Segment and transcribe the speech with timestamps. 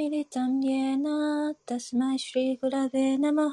[0.00, 1.04] मिलितं येन
[1.68, 3.52] तस्मै श्रीगुरवे नमः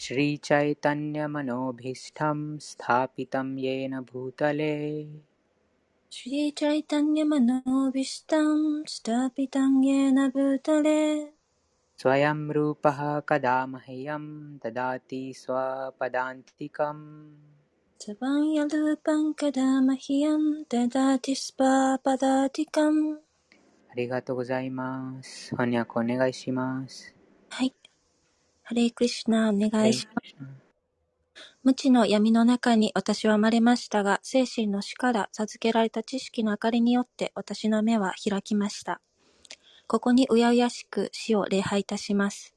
[0.00, 5.08] श्रीचैतन्यमनोभीष्टं स्थापितं येन भूतले।
[6.12, 11.32] श्रीचैतन्यमनोभीष्टं स्थापितं येन भूतले
[11.98, 17.36] स्वयं रूपः कदा मह्यं ददाति स्वपदान्तिकम्।
[18.00, 23.16] स्वयंरूपं कदा मह्यं ददाति स्वापदातिकम्
[23.92, 25.50] ありがとうございます。
[25.56, 27.14] 翻訳お願いします。
[27.50, 27.74] はい。
[28.62, 29.94] ハレイクリシュナお願はいい。
[29.94, 30.36] します。
[31.64, 39.00] 無知の闇の中に私は生まれましたが、精神の死から授けられた知識の明かりによって私の目は開きました。
[39.88, 42.54] ここにうやうやしく死を礼拝いたします。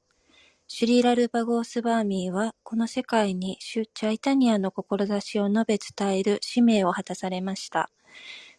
[0.68, 7.90] シュリーラ・ルーパ・ゴースバーミーは、この世界にシュ・チャイタニアの志を述べ伝える使命を果たされました。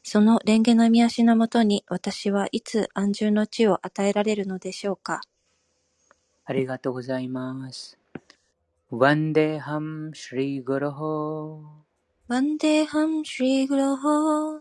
[0.08, 5.20] その蓮華の見足のもとに、私はいつ安住の地を与えられるのでしょうか？
[6.44, 7.98] ありがとうございます。
[8.88, 11.60] ワンデーハム・シリー・グロホ。
[12.28, 14.60] ワンデーハム・シリー・グロホ。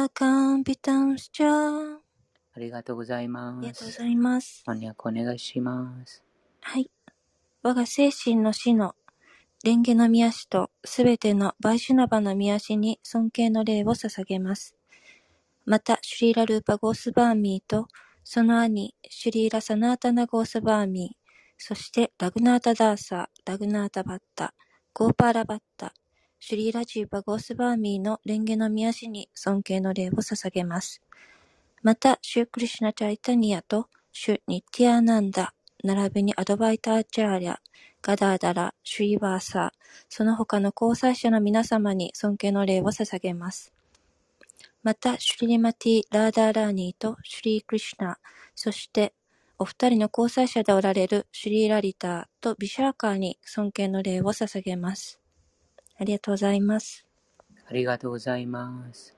[0.07, 1.97] ーカンビタンスチャー。
[2.53, 3.61] ありがとうございあます。
[3.61, 4.63] りがとうございます。
[4.65, 6.23] 翻訳お願いします。
[6.61, 6.91] はい。
[7.63, 8.93] 我が精神の死の
[9.65, 14.75] 蓮華の宮足とすべてのバイシュナバの宮足に尊敬の礼を捧げます。
[15.65, 17.87] また、シュリーラ・ルーパ・ゴースバーミーと、
[18.23, 21.25] その兄、シュリーラ・サナータナ・ゴースバーミー、
[21.57, 24.53] そしてラグナータ・ダーサー、ラグナータ・バッタ、
[24.93, 25.95] ゴーパーラ・バッタ、
[26.39, 31.01] シュリーラ・ジーパ・ゴースバーミーの蓮華の宮足に尊敬の礼を捧げます。
[31.81, 37.57] また、シュークリシュナ・チャイタニアと、シュ・ニッティアナンダ、並びにアドバイターチャーリャ、
[38.01, 39.71] ガダーダラ、シュイバーサー、
[40.09, 43.73] その他の交際者の皆様に尊敬の礼を捧げます。
[44.83, 48.17] また、シュリマティ・ラーダーラーニーとシュリー・クリシュナ、
[48.55, 49.13] そして、
[49.57, 55.19] お二人の交際者でおられるシュリー・ラリターとビシャーカーに尊敬の礼を捧げます。
[55.97, 57.05] ありがとうございます。
[57.67, 59.15] ありがとうございます。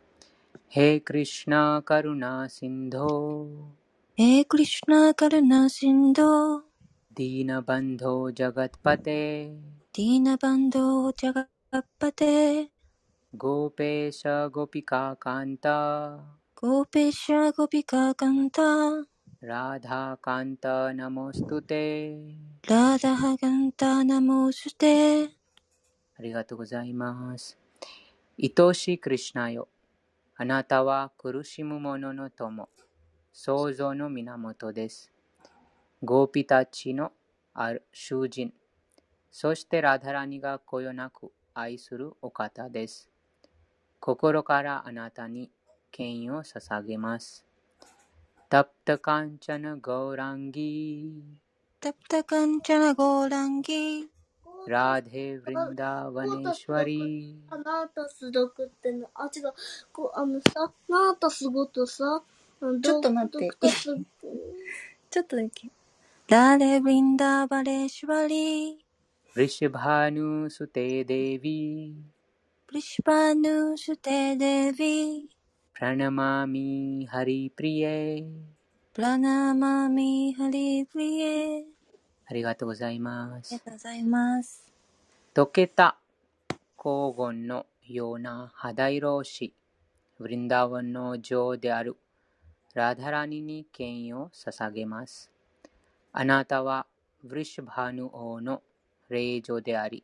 [0.70, 6.62] へクリシュナカルナシンドえー、クリシュナカルナシンドー、
[7.14, 12.68] ディーナバンドジャガッパテディーナバンドージャガッパテー、
[13.38, 16.18] ゴーペーシャゴピカカンタ
[16.56, 19.04] ゴーペシャゴピカーカンター、
[19.42, 22.18] ラダカンタナモストテ
[22.68, 25.30] ラーダハガンタナモーステー、
[26.18, 27.56] ありがとうございます。
[28.40, 29.68] 愛しいクリシュナよ。
[30.38, 32.68] あなたは苦しむ者の友、
[33.40, 35.12] 創造の源です。
[36.04, 37.12] ゴーピたちの
[37.54, 38.52] ある囚人、
[39.30, 43.12] そしてラダラニがこよなく愛するお方です。
[44.00, 45.52] 心からあなたに
[45.92, 47.46] 権威を捧げます。
[48.50, 51.24] タプタカンチャナゴーランギ
[51.80, 57.54] タプタカンチャナゴーランギー、ー、ラーデブリンダーワネシュワリー。
[57.54, 59.54] あなたすどくっての、あ、違う、
[59.94, 62.24] こう、あのさ、なたすごとさ、
[62.60, 63.50] ちょっと待って。
[63.60, 65.70] ちょっとだけ。
[66.28, 68.76] ラレビンダーバレシュバリー。
[69.36, 71.94] ブリシュバーヌステディー。
[72.68, 75.22] ブリシュバーヌステデビー。
[75.74, 78.26] プラナマミハリプリエ。
[78.92, 81.64] プラナマミハリプリエ。
[82.26, 83.54] ありがとうございます。
[83.54, 84.66] ありがとうございます。
[85.36, 85.98] 溶けた
[86.50, 89.54] 黄金のような肌色し、
[90.20, 91.96] ブリンダーワンの女王である
[92.74, 95.32] ラダラニに権威を捧げます。
[96.14, 96.86] あなたは
[97.26, 98.62] ヴリシュバーヌ王の
[99.10, 100.04] 霊場であり、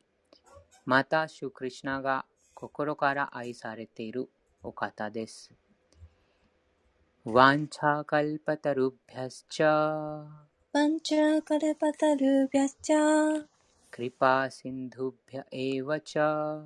[0.86, 4.30] また、シュクリシナが心から愛されている
[4.62, 5.52] お方です。
[7.26, 10.26] ワンチャーカルパタルビャスチャー
[10.74, 13.46] ワンチャーカルパタルビャスチャー
[13.90, 16.64] クリパシンドゥビャエヴァチャー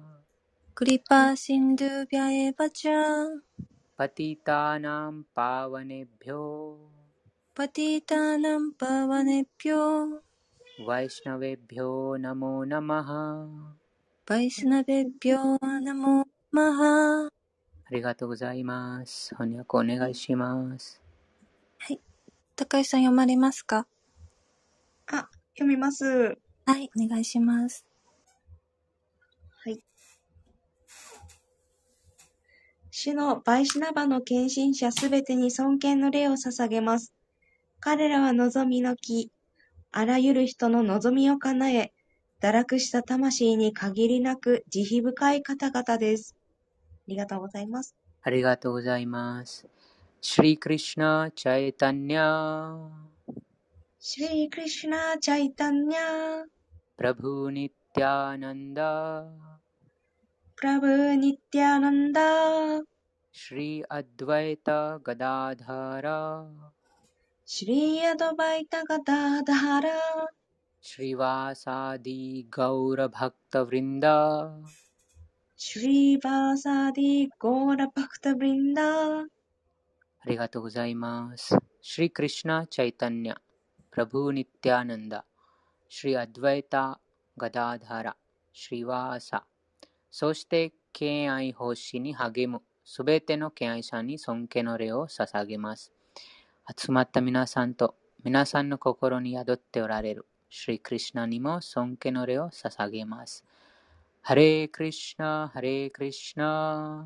[0.74, 3.67] クリパシンドゥビャエヴァチャー
[14.40, 17.32] イスナベピョーナモマハあ
[17.90, 19.34] りがとうございます。
[19.34, 21.02] 翻訳お願いします。
[21.80, 22.00] はい。
[22.56, 23.88] 高橋さん読まれますか？
[25.08, 26.38] あ、読みます。
[26.68, 27.84] はい、お願いします。
[29.64, 29.84] はい。
[33.00, 37.14] 主のバイシュナバの献身者すべてに尊敬の礼を捧げます。
[37.80, 39.32] 彼らは望みの木、
[39.92, 41.94] あらゆる人の望みを叶え、
[42.42, 46.36] 堕落した魂に限りなく慈悲深い方々です。
[46.82, 47.96] ありがとうございます。
[48.24, 49.68] ありがとうございます。
[50.20, 52.90] シリクリシナ・チャイタニャ、
[54.00, 56.46] シュリークリシュナ・チャイタンニャ、
[56.98, 59.24] プラブニティアナンダ、
[60.62, 62.18] त्यानन्द
[63.34, 64.70] श्री अद्वैत
[65.08, 66.06] गदाधर।
[67.48, 69.92] श्री अद्वैत गदाधर।
[70.84, 74.06] श्रीवासादि गौरभक्तवृन्द।
[75.60, 78.80] श्रीवासादि गौरभक्तवृन्द।
[81.84, 83.36] श्रीकृष्ण चैतन्य।
[83.92, 85.22] प्रभु नित्यानन्द
[85.92, 86.96] श्री अद्वैत
[87.40, 88.12] गदाधर।
[88.54, 89.46] श्रीवासा।
[90.20, 92.64] そして敬愛奉仕に励む。
[92.84, 95.92] すべての敬愛者に尊敬の礼を捧げます。
[96.76, 97.94] 集まった皆さんと
[98.24, 100.26] 皆さんの心に宿っておられる。
[100.50, 103.44] シリクリシナにも尊敬の礼を捧げます。
[104.24, 107.06] ハレークリシナ、ハレークリシナ、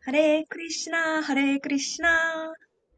[0.00, 2.52] ハレークリシナ、ハレークリシナ、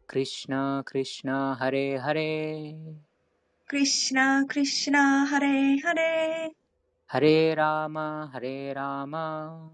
[0.06, 2.74] クリシナ、クリシナ、ハレーハレー、
[3.66, 6.67] クリシナ、クリシナ、ハレーハレー、
[7.10, 9.70] ハレーラーマ、ハレーラーマ、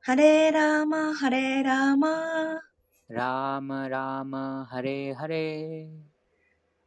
[0.00, 2.62] ハレーラーマ、ハレーラーマ、
[3.08, 5.88] ラーマラーマ、ハレーハレー。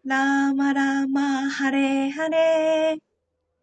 [0.04, 3.00] ラーマラーマ、ハレーハレー。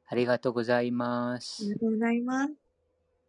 [0.07, 1.69] ありがとうございまありす。
[1.75, 2.55] がとうございます。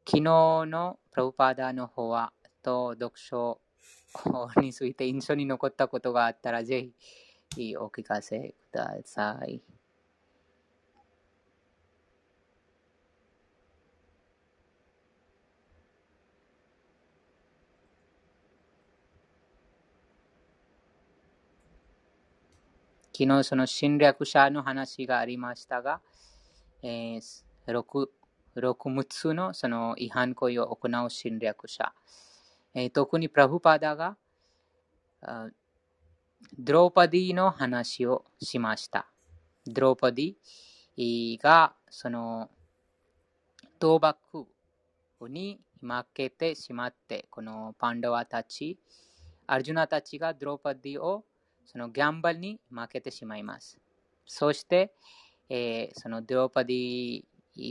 [0.06, 2.32] 昨日のプラブパーダの法話
[2.62, 3.60] と読書
[4.62, 6.92] について印象に残ったことがあったらぜ
[7.54, 9.62] ひお聞かせください。
[23.16, 26.02] 昨日その侵略者の話がありましたが、
[26.82, 27.22] えー、
[27.68, 28.08] 6,
[28.56, 31.94] 6つのその違反行為を行う侵略者、
[32.74, 34.18] えー特にプラブパダが
[36.60, 39.08] ドローパディの話をしました。
[39.66, 42.50] ドローパディがその
[43.82, 44.48] 倒幕
[45.30, 48.78] に負けてしまって、このパンダワたち、
[49.48, 51.24] アルジュナたちがドローパディを
[51.66, 53.80] そのギャンバルに負けてしまいます。
[54.26, 54.94] そして、
[55.50, 57.24] えーそのドロパディ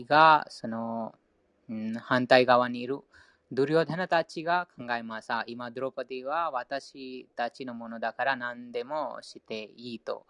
[0.06, 1.14] がその、
[1.68, 3.00] うん反対側にいる
[3.50, 5.28] ドリョーダナたちが考えます。
[5.46, 10.26] 今、ドロパディは私たちのものだから何でもしていいと。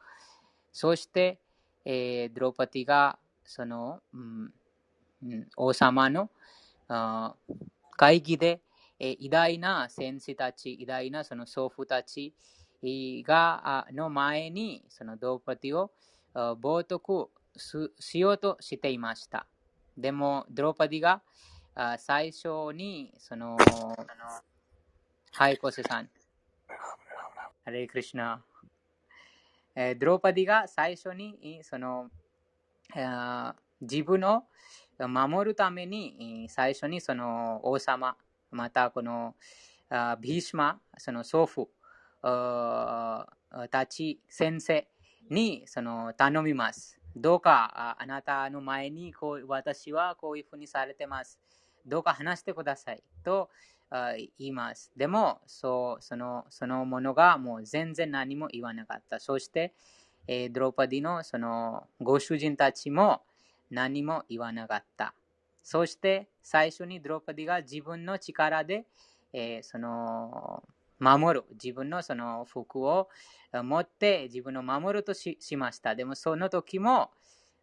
[0.72, 1.38] そして、
[1.84, 4.52] えードロパディがその、うん
[5.24, 6.30] うん王様の
[6.88, 7.34] あ
[7.96, 8.60] 会議で、
[8.98, 12.34] えー偉大な戦士たち、偉大なその祖父たち
[13.26, 15.90] がの前にそのドーパディを
[16.34, 17.28] 冒涜
[18.00, 19.46] しようとしていました。
[19.96, 21.22] でも、ドーパディが
[21.98, 23.56] 最初にその、
[25.32, 26.08] はい、コセさん。
[27.64, 28.42] ハレークリシナ。
[29.74, 32.10] えドローパディが最初にその
[32.94, 34.44] あ自分を
[34.98, 38.16] 守るために最初にその王様
[38.50, 39.34] またこの
[40.20, 41.68] ビーシマその祖父
[42.22, 44.86] たち先生
[45.30, 51.38] にその頼みますどうかあなたの前にこう私はこういうふうにされてます
[51.86, 53.50] どうか話してくださいと
[54.16, 54.90] 言います。
[54.96, 59.20] でもそうその、そのものがもう全然何も言わなかった。
[59.20, 59.74] そして、
[60.26, 63.22] えドロパディのそのご主人たちも
[63.70, 65.14] 何も言わなかった。
[65.62, 68.86] そして最初にドロパディが自分の力で、
[69.32, 70.62] えーその
[71.02, 71.44] 守る。
[71.52, 73.08] 自分のその服を
[73.52, 75.96] 持って自分を守るとしました。
[75.96, 77.10] でもその時も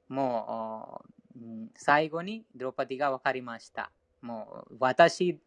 [0.09, 1.01] も
[1.35, 1.39] う
[1.75, 3.91] 最後にドロパディが分かりました。
[4.21, 5.39] もう私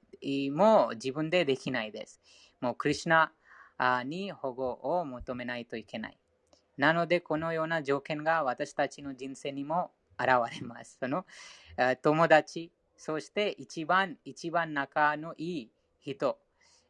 [0.52, 2.20] も自分でできないです。
[2.60, 3.30] もうクリシナ
[4.04, 6.18] に保護を求めないといけない。
[6.78, 10.96] なので、このような条件が私たちの人生にも現れます。
[10.98, 11.26] その
[12.00, 15.70] 友達、そして一番、一番仲のいい
[16.00, 16.38] 人、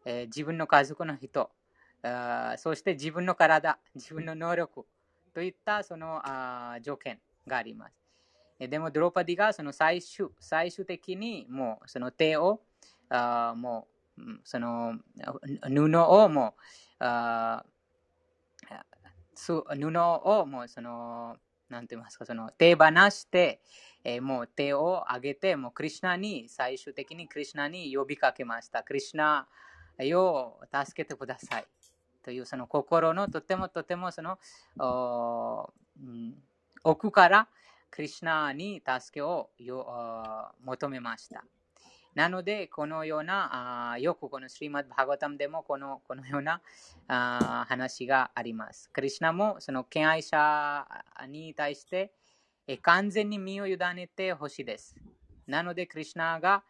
[0.04, 1.50] えー、自分の家族の人
[2.02, 4.85] あ、そして自分の体、自分の能力
[5.35, 7.94] といったそのあ条件があります。
[8.59, 12.61] でも、ドロパディがその最終最終的にもうその手を
[13.09, 14.99] あもうその
[15.68, 16.54] 布をも
[17.00, 17.64] うあ
[19.37, 19.64] 布
[20.25, 21.37] をもうその
[21.68, 23.62] なんて言いますかその手放して、
[24.04, 28.82] えー、もう手を上げてもうクリュナに最終的にクリュナに呼びかけました。
[28.82, 29.49] クリュナ
[30.14, 31.66] を助けてください。
[32.22, 34.38] というその心のとてもとてもその、
[34.76, 36.34] うん、
[36.84, 37.49] 奥から
[37.90, 39.50] クリュナに助けを
[40.64, 41.44] 求めました。
[42.14, 46.61] なので、このような、あよくこのスリマッバーガタムでもこのこのような
[47.08, 48.90] あ話があります。
[48.90, 50.87] クリュナもその敬愛者
[51.26, 52.12] に対して
[52.66, 54.94] え完全に身を委ねてほしいです。
[55.46, 56.62] なので、クリュナが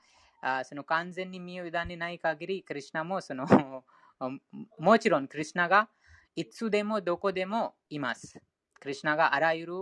[0.43, 3.47] あその完全に身を委ねない限り、クリュナもその
[4.79, 5.89] もちろんクリュナが
[6.37, 8.43] いつでもどこでもいます。
[8.81, 9.75] クリュナがあらゆる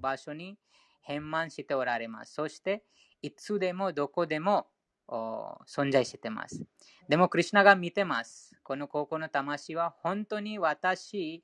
[0.00, 0.58] 場所に
[1.02, 2.34] 変満しておられます。
[2.34, 2.82] そして、
[3.22, 4.66] いつでもどこでも
[5.08, 6.64] 存在してます。
[7.08, 8.58] でも、クリュナが見てます。
[8.62, 11.42] この高校の魂は本当に私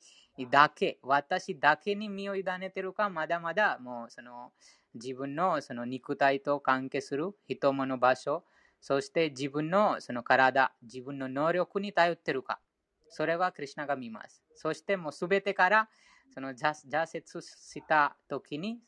[0.51, 4.53] だけ、私だけに身を委ねてるか、まだまだもうその
[4.95, 8.45] 自分のその肉体と関係する人物場所、
[8.87, 12.61] そして自分のその体、自分の能力に頼ってるか。
[13.09, 14.45] それはクリュナが見ます。
[14.55, 15.89] そしてもうすべてから
[16.33, 18.79] その挫折した時に、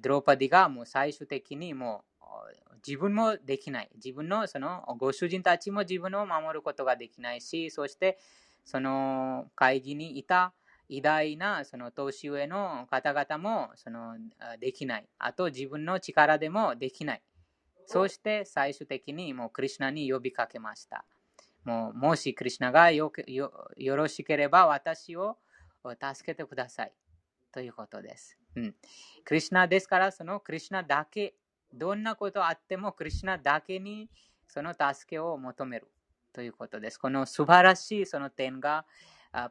[0.00, 2.24] ドローパディがもう最終的にもう
[2.86, 3.90] 自分もできない。
[3.96, 8.18] 自分のそのご主人たちも自分を守ることができないし、そして
[8.64, 10.54] その会議にいた
[10.88, 14.16] 偉大なその年上の方々もその
[14.58, 15.06] できない。
[15.18, 17.22] あと自分の力でもできない。
[17.86, 21.04] そして最終的にもうクリュナに呼びかけました。
[21.64, 23.12] もうもしクリュナがよ
[23.76, 25.38] ろしければ私を
[25.84, 26.92] 助けてください。
[27.52, 28.38] ということです。
[28.56, 28.74] うん、
[29.24, 31.34] クリュナですから、そのクリュナだけ
[31.72, 34.08] どんなことあっても、クリュナだけに
[34.46, 35.88] その助けを求める
[36.32, 36.98] ということです。
[36.98, 38.86] この素晴らしいその点が、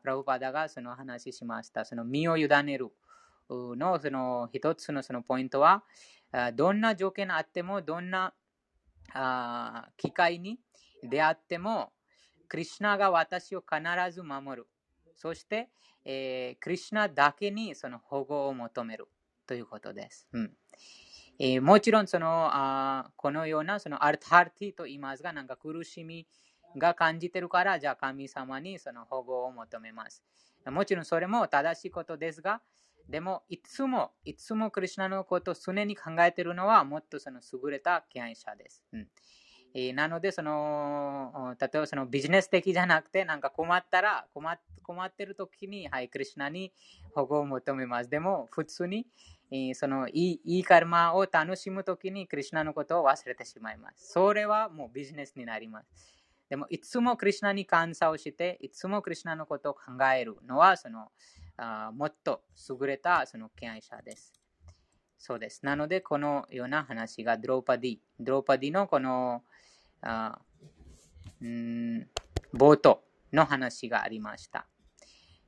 [0.02, 1.86] プラブパダがその話しました。
[1.86, 2.90] その身を委ねる
[3.76, 5.84] のその一つのそのポイントは、
[6.56, 8.34] どんな条件あっても、どんな
[9.98, 10.60] 機会に
[11.04, 11.92] 出会っても、
[12.48, 13.82] クリュナが私を必
[14.12, 14.68] ず守る。
[15.16, 15.70] そして、
[16.04, 19.08] えー、クリュナだけにその保護を求める
[19.46, 20.28] ということです。
[20.34, 20.52] うん
[21.40, 26.28] えー、もちろんそのあこのようなそのアルターティと言いますが、なんか苦しみ
[26.78, 30.24] が感じているから、じゃあ神様にその保護を求めます。
[30.66, 32.62] もちろんそれも正しいことですが、
[33.10, 38.84] でもいつも、いつもクリュナのことを常に考えているのはもっとその優れた敬愛者です。
[38.94, 39.08] うん
[39.74, 46.74] えー、なので、その、例えばそのビジネス的じゃなくて、なんか困ったら、困困ってる時に、はい、クリュナに
[47.16, 48.10] 保護を求めます。
[48.10, 49.08] でも、普通に、
[49.76, 54.12] そのいいいいカルマを楽しむときにクリュナのことを忘れてしまいます。
[54.12, 55.88] それはもうビジネスになります。
[56.50, 59.82] でも、いつもクリュナに感謝をして、いつもクリュナのことを考
[60.14, 61.12] えるのは、その
[61.58, 64.34] あもっと優れたその敬愛者です。
[65.18, 65.64] そうです。
[65.64, 69.44] なので、このような話がドローパディ、ドローパディのこの
[70.02, 70.40] あ
[71.44, 72.08] ん
[72.54, 74.66] 冒頭の話がありました。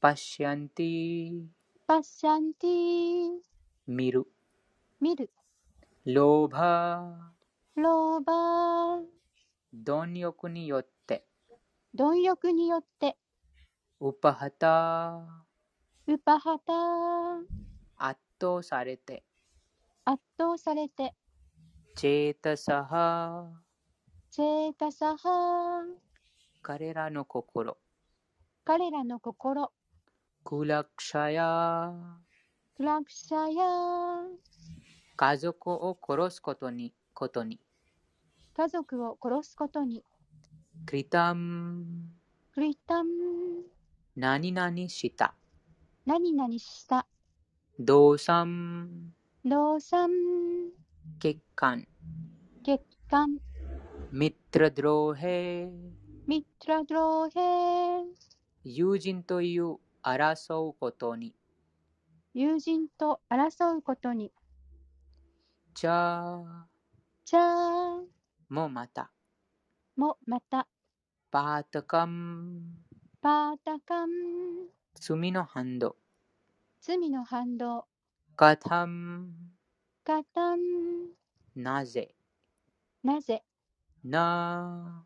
[0.00, 1.42] パッシャンティ
[1.86, 3.28] パッシャンティ
[3.86, 4.26] 見る。
[5.02, 5.30] 見る。
[6.06, 7.30] ローバ
[7.76, 9.04] ローバー。
[9.74, 11.01] 貪欲によって
[11.94, 13.18] 貪欲によって。
[14.00, 15.26] ウパハタ
[16.06, 16.72] ウパハタ
[17.98, 19.22] 圧倒されて。
[20.06, 21.14] 圧倒されて。
[21.94, 23.46] チェータサハ。
[24.30, 25.84] チェータサハ。
[26.62, 27.76] 彼らの心。
[28.64, 29.70] 彼らの心。
[30.44, 31.92] クラクシャヤ
[32.74, 33.66] クラクシャヤ
[35.14, 37.60] 家族を殺すことにことに。
[38.56, 40.02] 家族を殺すことに
[40.86, 41.84] クリタム。
[42.54, 43.06] クリタン
[44.16, 45.34] 何々した。
[46.04, 47.06] 何々した。
[47.78, 49.12] 動産
[49.44, 50.10] 動産
[51.18, 51.86] 欠陥
[52.64, 53.38] 欠陥
[54.12, 55.70] ミトラドローヘ。
[56.26, 58.04] ミトラドローヘ。
[58.64, 61.34] 友人という争うことに。
[62.34, 64.32] 友人と争うことに。
[65.74, 66.66] じゃあ。
[67.24, 68.00] じゃあ。
[68.48, 69.10] もまた
[69.96, 70.66] もまた。
[71.30, 72.62] パータカム。
[73.20, 74.08] パータカン
[74.94, 75.96] 罪の反動。
[76.80, 77.86] 罪の反動。
[78.34, 79.28] カタム
[80.02, 80.58] カタン
[81.54, 82.14] なぜ。
[83.04, 83.42] なぜ
[84.02, 85.04] な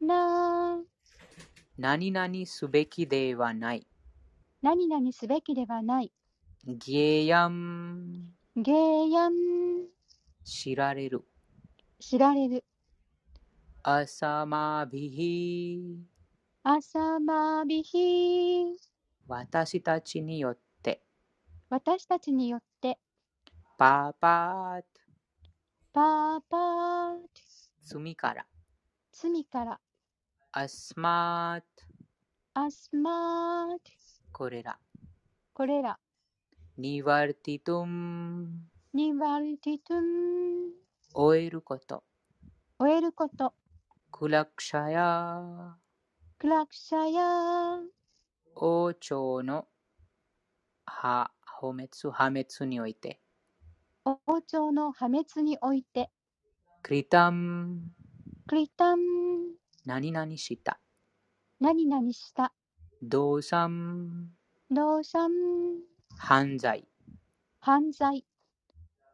[0.00, 0.80] な
[1.78, 3.86] 何々すべきではない。
[4.60, 6.12] 何々すべきではない。
[6.66, 9.32] ゲヤンゲーヤン
[10.44, 11.24] 知られる。
[11.98, 12.64] 知られる
[13.88, 15.80] アサマビヒ
[16.64, 18.74] 朝まびひ。
[19.28, 21.04] 私たちによって。
[21.70, 22.98] 私たちによって。
[23.78, 24.86] パパート。
[25.92, 27.16] パーパー
[27.84, 28.46] 罪から。
[29.12, 29.78] 罪から。
[30.50, 31.66] アスマート。
[32.54, 33.78] アスマー
[34.32, 34.80] これら。
[35.54, 35.96] これら。
[36.76, 40.02] ニワルティトゥンニワルティトゥン
[41.14, 42.02] 終えること。
[42.80, 43.54] 終えること
[44.18, 45.76] クラクシャヤ
[46.38, 47.78] クラクシャヤ
[48.54, 49.66] 王朝の
[50.86, 53.20] は破滅、破滅において。
[54.06, 56.08] 王朝の破滅において、
[56.82, 57.92] クリタン、
[58.46, 58.98] クリタン、
[59.84, 60.80] 何々した。
[61.60, 62.54] 何々した、
[63.02, 64.30] 動産、
[64.70, 65.30] 動産、
[66.16, 66.88] 犯罪。
[67.60, 68.24] 犯罪、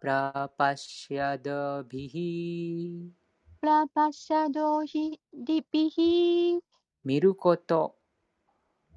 [0.01, 3.22] プラパシャドビヒ、プ
[3.65, 6.59] ラパシャドヒリピヒ、
[7.05, 7.95] 見ること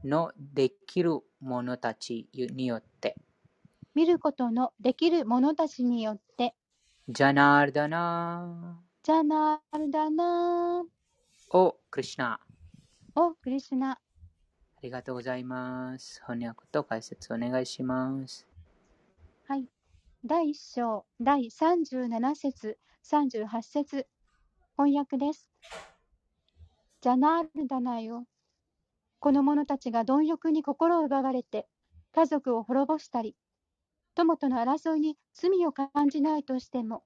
[0.04, 3.16] のできる者たちによって。
[3.94, 6.56] 見ることのできる者たちによって、
[7.08, 12.40] ジャナーダナジャナールダナー、おクリシュナ。
[13.14, 14.00] おクリシュナ、あ
[14.82, 16.24] りがとうございます。
[16.26, 18.48] 翻訳と解説お願いします。
[19.48, 19.68] はい。
[20.26, 24.08] 第一章、第37節、38節、
[24.78, 25.50] 翻訳です。
[27.00, 28.26] ジャナールダナよ。
[29.20, 31.66] この者たちが貪欲に心を奪われて、
[32.14, 33.38] 家族を滅ぼしたり、
[34.16, 37.04] 友との争いに罪を感じないとしても、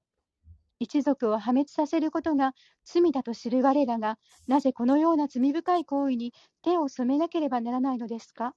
[0.80, 2.54] 一族を破滅させることが
[2.84, 8.56] 罪だと知る我らが、なぜこのような罪深い行為に手を染めなければならないのですか？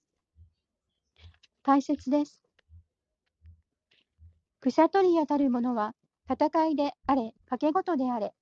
[1.62, 2.42] 解説です。
[4.60, 5.94] クシャトリアたる者は、
[6.28, 8.34] 戦いであれ、賭け事であれ、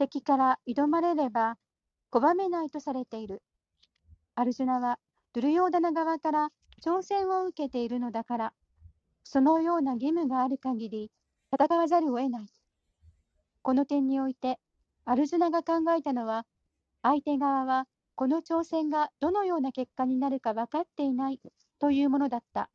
[0.00, 1.58] 敵から挑まれれば
[2.10, 3.42] 拒めないとされている。
[4.34, 4.98] アルジュナは、
[5.34, 6.48] ドゥルヨーダナ側から
[6.82, 8.52] 挑戦を受けているのだから、
[9.24, 11.10] そのような義務がある限り、
[11.52, 12.46] 戦わざるを得ない。
[13.60, 14.58] この点において、
[15.04, 16.46] アルジュナが考えたのは、
[17.02, 21.38] 相手側はこの挑戦がどのような結果になるか分かっていない
[21.78, 22.70] というものだった。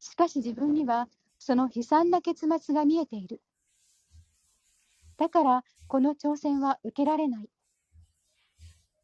[0.00, 3.40] しかし自分には、その悲惨な結末が見えている。
[5.22, 7.48] だから、この挑戦は受けられない。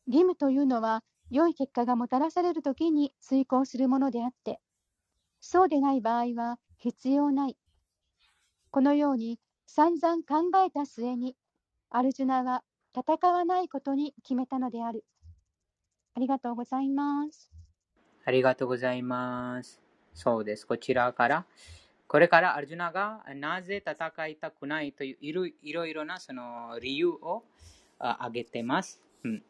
[0.09, 4.59] 義務というのは、良い結果がもたらされるときに遂行するものであって、
[5.41, 7.57] そうでない場合は必要ない。
[8.73, 11.37] このように散々考えた末に、
[11.89, 12.65] アルジュナは
[12.97, 15.05] 戦わないことに決めたのである。
[16.17, 17.49] ありがとうございます。
[18.25, 19.81] ありがとうございます。
[20.15, 20.67] そうです。
[20.67, 21.47] こちらから、
[22.09, 27.45] これからアルジュナがなぜ戦いたくないといういろいろいろなその理由を
[27.99, 29.03] あ挙げてます。
[29.25, 29.43] うん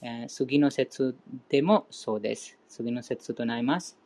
[0.00, 1.14] えー次の説
[1.50, 2.58] でもそうです。
[2.66, 3.98] 次の節となります。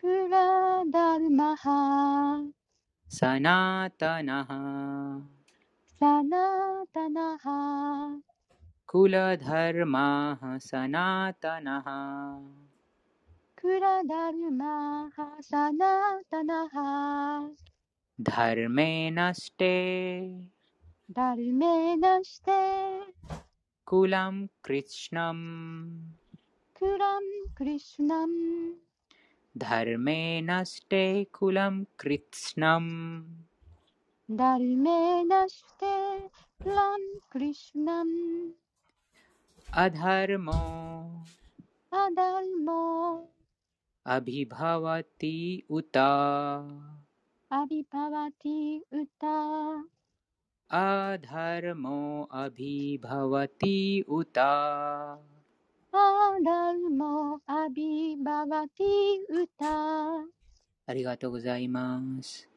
[0.00, 1.64] कुलधर्मः
[3.16, 4.52] सनातनः
[6.00, 7.44] सनातनः
[8.92, 11.90] कुलधर्माः सनातनः
[13.62, 15.18] कुलधर्माः
[15.50, 16.78] सनातनः
[18.30, 19.76] धर्मे नष्टे
[21.10, 22.48] ධර්මේනස්ත
[23.86, 25.40] කුලම් කෘෂ්ණම්
[26.76, 28.34] කුලම් කෘෂ්ණම්
[29.54, 32.86] ධර්මේනස්තේ කුලම් කෘෂ්ණම්
[34.28, 35.98] ධර්මේනස්තේ
[36.60, 38.10] කුලම් කෘෂ්ණම්
[39.68, 40.58] अधर्मो
[41.92, 42.82] अधर्मो
[44.06, 45.36] अभिभवति
[45.70, 45.96] उत
[47.50, 48.60] अभिभवति
[48.94, 49.24] उत
[50.69, 55.19] अधर्मो アダルモ、 अभिभवति उत アビパワティウタ、
[55.93, 59.65] अधर्मो अभिभवति उत アダルモ、アビバワティウタ、
[60.87, 62.49] ありがとうございます。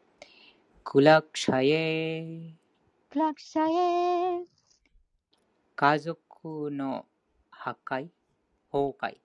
[0.85, 2.55] クラクシャエ
[3.11, 4.45] クラクシャエ、
[5.77, 7.07] 家族の
[7.51, 8.09] 破壊
[8.73, 9.17] 崩壊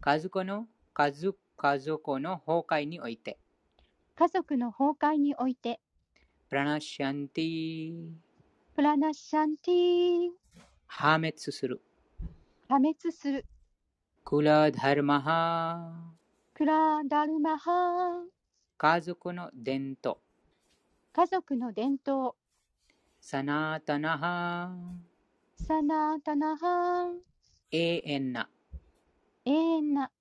[0.00, 3.38] 家族の家族家族の崩壊において
[4.16, 5.80] 家族の崩壊において、
[6.48, 7.92] プラナシャンティ
[8.77, 10.29] プラナシャンティ、
[10.85, 11.81] 破滅する。
[12.69, 13.43] 破滅する、
[14.23, 15.95] クラダルマハ
[16.53, 17.71] クラダルマハ、
[18.77, 20.17] 家族の伝統。
[21.11, 22.35] 家族の伝統、
[23.19, 24.71] サナタナハ
[25.55, 27.09] サナタナハ、
[27.71, 28.47] 永遠な。
[29.43, 30.11] 永遠な、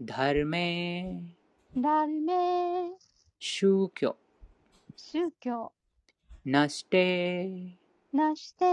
[0.00, 1.24] ダルメ
[1.76, 2.92] ダルメ、
[3.40, 4.16] 宗教。
[4.94, 5.72] 宗教、
[6.44, 7.80] なして
[8.16, 8.64] なして、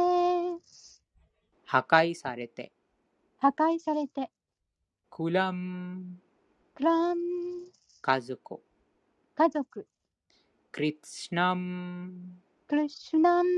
[1.65, 2.71] 破壊されて。
[3.38, 4.32] 破壊されて、
[5.10, 6.17] クラム。
[6.73, 7.17] クラン、
[8.01, 8.62] 家族。
[9.36, 9.86] 家族、
[10.71, 12.13] クリツナム。
[12.67, 13.49] クリシュナム、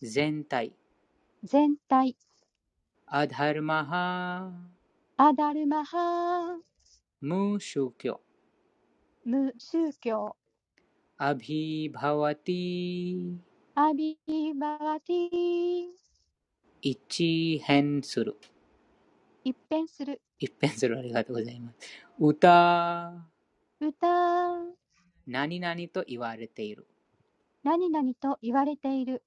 [0.00, 0.72] 全体。
[1.44, 2.16] 全体、
[3.06, 4.50] アダルマハ。
[5.18, 6.58] アダルマハ、
[7.20, 8.22] 無宗教。
[9.26, 10.36] 無宗教、
[11.18, 13.45] アビバワティ
[13.78, 14.16] アビ
[14.58, 15.88] バワティ、
[16.80, 18.38] 一変する。
[19.44, 20.98] 一変する、一変する。
[20.98, 21.76] ありがとうございます。
[22.18, 23.12] 歌。
[23.78, 24.06] 歌、
[25.26, 26.86] 何々と言われている。
[27.64, 29.22] 何々と言われている。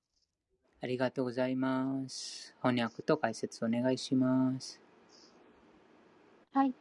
[0.82, 2.56] ありがとうございます。
[2.64, 4.82] 翻訳と解説お願いします。
[6.54, 6.74] はい。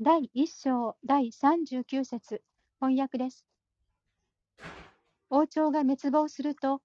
[0.00, 2.40] 第1章第39節。
[2.80, 3.44] 翻訳です。
[5.36, 6.80] 王朝が滅亡すると、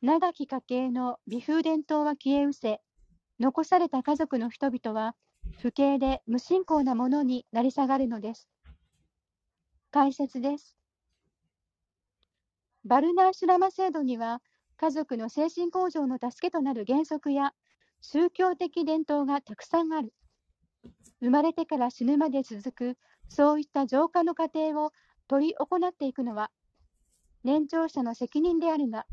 [0.00, 2.80] 長き家系の美風伝統は消え失せ、
[3.40, 5.16] 残された家族の人々は、
[5.58, 8.48] 不敬で無信仰なものになり下がるのです。
[9.90, 10.76] 解説です。
[12.84, 14.40] バルナーシュラマ制度には、
[14.76, 17.54] 家族の精神向上の助けとなる原則や
[18.00, 20.14] 宗教的伝統がたくさんある。
[21.18, 24.92] 生まれてから死ぬまで続く、そういった浄化の過程を
[25.26, 26.52] 取り行っていくのは、
[27.44, 29.06] 年長者の責任であるが、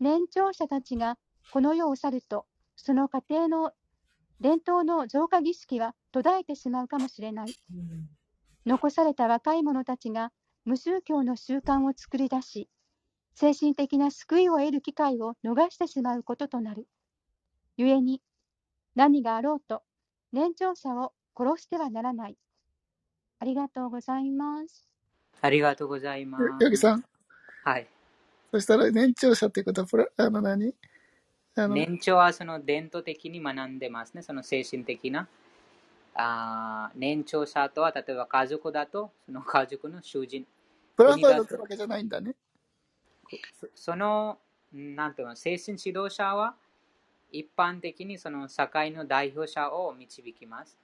[0.00, 1.18] 年長者たちが
[1.50, 3.72] この世を去ると、その過程の
[4.40, 7.54] 伝統の浄化儀式は途絶えてしまうかもしれない。
[8.66, 10.32] 残された若い者たちが
[10.64, 12.68] 無宗教の習慣を作り出し、
[13.34, 16.88] 精神的な救いを得る機会を逃してしまうこととなる。
[17.76, 18.22] 故に、
[18.94, 19.82] 何があろうと、
[20.32, 22.38] 年長者を殺してはならない。
[23.40, 24.88] ありがとうございます。
[25.42, 27.04] ありがとうございますさん、
[27.64, 27.88] はい
[28.54, 30.72] そしたら年長者っていうことはプラ、あの何？
[31.56, 35.26] あの、年長はその伝統的に学んでますね、その精神的な。
[36.14, 40.46] あー年長者とは、例えば家族だと、その家族の主人。
[40.96, 42.36] プラサイドってわけじゃないんだね。
[43.58, 44.38] そその、
[44.72, 46.54] なんていうの、精神指導者は、
[47.32, 50.78] 一般的にその社会の代表者を導きます。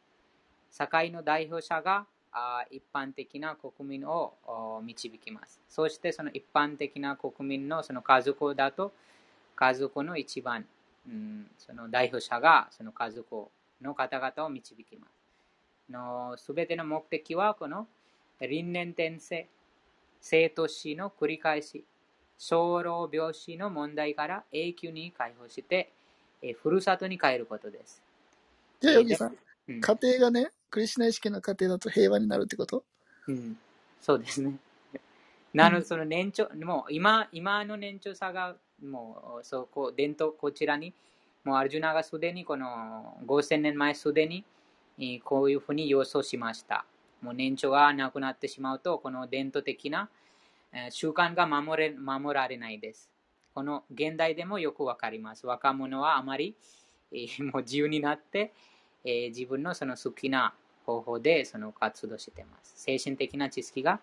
[0.73, 5.61] 社会の代表者があー一般的な国民をお導きます。
[5.69, 8.93] そしてその一般的な国民のその家族だと、
[9.57, 10.65] 家族の一番、
[11.07, 13.47] うん、その代表者がその家族
[13.83, 15.11] の方々を導きます。
[15.91, 17.87] のすべての目的はこの
[18.41, 19.47] 輪廻転生、
[20.21, 21.85] 生と死の繰り返し、
[22.39, 25.91] 生老病死の問題から永久に解放して、
[26.43, 28.01] えーふるさとに帰ることです。
[28.81, 29.37] じゃあ、ヨギさん
[29.79, 32.85] 家庭がね、クリシュナ意識の家庭だと平和になるってこと？
[33.29, 33.59] うん、
[34.01, 34.57] そうですね。
[35.55, 40.95] なので、その年長、もう今今の年長さが、もうそこ、伝統、こちらに、
[41.45, 44.45] もうアルジュナがすでにこの5000年前すでに、
[44.99, 46.85] えーこういうふうに予想しました。
[47.23, 50.09] もう年長がなくなってしまうと、この伝統的な
[50.73, 53.11] えー習慣が守れ守られないです。
[53.55, 55.47] この現代でもよくわかります。
[55.47, 56.55] 若者はあまり、
[57.13, 58.53] えーもう自由になって、
[59.05, 60.53] えー自分のその好きな
[60.87, 62.73] 方法でその活動してます。
[62.77, 64.01] 精神的な知識が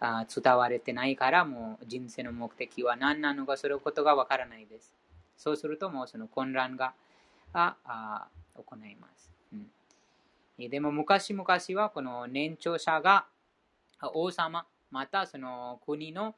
[0.00, 4.94] あ伝われてないから、もう人生の目的は何なのか、それことがわからないです。
[5.36, 6.94] そうすると、もうその混乱が
[7.52, 9.30] ああ行います。
[9.52, 9.70] うん
[10.58, 11.46] でも昔々
[11.80, 13.26] はこの年長者が
[14.12, 16.34] 王様、またその国の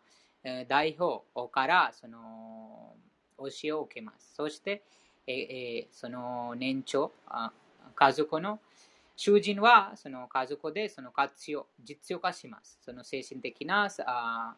[0.69, 2.95] 代表からその
[3.39, 4.35] 教えを受けます。
[4.35, 4.83] そして、
[5.27, 5.33] え
[5.79, 7.51] えその年長、あ
[8.01, 8.59] 家族の
[9.15, 12.79] 囚人はその家族でその活用、実用化します。
[12.81, 14.55] その精神的なあ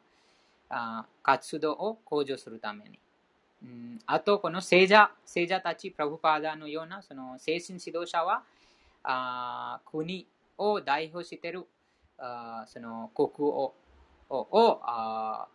[0.70, 3.00] あ活動を向上するために。
[3.64, 8.44] うんあと、この聖者、聖者たち、プラブパーダのようなその精神指導者は、
[9.02, 11.66] あ国を代表している
[12.18, 13.74] あその国王
[14.30, 15.48] ををあ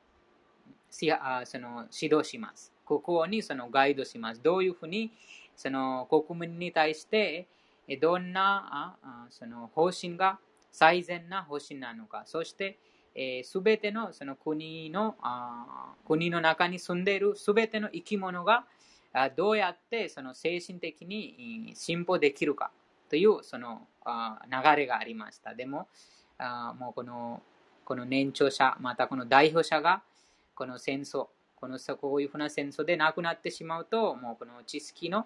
[0.91, 2.73] しあその指導します。
[2.85, 4.43] 国王にそのガイドします。
[4.43, 5.13] どういうふうに
[5.55, 7.47] その国民に対して
[7.95, 8.97] どんな
[9.29, 10.39] その方針が
[10.71, 12.77] 最善な方針なのか、そして
[13.43, 15.15] すべてのその国の
[16.05, 18.65] 国の中に住んでいるすべての生き物が
[19.35, 22.71] どうやってその精神的に進歩できるか
[23.09, 25.55] というその流れがありました。
[25.55, 25.87] でも、
[26.77, 27.41] もうこの
[27.85, 30.03] この年長者、またこの代表者が
[30.53, 35.25] この戦争、このこういうふうな戦争で亡くなってしまうと、もうこの知識の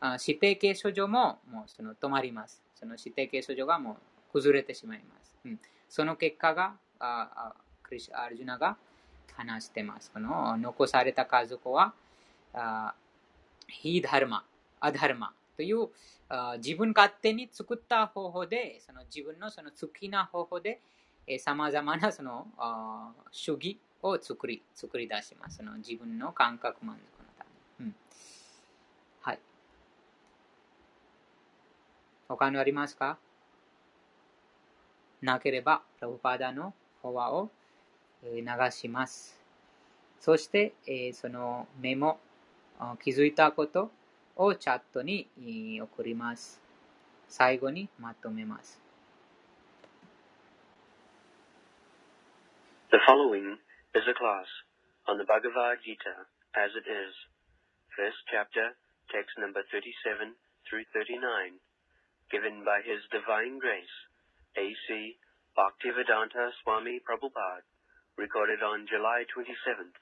[0.00, 2.62] あ指定継承上ももうその止まります。
[2.74, 5.32] その指定継承上がもう崩れてしまいます。
[5.44, 8.76] うん、その結果があクリシアルジュナが
[9.36, 10.10] 話してます。
[10.10, 11.92] この残された家族は、
[12.54, 12.94] あ
[13.68, 14.44] ヒダルマ、
[14.80, 15.88] アダルマという
[16.28, 20.80] あ自分勝手に作った方法で、その自分のその好きな方法で、
[21.38, 25.58] さまざまなそのあ主義を作り作り出します。
[25.58, 27.44] その自分の感覚満足のた
[27.78, 27.86] め。
[27.86, 27.94] うん
[32.30, 33.18] 他にありますか
[35.20, 37.50] なければ、プラブパダのフォアを
[38.22, 39.36] 流します。
[40.20, 42.20] そして、えそのメモ、
[43.02, 43.90] 気づいたこと
[44.36, 45.26] をチャットに
[45.82, 46.60] 送ります。
[47.26, 48.80] 最後にまとめます。
[52.92, 53.58] The following
[53.94, 54.46] is a class
[55.08, 57.12] on the Bhagavad Gita as it is,
[57.96, 58.76] first chapter,
[59.10, 60.34] text number 37
[60.68, 61.58] through 39,
[62.31, 63.95] given by His Divine Grace,
[64.57, 65.17] A.C.
[65.55, 67.63] Bhaktivedanta Swami Prabhupada,
[68.17, 69.95] recorded on July 27th,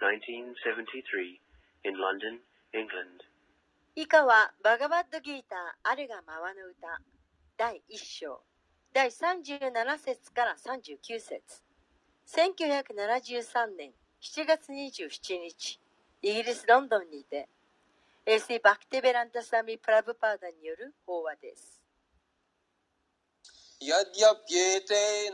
[0.00, 1.40] 1973,
[1.84, 2.40] in London,
[2.74, 3.24] England.
[3.94, 7.00] 以下はバガバッドギーターあるがまわの歌
[7.56, 8.40] 第1章
[8.92, 11.62] 第37節から39節
[12.28, 13.90] 1973年
[14.22, 15.80] 7月27日
[16.22, 17.48] イギリス・ロンドンにて
[18.27, 19.41] Sri Bhaktivedanta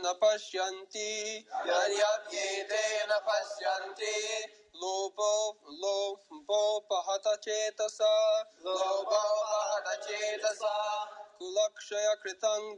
[0.02, 1.10] न पश्यन्ति
[3.10, 4.14] न पश्यन्ति
[4.82, 5.32] लोपो
[7.44, 8.12] चेतसा
[8.66, 10.76] लोपोपहत चेतसा
[11.38, 12.68] कुलक्षय कृतं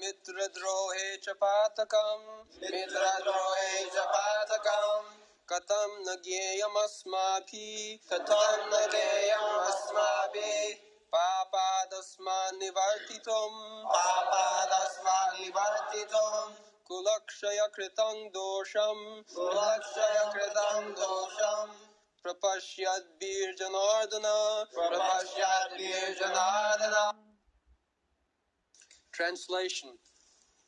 [0.00, 2.26] मित्रद्रोहे च पातकम्
[2.62, 7.71] मित्रद्रोहे च पातकम् कथं न ज्ञेयमस्माभिः
[8.11, 10.59] कथं न ज्ञेयमस्माभिः
[11.15, 13.57] पापादस्मान् निवर्तितुम्
[13.93, 16.53] पापादस्मान् निवर्तितुम्
[16.89, 19.03] कुलक्षय कृतं दोषम्
[19.35, 21.73] कुलक्षय कृतं दोषम्
[22.23, 24.27] प्रपश्यद्भिर्जनार्दन
[24.75, 26.95] प्रपश्यद्भिर्जनार्दन
[29.13, 29.91] Translation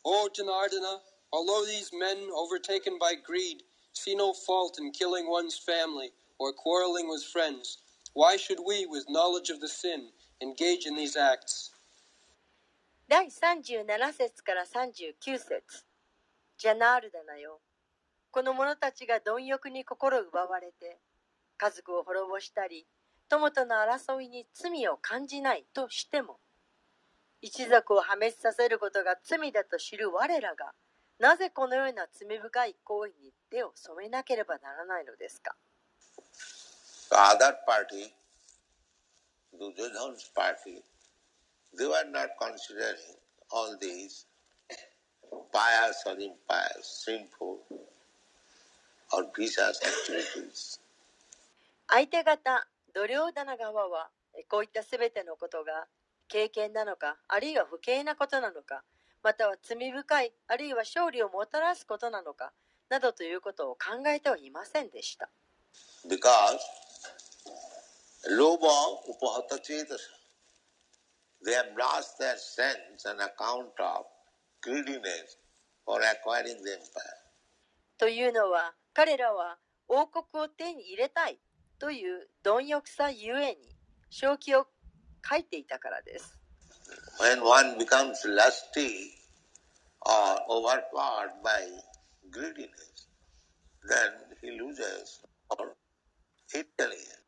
[0.06, 1.00] O Janardana,
[1.34, 3.67] although these men overtaken by greed see
[4.15, 7.79] no fault in killing one's family or quarreling with friends,
[8.15, 11.73] why should we, with knowledge of the sin, engage in these acts.
[13.09, 15.85] 第37節から39節
[16.59, 17.61] ジャナールダナよ。
[18.31, 20.99] この者たちが貪欲に心奪われて、
[21.57, 22.87] 家族を滅ぼしたり、
[23.29, 26.39] 友との争いに罪を感じないとしても、
[27.41, 30.73] 一族を破滅させることが罪だと知る我らが、
[31.19, 35.57] なぜこのような罪深い行為に手を染めなければならないのですか
[37.11, 38.13] other party
[39.59, 40.83] Duryodhana's party,
[41.77, 43.17] they were not considering
[43.51, 44.27] all these
[45.53, 47.59] pious or impious, sinful
[49.13, 50.81] or vicious activities.
[51.89, 54.11] 相手方、度量棚側は、
[54.49, 55.87] こういったすべてのことが
[56.29, 58.85] 経験なのか、あるいは不敬なことなのか、
[59.29, 62.51] または罪深いあるいは勝利をもたらすことなのか
[62.89, 65.29] などということを考えてはいませんでした。
[77.99, 81.39] というのは彼らは王国を手に入れたい
[81.79, 83.57] という貪欲さゆえに
[84.09, 84.69] 正気を
[85.29, 86.39] 書いていたからです。
[90.07, 91.63] Or overpowered by
[92.31, 93.09] greediness,
[93.89, 95.77] then he loses all
[96.55, 97.25] intelligence.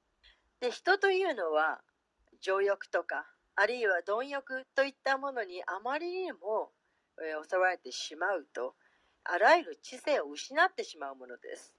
[0.61, 1.81] で人というのは
[2.43, 3.25] 情欲とか
[3.57, 6.73] あるいは貪欲といったものにあまりにも、
[7.19, 8.75] えー、襲われてしまうと
[9.25, 11.75] あらゆる知性を失ってしまうものです。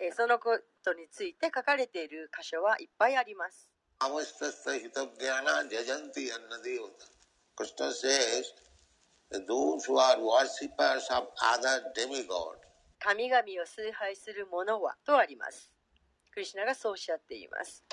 [0.00, 3.68] えー、そのことについて書かれている箇所はいっぱいあります。
[7.56, 8.52] Krishna says,
[9.48, 12.60] those who are worshippers of other demigods
[12.98, 15.70] 神々を崇拝する者はとあります。
[16.32, 17.84] クリシナがそうおっしゃっています。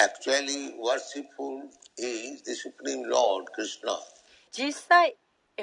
[0.00, 3.98] Actually, worshipful is the Supreme Lord Krishna.
[4.52, 5.16] 実際、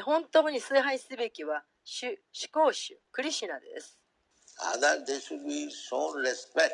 [0.03, 2.17] 本当に崇拝すべきは主、思
[2.51, 3.97] 考主、クリシナです。
[4.75, 6.69] Other, they should be shown respect.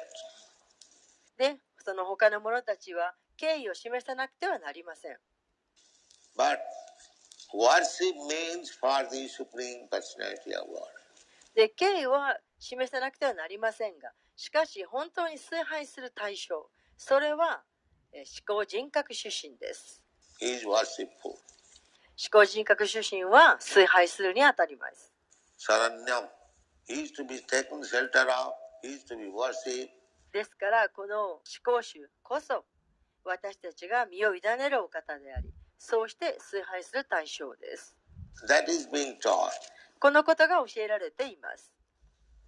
[1.38, 5.18] で、その他の者たちは敬意を示さなくてはなりません。
[6.38, 6.60] But
[7.54, 10.86] worship means for the Supreme Personality of God.
[11.56, 17.64] で敬意は示さなくてはなりませんがしかし本当に崇拝する対象それは
[18.14, 20.04] 思考人格出身です。
[20.40, 25.12] 思考人格出身は崇拝するにあたります。
[30.32, 32.64] ですからこの思考主こそ
[33.24, 37.96] 私たちが身を委ねるお方でありそうして崇拝する対象です。
[38.48, 39.52] That is being taught.
[40.00, 41.72] このことが教えられています。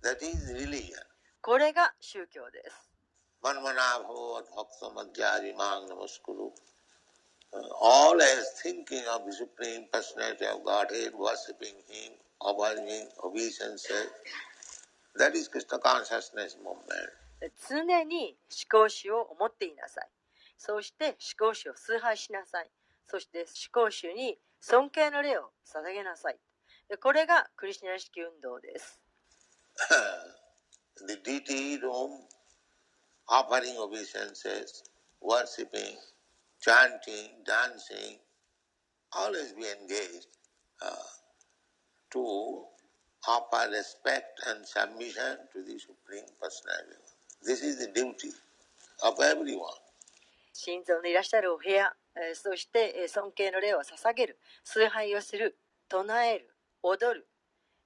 [0.04, 0.94] That is religion.
[1.42, 2.90] これが宗教です。
[7.52, 14.08] Uh, all as thinking of the Supreme Personality of Godhead, worshipping Him, obeying obeisances,
[15.16, 17.10] that is Krishna consciousness movement.
[17.68, 20.10] 常に思考主を思っていなさい。
[20.58, 22.70] そうして思考主を崇拝しなさい。
[23.10, 26.38] そして思考主に尊敬の礼を捧げなさい。
[26.88, 29.00] でこれがクリシュナ式運動です。
[31.08, 32.12] the deity room,
[33.30, 34.84] offering obeisances,
[35.22, 35.98] worshipping,
[36.62, 38.20] chanting, dancing,
[39.16, 40.28] always be engaged
[40.82, 41.10] uh,
[42.12, 42.64] to
[43.28, 47.10] offer respect and submission to the Supreme Personality.
[47.44, 48.32] This is the duty
[49.04, 49.80] of everyone.
[50.54, 55.58] 心臓のいらっしゃるお部屋、えーそしてえー尊敬の礼を捧げる、崇拝をする、
[55.88, 56.50] 唱える、
[56.84, 57.28] 踊る、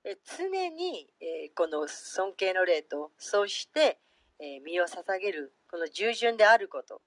[0.03, 3.99] えー常に、えーこの尊敬の礼と、そして、
[4.39, 7.01] えー身を捧げる、この従順であること、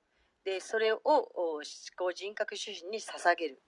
[0.44, 1.62] でそれをお思
[1.96, 3.62] 考人格主義に捧げる、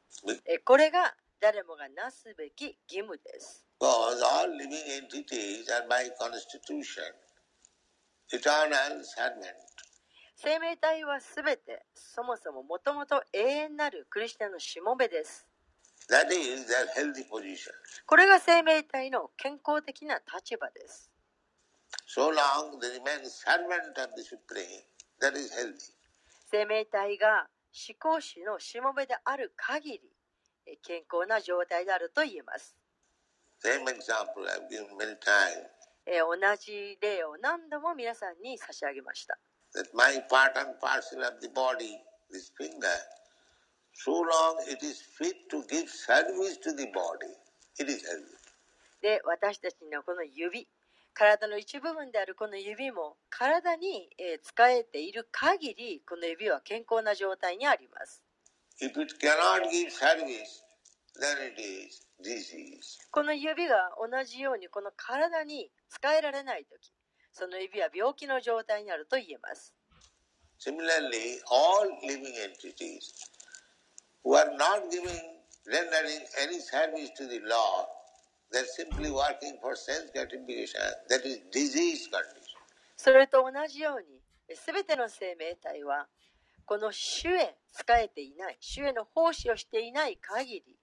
[0.47, 3.65] えーこれが誰もがなすべき義務です。
[3.81, 7.15] Because all living entities are by constitution.
[8.33, 9.78] Eternal servant.
[10.41, 15.45] 生命体はすべて、そもそももともと永遠なるクリスチャンのしもべです。
[16.09, 17.73] That is their healthy position.
[18.07, 21.11] これが生命体の健康的な立場です。
[22.07, 24.85] So long they remain servant of the Supreme,
[25.21, 25.93] that is healthy.
[26.53, 30.01] 生命体が思考主のしもべである限り、
[30.67, 32.77] え健康な状態であると言えます。
[33.65, 35.67] Same example I've given many times.
[36.07, 39.37] えー同じ例を何度も皆さんに差し上げました。
[39.79, 41.97] That my part and parcel of the body,
[42.31, 42.99] this finger,
[43.95, 47.33] so long it is fit to give service to the body,
[47.79, 48.35] it is healthy.
[49.01, 50.67] で、私たちのこの指、
[51.15, 58.23] 体の一部分であるこの指も体に、えー使えている限り、この指は健康な状態にあります。
[58.81, 60.65] If it cannot give service,
[61.21, 62.99] then it is disease.
[63.13, 66.91] この指が同じようにこの体に使えられないとき、
[67.33, 69.75] その指は病気の状態にあると言えます。
[70.59, 73.15] Similarly, all living entities
[74.25, 75.21] who are not giving,
[75.67, 77.87] rendering any service to the Lord,
[78.51, 80.81] they're simply working for sense gratification.
[81.09, 82.59] That is disease condition.
[82.97, 84.21] それと同じように、
[84.57, 86.09] すべての生命体は、
[86.67, 90.77] この主へ仕えていない、主への奉仕をしていない限り、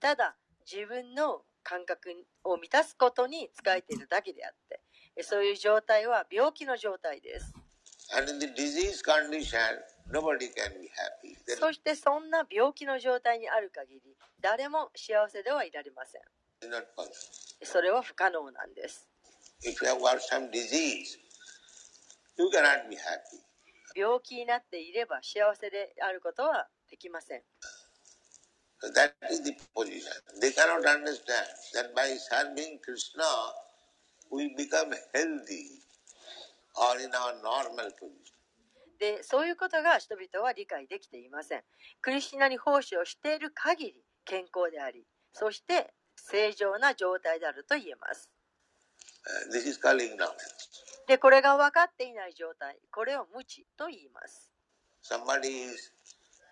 [0.00, 0.36] ただ
[0.70, 2.08] 自分の感覚
[2.44, 4.80] を満たすことに仕えているだけであって、
[5.22, 7.52] そういう状態は病気の状態です。
[11.56, 16.22] そしてそんな病気の状態にある限り誰も幸せではいられません。
[17.62, 19.06] それは不可能なんです。
[23.94, 27.42] 病気になっていれば幸せであることはできません。
[28.80, 30.12] So that is the position.
[34.30, 35.82] We become healthy
[36.76, 38.38] or in our normal position.
[38.98, 41.62] でそういうことが人々は理解できていません
[42.00, 48.28] クリスチナに奉仕をしている限り健康でありそして正常な状態であると言えます
[49.28, 49.52] Uh.
[51.06, 54.50] でこれが分かっていない状態これを無知と言います
[55.02, 55.92] Somebody is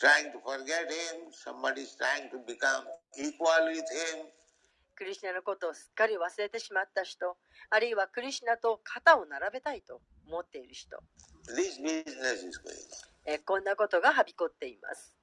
[0.00, 2.84] trying to forget him, somebody is trying to become
[3.18, 4.28] equal with him.
[4.96, 7.36] クリスナのことをすっかり忘れてしまった人、
[7.68, 10.96] あるいはクリスナと肩を並べたいと思っている人。
[13.44, 15.14] こんなことがはびこっています。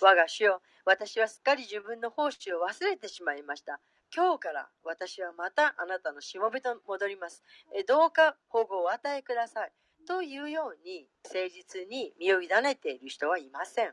[0.00, 3.80] 我が主よ私はすっかり自分の奉仕を忘れてしまいました。
[4.14, 7.42] 今日から私はまたあなたのしもべと戻ります
[7.74, 7.82] え。
[7.82, 9.72] どうか保護を与えください。
[10.06, 13.92] というように誠実に身を委ねている人はいません。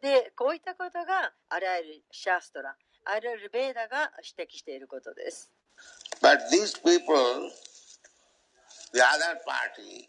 [0.00, 2.76] で、こういったことがあらゆるシャストラ、
[3.06, 5.50] あらゆるベーダが指摘していることです。
[6.22, 7.50] But these people,
[8.92, 10.08] the other party,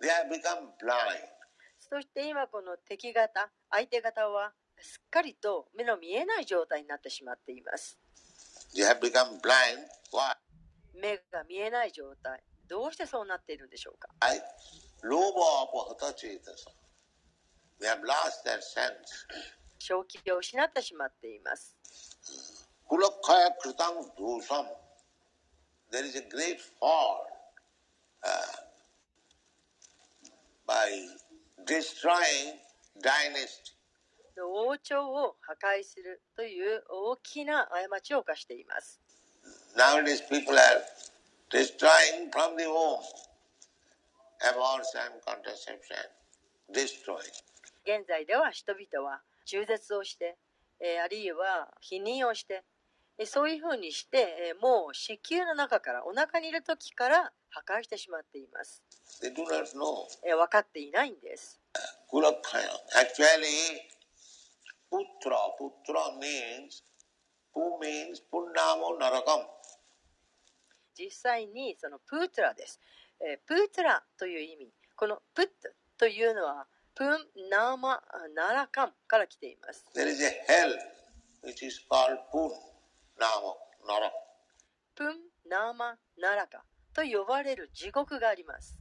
[0.00, 1.41] they have become blind.
[1.92, 7.98] そして今この敵方相手方はすっかりと目の見えない状態になってしまっています。
[10.94, 12.42] 目が見えない状態。
[12.66, 14.08] どうしてそうなっているんでしょうか、
[19.78, 21.76] 正気を失ってしまっています。
[31.66, 32.58] destroying
[34.40, 39.00] 王朝を破壊するという大きな過ちを犯しています。
[47.84, 50.36] 現在では人々は中絶をして、
[50.80, 52.64] えー、あるいは否認をして、
[53.18, 58.82] えーそういうふうにして、えーもう子宮の中からお腹にいる時から破壊してしまっています。
[59.22, 60.06] They do not know.
[60.26, 61.60] えー分かっていないんです。
[62.10, 62.32] Kulakkhaya.
[62.96, 63.80] Actually,
[64.90, 66.82] putra, putra means,
[67.54, 69.46] pu means punnamo narakam.
[70.98, 72.80] 実際にそのプートラです。
[73.20, 75.48] えープートラという意味、このプッ
[75.98, 78.02] というのはプンナーマ
[78.34, 79.84] ナラカンから来ています。
[79.94, 80.74] There is a hell
[81.44, 82.50] which is called pun,
[84.96, 85.16] プン、
[85.48, 88.76] ナーマ、ナラカと呼ばれる地獄があります。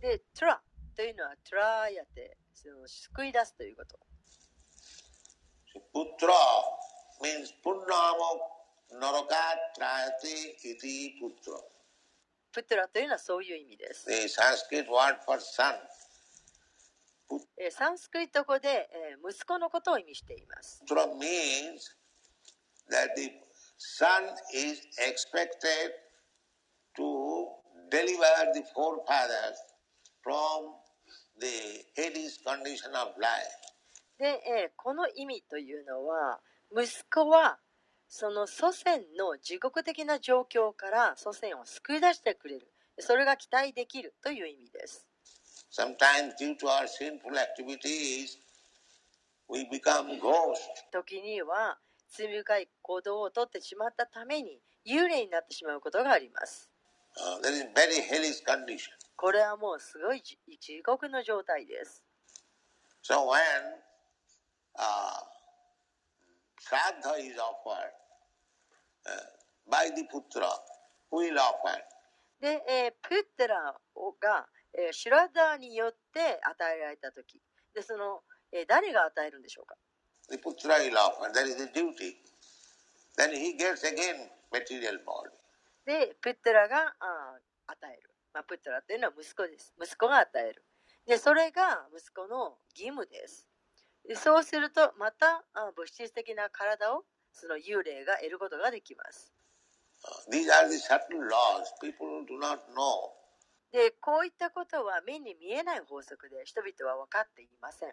[0.00, 0.60] で、トラ
[0.96, 2.86] というのはトラヤテ、その
[3.24, 3.98] い出すということ。
[12.52, 14.10] プトラー、というのはそういう意味です。
[17.58, 20.82] えーサンスクリット語で、えー息子のことを意味しています。
[20.88, 21.94] Putra means
[22.90, 23.30] that the
[23.78, 24.24] son
[24.54, 25.92] is expected
[26.96, 27.46] to
[27.90, 29.56] deliver the forefathers
[30.22, 30.74] from
[31.40, 33.46] the Hades condition of life.
[34.18, 36.40] で、えーこの意味というのは、
[36.72, 37.58] 息子は
[38.08, 42.72] その祖先の地獄的な状況から祖先を救い出してくれる。
[43.00, 45.07] それが期待できるという意味です。
[45.70, 48.38] Sometimes, due to our sinful activities,
[49.48, 50.84] we become ghosts.
[50.92, 56.70] 時には罪深い行動をとってしまったために幽霊になってしまうことがあります。
[57.16, 58.92] Uh, that is very hellish condition.
[59.16, 62.04] これはもうすごい地地獄の状態です。
[63.02, 63.36] So when
[64.78, 65.22] uh,
[66.60, 67.92] Shraddha is offered
[69.06, 69.10] uh,
[69.68, 70.48] by the putra,
[71.10, 71.78] who will offer?
[72.40, 73.74] で、えープッテラ
[74.20, 77.40] が、えーシュラダーによって与えられた時
[77.74, 78.20] でその、
[78.52, 79.76] えー誰が与えるんでしょうか
[80.30, 80.76] ？The putra.
[81.32, 82.16] That is the duty.
[83.16, 85.30] Then he gets again material body.
[85.86, 90.64] でプッテラがあー与える、まあ、プッテラっていうのは息子です息子が与える
[91.06, 93.46] でそれが息子の義務です
[94.06, 99.32] でそうするとまたあ物質的な体をその幽霊が得ることができます
[100.04, 101.72] Uh, these are the subtle laws.
[101.82, 103.10] People do not know.
[103.72, 107.90] でこういったことは目に見えない法則で人々は分かっていません。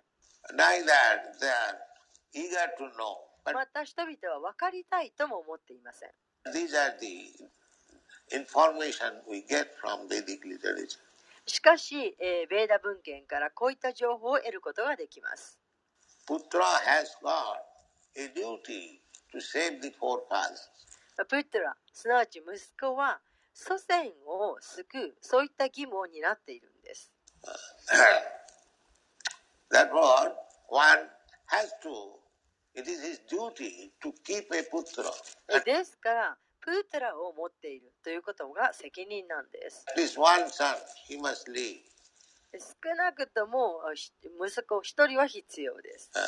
[3.53, 6.09] また人々は分かりたいとも思っていません。
[11.45, 15.59] しかし、えー、ベーダ文献からこういった情報を得ることができます。
[16.25, 16.67] プトラー。
[21.25, 22.49] プトラ、すなわち息
[22.79, 23.19] 子は、
[23.55, 27.09] 祖先を救う、そういった義務を担っているんです。
[29.71, 30.33] Therefore,
[30.67, 31.09] one
[31.47, 32.19] has to,
[32.75, 35.09] it is his duty to keep a putra.
[35.49, 39.85] えですから、プートラを持っているということが責任なんです。
[39.97, 40.75] Least one son,
[41.09, 41.79] he must leave.
[42.59, 46.11] 少なくともし息子一人は必要です。
[46.13, 46.19] Uh,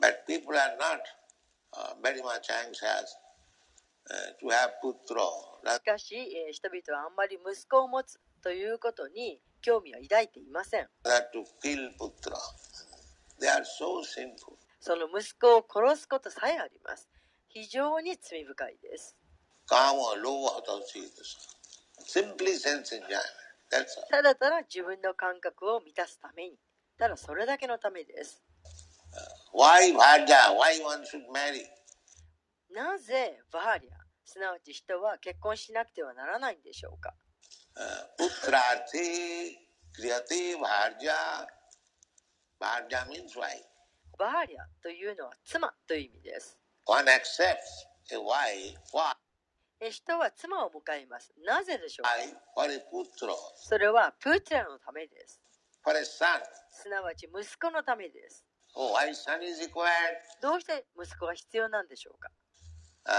[0.00, 1.00] but people are not
[1.74, 3.16] uh, very much anxious
[4.10, 4.31] uh, to have putra.
[5.76, 6.14] しかし
[6.52, 10.88] 人々はあんまり息子を持つということに興味を抱いていません。
[14.80, 17.08] その息子を殺すことさえあります。
[17.48, 19.16] 非常に罪深いです。
[24.10, 26.58] ただただ自分の感覚を満たすために。
[26.98, 28.42] ただそれだけのためです。
[32.70, 37.14] なぜバーリアすなわち人は結婚しなくてはならないんでしょうか
[37.76, 38.06] ？Uh.
[44.18, 46.58] バーリアというのは妻という意味です。
[46.86, 48.78] One accepts a wife.
[48.92, 49.14] Why?
[49.80, 51.32] え人は妻を迎えます。
[51.44, 52.10] なぜでしょうか？
[53.56, 55.40] それはプーテラのためです。
[56.70, 58.44] すなわち息子のためです。
[58.74, 58.94] Oh?
[60.40, 62.30] どうして息子が必要なんでしょうか
[63.04, 63.12] ？Uh,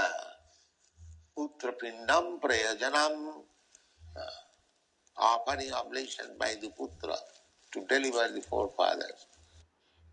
[1.37, 3.13] ప్రయోజనం
[5.31, 7.17] ఆపని ablation by the పుత్ర
[7.73, 8.33] to deliver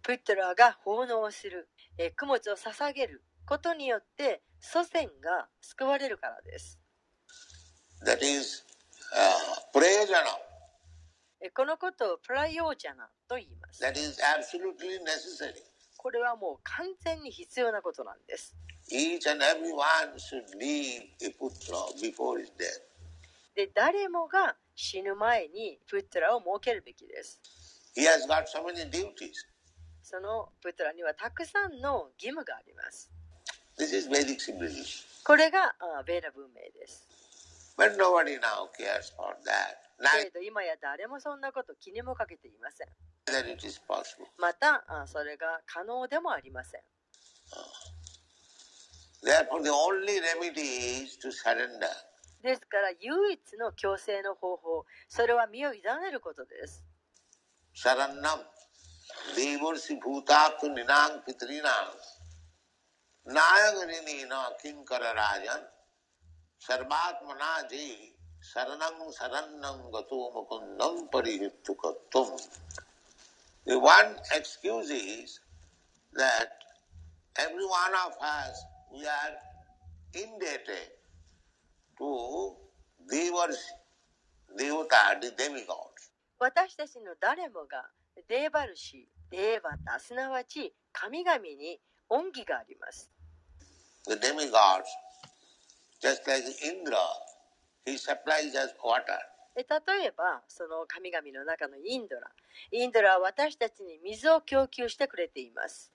[0.03, 1.69] プトラが奉納する、
[1.99, 6.81] え、供物を捧げることによって、祖先が救われるからです。
[8.07, 8.65] That is,
[9.15, 10.39] uh, プレヤジャナ。
[11.43, 13.85] え、このことをプライオージャナと言います。
[13.85, 15.63] That is absolutely necessary.
[15.99, 18.57] これはもう完全に必要なことなんです。
[18.93, 22.83] Each and every one should leave a putra before his death.
[23.55, 27.41] で、誰もが死ぬ前にプットラを設けるべきです。
[27.97, 29.33] He has got so many duties.
[30.03, 33.11] そのプットラにはたくさんの義務があります。
[33.79, 35.05] This is Vedic civilization.
[35.25, 37.07] これがあベーラ文明です。
[37.79, 39.91] But nobody now cares for that.
[40.19, 42.89] けれど今や誰もそんなこと気にもかけていません。
[43.27, 44.27] Neither it is possible.
[44.39, 46.81] また、あそれが可能でもありません。
[49.24, 51.90] Therefore, the only remedy is to surrender.
[52.44, 56.86] ですから唯一の強制の方法、それは身を委ねることです。
[57.76, 58.40] Sarannam.
[59.36, 61.90] Devarsi bhutatu ninang pitrinam.
[63.28, 65.62] Nayagarini na kinkara rajan.
[66.60, 68.14] Sarvatmana ji.
[68.42, 72.40] Saranam sarannam gato mukundam parihittukatum.
[73.66, 75.40] The one excuse is
[76.14, 76.52] that
[77.38, 79.37] every one of us, we are
[80.15, 80.91] indebted
[81.99, 82.57] to
[83.11, 83.57] Devarsi,
[84.59, 86.11] Devata, the demigods.
[86.39, 87.91] 私たちの誰もが
[88.29, 91.79] デーバルシー、デーバタ、すなわち神々に
[92.09, 93.11] 恩義があります。
[94.07, 94.89] the demigods,
[96.03, 96.97] just like Indra,
[97.85, 99.19] he supplies us water.
[99.57, 102.31] え例えば、その神々の中のインドラ。
[102.71, 105.93] インドラは私たちに水を供給してくれています。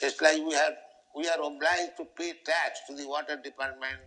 [0.00, 0.74] Just like we have,
[1.14, 4.02] we are obliged to pay tax to the water department,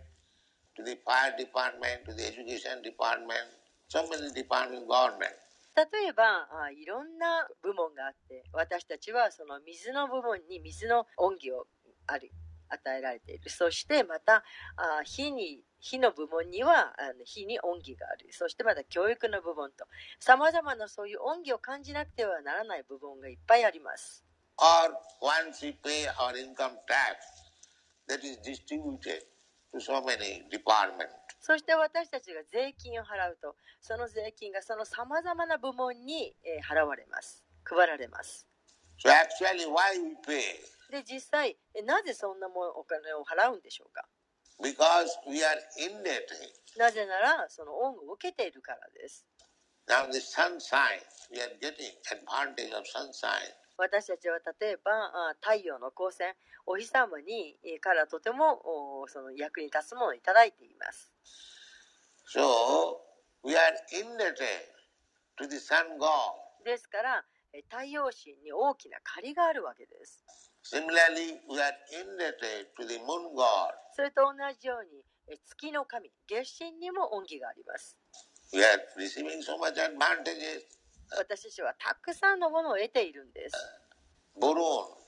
[0.76, 3.48] to the fire department, to the education department,
[3.88, 5.34] so many department government.
[5.76, 11.68] 例えばあいろんな部門があって私たちはその水の部門に水の恩義を
[12.08, 12.32] ある
[12.68, 14.42] 与えられているそしてまた
[14.76, 19.86] あ火に火の部門にはあの火に恩義があるそしてまた教育の部門と
[20.18, 24.24] さまざまなそういう恩義を感じなくてはならない部門がいっぱいあります
[24.60, 24.92] Or
[25.22, 27.24] once we pay our income tax,
[28.08, 29.22] that is distributed
[29.72, 31.14] to so many departments.
[31.40, 38.44] そして私たちが税金を払うとその税金がそのさまざまな部門に、えー払われます配られます
[38.98, 40.42] So actually why we pay?
[40.90, 44.04] で実際えなぜそんなもんお金を払うんでしょうか
[44.60, 46.50] Because we are indebted.
[46.76, 49.24] なぜならその恩を受けているからです。
[49.86, 51.00] Now the sunshine,
[51.30, 53.54] we are getting advantage of sunshine.
[53.78, 56.34] 私たちは例えばあ太陽の光線、
[56.66, 61.12] お日様にえからとてもおその役に立つものをいただいています。
[62.34, 62.98] So
[63.46, 64.34] we are indebted
[65.38, 66.10] to the sun god.
[66.64, 67.24] ですから
[67.54, 70.24] え太陽神に大きな借りがあるわけです。
[70.64, 73.72] Similarly, we are indebted to the moon god.
[73.94, 77.96] それと同じようにえ月の神、月神にも恩義があります。
[78.52, 80.77] We are receiving so much advantages.
[81.16, 83.56] 私たちはたくさんのものを得ているんです。
[84.40, 84.98] ボロ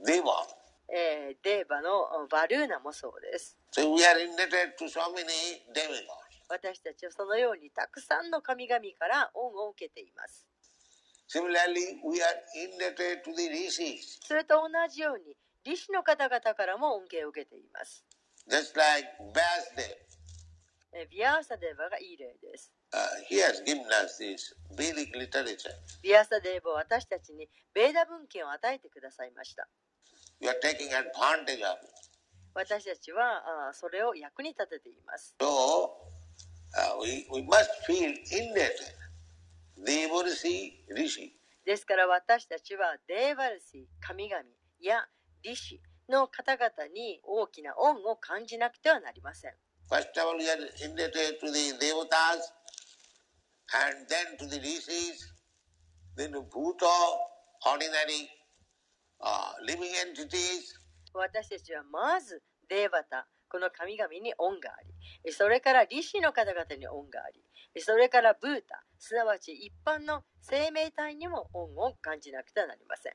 [0.00, 0.46] ン、デーバ、
[0.92, 3.56] え、デーバのバルーナもそうです。
[6.48, 10.46] 私たちはそのようにたくさんの神々から恩を受けています。
[14.22, 18.04] それと同じように、リシの方々からも恩恵を受けています。
[21.10, 22.72] ビアーサデーバがいい例です。
[26.02, 29.68] ビアーサデーバは私たちにベーダ文献を与えてくださいました。
[32.54, 35.36] 私たちはそれを役に立てています。
[41.64, 44.42] ですから私たちはデーバルシー、神々
[44.80, 45.06] や
[45.42, 49.54] リシの方々に大きな恩を感じなくてはなりません。
[49.90, 52.42] First of all, we are indebted to the devatas,
[53.74, 55.32] and then to the rishis,
[56.16, 56.94] then to bhuta,
[57.66, 58.30] ordinary
[59.20, 60.76] uh, living entities,
[61.12, 64.74] 私たちはまずデーバタこの神々に恩があ
[65.24, 67.24] りそれから利子の方々に恩があ
[67.74, 73.12] りそれからブータすなわち一般の生命体にも恩を感じなくてはなりません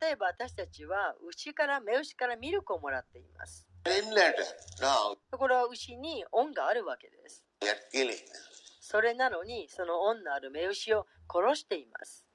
[0.00, 3.66] 例えば私たちは牛から目牛からミルクをもらっています。
[5.30, 7.44] ところは牛に恩があるわけです。
[8.80, 12.26] それなのにその恩のある目牛を殺しています。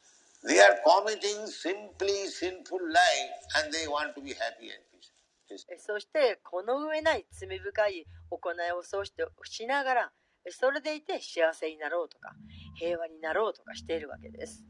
[5.77, 10.11] そしてこの上ない罪深い行いをそうしてしながら
[10.49, 12.33] それでいて幸せになろうとか。
[12.79, 14.63] 平和になろうとかしているわけです.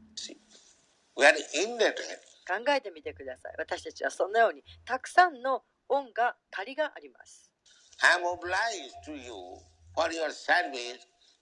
[2.46, 3.54] 考えてみてください。
[3.58, 7.50] 私たちはそのようにたくさんの恩が、借りがあります。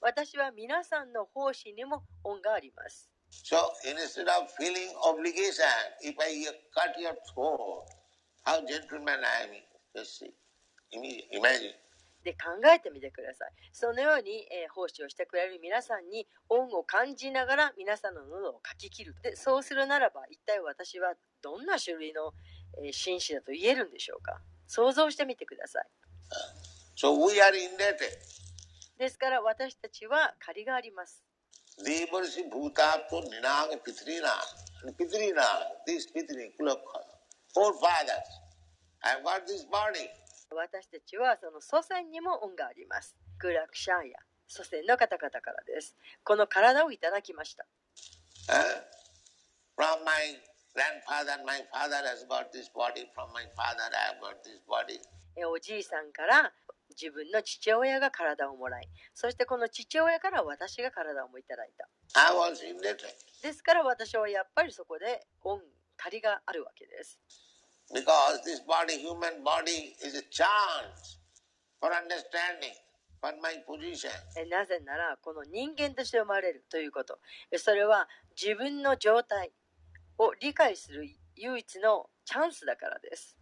[0.00, 3.10] 私は皆さんの奉仕にも恩があります。
[3.30, 5.64] So instead of feeling obligation,
[6.02, 6.44] if I
[6.74, 7.84] cut your throat,
[8.44, 9.50] how gentleman I am.
[9.94, 10.32] Just see.
[10.92, 11.74] Ima- Imagine.
[12.28, 13.52] で考えてみてください。
[13.72, 19.14] そのように、えー奉仕をしてくれる皆さんに恩を感じながら皆さんの喉をかき切る。
[19.22, 22.34] でそうするならば一体私はどんな種類の、
[22.84, 25.86] えー紳士だと言えるんでしょうか想像してみてください。
[27.00, 28.12] So we are indebted.
[28.98, 31.24] ですから私たちは借りがあります。
[31.82, 34.34] Devarsi Bhutapto Ninang Pitrina.
[34.82, 35.46] And Pitrina,
[35.86, 37.00] this Pitri Kulakha.
[37.54, 38.28] Four fathers.
[39.02, 40.10] I have got this body.
[40.54, 43.16] 私たちはその祖先にも恩があります。
[43.38, 45.94] グラクシャーや祖先の方々からです。
[46.24, 47.66] この体をいただきました。
[48.48, 48.98] Eh?
[49.76, 50.40] From my
[50.74, 53.06] grandfather, my father has got this body.
[53.14, 55.00] From my father, I have got this body.
[55.36, 56.52] えおじいさんから
[56.90, 61.88] 自分の父親が体をもらい、そしてこの父親から私が体をもいただいた。
[62.14, 62.58] I was.
[63.42, 65.60] ですから私はやっぱりそこで恩、
[65.96, 67.20] 借りがあるわけです。
[74.46, 77.18] なぜならこの人間として生まれるということ。
[77.56, 78.08] それは
[78.40, 79.52] 自分の状態
[80.18, 83.36] を理解する唯一のチャンスだからです。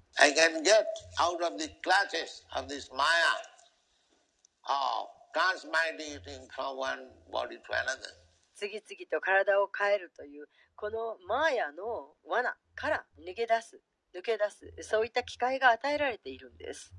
[8.55, 13.81] 次々と体を変えるというこのマーヤの罠から逃げ出す
[14.17, 14.51] 抜け出
[14.81, 16.93] すそういった機会が与えられているんです。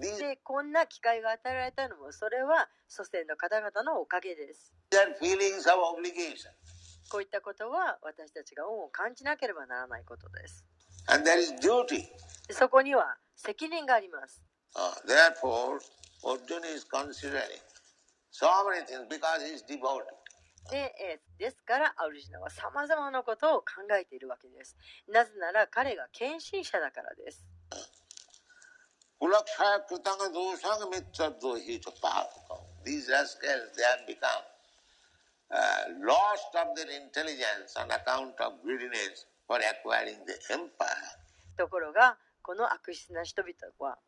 [0.00, 4.72] でこんな機会が与えられたのもそれは祖先の方々のおかげです。
[7.10, 10.64] こういったことは私たちが恩を感じなければならないことです。
[12.50, 14.42] そこには責任があります。
[20.70, 23.66] で,えですからアリジナはさまざまなことを考
[24.00, 24.76] えているわけです。
[25.08, 27.46] なぜなら彼が献身者だからです。
[41.56, 43.98] ところがこの悪質な人々は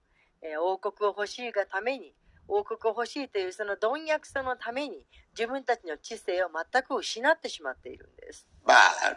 [0.60, 2.14] 王国を欲しいがために
[2.54, 9.16] 王国を欲しいというその貪欲さのために自分たちの知性を全く失ってしまっているんです But uh,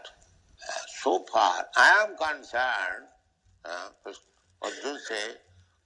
[1.03, 3.11] so far, I am concerned,
[3.65, 3.91] uh,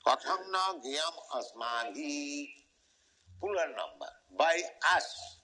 [0.06, 0.80] Kathangna
[3.42, 4.56] number by
[4.96, 5.40] us.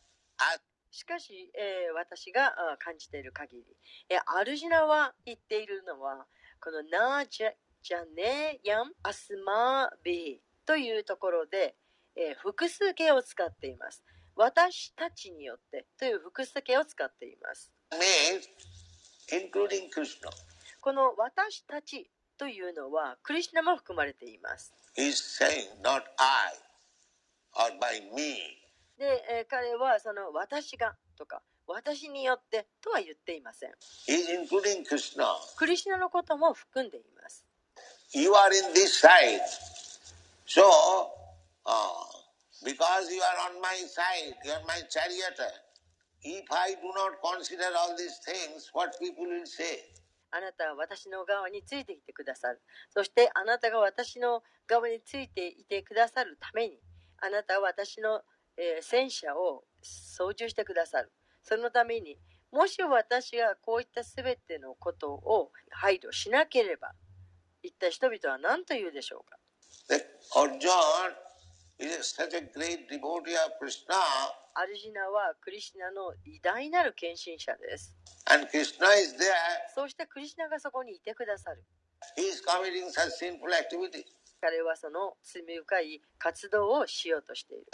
[0.91, 3.64] しかし、えー私があ感じている限り、
[4.10, 6.26] えーアルジナは言っているのは
[6.62, 7.51] このナージャ
[7.82, 11.76] ジャネヤンアスマービーというところで、
[12.16, 14.03] えー複数形を使っています
[14.36, 17.72] 私たちによってという複数形を使っています.
[20.82, 24.74] この私たちというのはクリシュナも含まれています。
[24.97, 27.72] Saying I.
[28.97, 33.72] で、えー彼はその私がとか私によってとは言っていません。
[35.57, 37.45] クリシュナのことも含んでいます。
[38.13, 39.41] You are in this side.
[40.45, 41.24] So, uh,
[42.63, 45.51] because you are on my side, you are my charioteer.
[46.22, 49.91] If I do not consider all these things, what people will say?
[50.32, 52.61] あなたは私の側についてきてくださる。
[52.89, 56.80] そしてあなたが私の側についていてくださるために、
[57.22, 58.22] あなたは私の、
[58.57, 61.11] えー戦車を操縦してくださる。
[61.43, 62.18] そのために、
[62.51, 66.93] もし私がこういった全てのことを配慮しなければ、
[67.61, 69.38] 一体人々は何と言うでしょうか？
[74.53, 77.93] アルジナはクリシナの偉大なる献身者です。
[79.76, 81.63] そしてクリシナがそこにいてくださる。
[84.39, 87.65] 彼はその罪深い活動をしようとしている。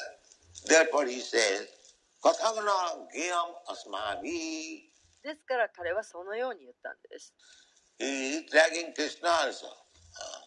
[5.23, 7.33] ですから彼はそのように言ったんです。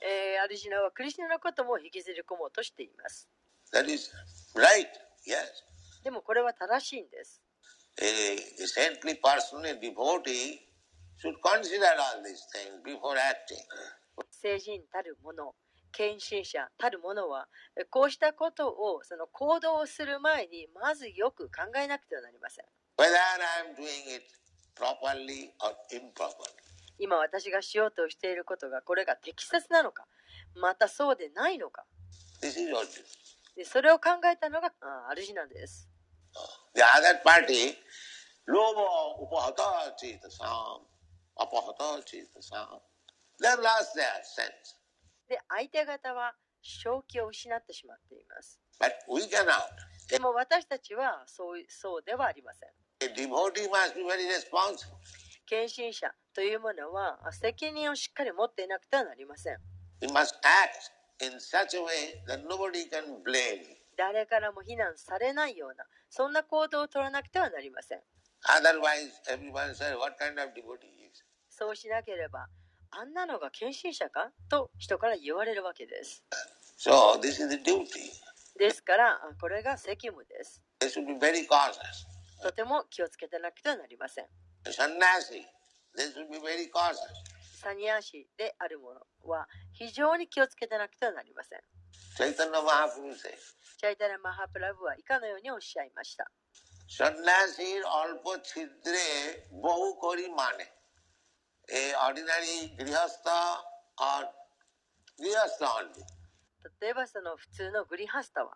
[0.02, 3.28] えー、アルジナはクリシナのことも引きずり込もうとしています。
[3.74, 4.10] That is
[4.54, 4.86] right,
[5.26, 5.34] yes.
[6.04, 7.42] でもこれは正しいんです。
[8.00, 10.60] A, a saintly person, a devotee,
[11.18, 13.58] should consider all these things before acting.
[14.30, 15.54] 聖人たるもの、
[15.94, 17.46] 献身者たる者は
[17.90, 22.64] こうしたことをその行動をする前にまずよく考えなくてはなりません
[22.98, 24.24] Whether I am doing it
[24.76, 26.50] properly or improperly.
[26.98, 30.06] 今私がしようとしていることがこれが適切なのか
[30.56, 31.84] またそうでないのか
[32.40, 33.23] This is is.
[33.56, 35.88] でそれを考えたのがあアルジです。
[45.28, 48.58] で相手方は正気を失ってしまっています。
[50.08, 52.70] でも私たちはそう,そうではありません。
[55.46, 59.58] 献身者というものは責任をしっかり持っていなくてはなりません。
[63.96, 68.00] 誰からも非難されないようなそんな行動を取らなくてはなりません。
[71.48, 72.48] そうしなければ
[72.90, 74.30] あんなのが献身者か？
[74.48, 76.24] と人から言われるわけです。
[78.58, 80.62] ですからこれが責務です。
[82.42, 84.26] とても気をつけてなくてはなりません。
[87.63, 91.59] サニアシであるものは非常に気をつけてなくてはなりません
[92.17, 96.29] Chaitanya Mahaprabhu says, チャイタラ・マハプラブは以下のようにおっしゃいました
[96.97, 99.07] সন্ন্যাসীর অল্প ছিদ্রে
[99.65, 100.65] বহু করি মানে
[101.81, 103.27] এ অর্ডিনারি গৃহস্থ
[104.11, 104.23] আর
[105.23, 106.03] গৃহস্থ only.
[106.81, 108.51] 例えばその普通のグリハスタは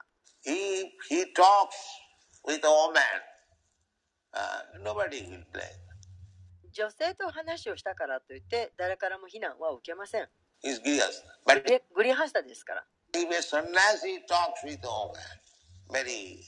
[0.45, 1.79] If he talks
[2.47, 3.19] with a woman,
[4.33, 5.86] uh, nobody will blame.
[6.71, 10.27] 女性と話をしたからといって誰からも非難は受けません
[10.63, 11.23] He's grihastha.
[11.45, 12.83] But でグリハスタですから
[13.13, 15.13] if a sannyasi talks with a woman
[15.91, 16.39] very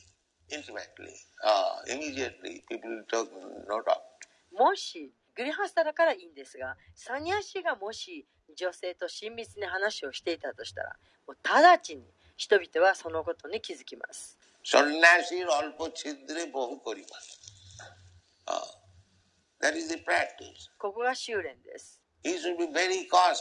[0.50, 3.30] intimately, uh, immediately people will talk,
[3.68, 4.00] no talk.
[4.58, 8.26] もしグリハスタだからいいんですがサニアシがもし
[8.58, 10.96] 女性と親密に話をしていたとしたら
[11.28, 12.04] もう直ちに
[12.38, 14.38] 人々はそのことに気づきます
[14.74, 17.30] সন্ন্যাসীর অল্প ছিদ্রে বহু করি মানে
[18.48, 18.62] Uh,
[19.61, 20.71] That is the practice.
[20.79, 23.41] ここが修練です He should be very cautious.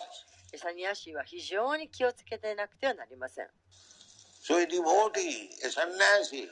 [0.58, 3.48] サニアシは非常に気をつけてなくてはなりません
[4.44, 6.48] So a devotee, a sannyasi,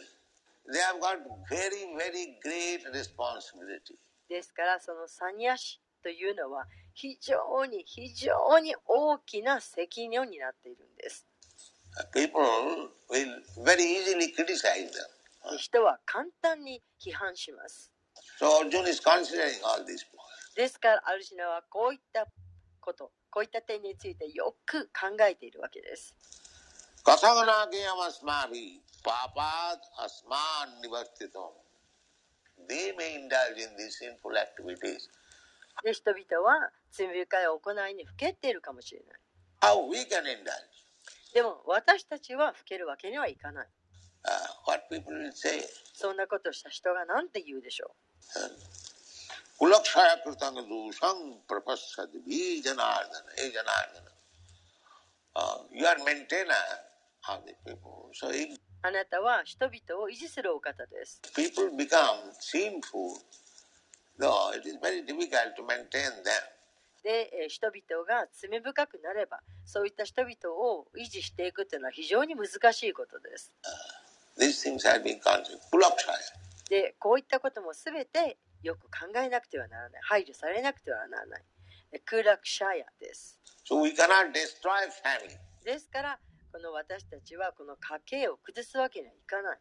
[0.71, 1.17] they have got
[1.49, 3.95] very, very great responsibility.
[4.29, 11.25] ですからそのサニアシというのは非常に非常に大きな責任を担っているんです
[12.13, 12.41] People
[13.09, 15.51] will very easily criticize them.
[15.51, 17.91] で人は簡単に批判します
[18.39, 20.27] So Arjuna consider all these point.
[20.55, 22.27] ですから、アルシナはこういった
[22.79, 26.15] こと、こういった点についてよく考えているわけです。
[35.83, 39.19] で人々は罪深い行いにふけているかもしれない。
[41.33, 43.67] でも私たちはふけるわけにはいかない。
[45.93, 48.06] そんなことをした人が何て言うでしょう
[50.67, 54.11] dusang prapassadi janardana, hey janardana.
[55.35, 56.53] Uh, you are maintainer
[57.29, 58.09] of the people.
[58.13, 63.19] So if うあなたは人々を維持するお方です people become sinful,
[64.19, 66.33] though it is very difficult to maintain them.
[67.03, 73.51] でえー人々が罪深くなればそういった人々を維持していくというのは非常に難しいことです
[74.37, 75.59] These things have been considered.
[76.69, 80.01] でこういったことも全てよく考えなくてはならない。
[80.03, 81.43] 排除されなくてはならない。
[82.05, 83.39] クーラクシャヤです、
[85.63, 86.19] ですから
[86.51, 89.59] この私たちはこの家計を崩すわけにはいかない。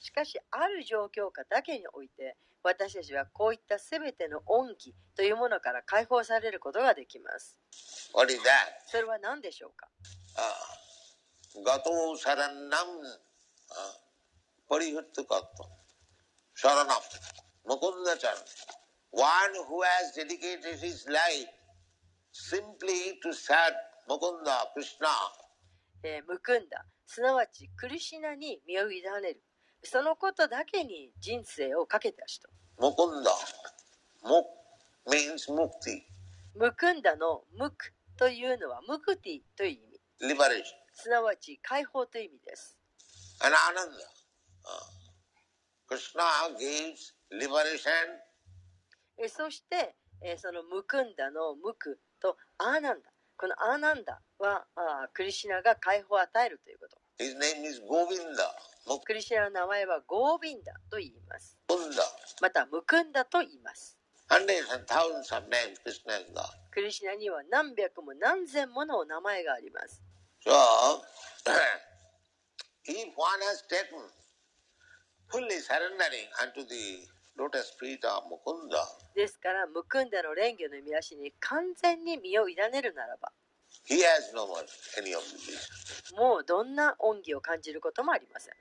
[0.00, 7.58] しかしある状況下だけにおいて私たちはこういったすべての恩義というものから解放されることができます。
[8.86, 9.86] それは何でしょうか、
[11.60, 12.34] uh, ガトーサ、
[27.06, 29.42] すなわちクリシナに身を委ねる。
[29.84, 32.48] そのことだけに人生をかけた人。
[32.78, 33.30] Mukunda.
[34.24, 34.44] Muk
[35.06, 36.02] means mukti,
[36.56, 39.80] むくんだのムクというのはムクティという意
[40.22, 40.34] 味。
[40.34, 40.62] liberation,
[40.94, 42.76] すなわち解放という意味です。
[43.42, 43.90] and ananda.
[44.64, 44.80] Uh,
[45.86, 46.22] Krishna
[46.58, 47.90] gives liberation
[49.18, 53.10] えーそして、えーそのムクンダのムクとアーナンダ。
[53.36, 54.64] このアーナンダは
[55.12, 56.96] クリシナが解放を与えるということ。
[57.22, 58.48] His name is Govinda,
[58.86, 61.58] ムクリシナの名前はゴービンダと言います
[62.40, 63.96] またムクンダと言います
[66.70, 70.02] クリシナには何百も何千ものお名前があります。
[79.14, 83.32] ですから、ムクンダの蓮華の見出しに完全に身を委ねるならば、
[86.16, 88.54] もうどんな恩義を感じることもありません。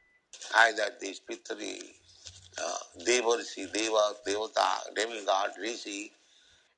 [0.55, 1.79] Either these pitri,
[2.57, 6.11] uh, Devarsi, Deva, Devata, demigod, rishi,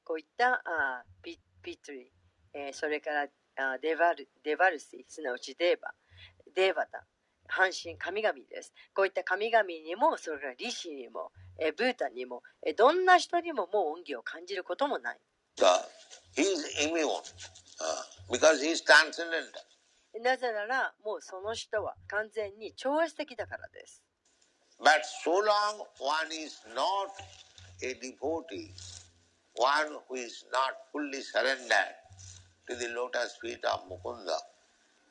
[0.03, 2.11] こういったあーピピトリ、
[2.53, 5.91] えーそれからあーデバルデバルシすなわちデーバ
[6.55, 7.03] デーバタ
[7.47, 15.17] 半身神々ですこういった神々にもそれからリシにも、えーブータンにも、えーどんな人にももう恩義を感じることもない
[15.57, 15.65] so
[16.35, 19.63] he is immune uh, because he is transcendental.
[20.21, 24.01] なぜならもうその人は完全に超越的だからです
[24.79, 27.11] But so long one is not
[27.81, 28.73] a devotee,
[29.55, 31.95] one who is not fully surrendered
[32.67, 34.37] to the lotus feet of Mukunda,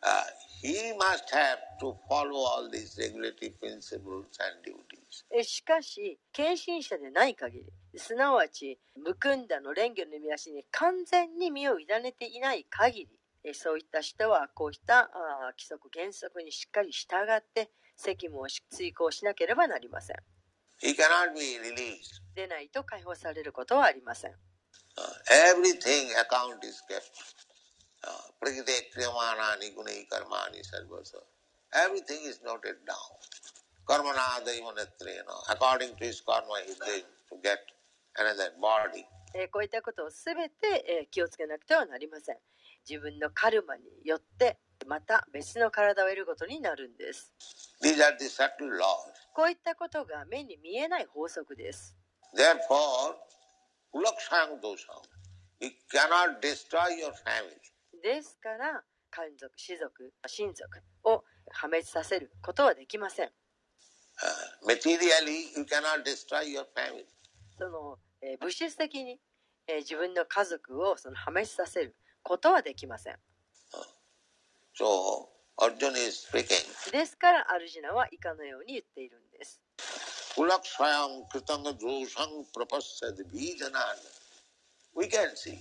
[0.02, 0.22] uh,
[0.60, 5.24] he must have to follow all these regulatory principles and duties.
[5.30, 7.58] えしかし献身者でない限
[7.92, 20.16] りすなわちむくんだの蓮華の見足に完全に身を委ねていない限りえそういった人はこうしたあー規則原則にしっかり従って責務をし遂行しなければなりません.
[22.34, 24.32] でないと解放されることはありません
[24.96, 25.02] Uh,
[25.50, 27.02] everything account is kept.
[28.06, 31.18] Uh, Prakite kriyamana nigunai karmani sarvasa.
[31.72, 32.94] Everything is noted down.
[33.88, 35.24] Karmana daivanatreya.
[35.50, 37.58] According to his karma, he is going to get
[38.16, 39.04] another body.
[39.34, 42.36] えーこういったことを全て、えー気をつけなくてはなりません
[42.88, 47.32] 自分のカルマによってまた別の体を得ることになるんです。
[49.34, 51.96] こういったことが目に見えない法則です。
[58.02, 63.30] ですから漢族士族親族を破滅させることはできません、
[67.58, 69.20] その、え、物質的に、
[69.66, 71.96] え、自分の家族をその破滅させる。
[72.24, 73.14] ことはできません
[74.76, 76.90] So, Arjuna is speaking.
[76.90, 79.60] ですからアルジナは以下のように言っているんです
[80.36, 84.10] Ulakshayam kritanga dosam prapassad vijanana.
[84.96, 85.60] We can see.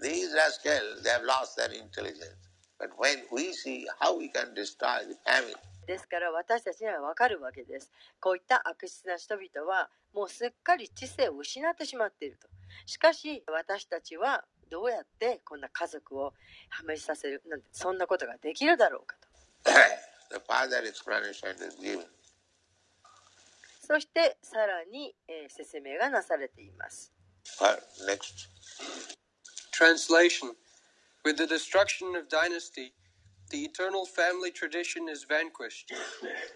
[0.00, 2.34] These rascals, they have lost their intelligence.
[2.80, 5.54] But when we see how we can destroy the family,
[5.86, 7.90] ですから私たちにはわかるわけです
[8.20, 12.46] こういった悪質な人々はもうすっかり知性を失ってしまっていると
[12.86, 16.32] しかし私たちはどうやってこんな家族を
[16.70, 19.28] 破滅させるなんてそんなことができるだろうかと.
[23.86, 27.12] そしてさらに、えー説明がなされています。
[27.60, 28.48] Well, next.
[29.72, 30.54] Translation
[31.22, 32.94] With the destruction of dynasty,
[33.50, 35.92] the eternal family tradition is vanquished,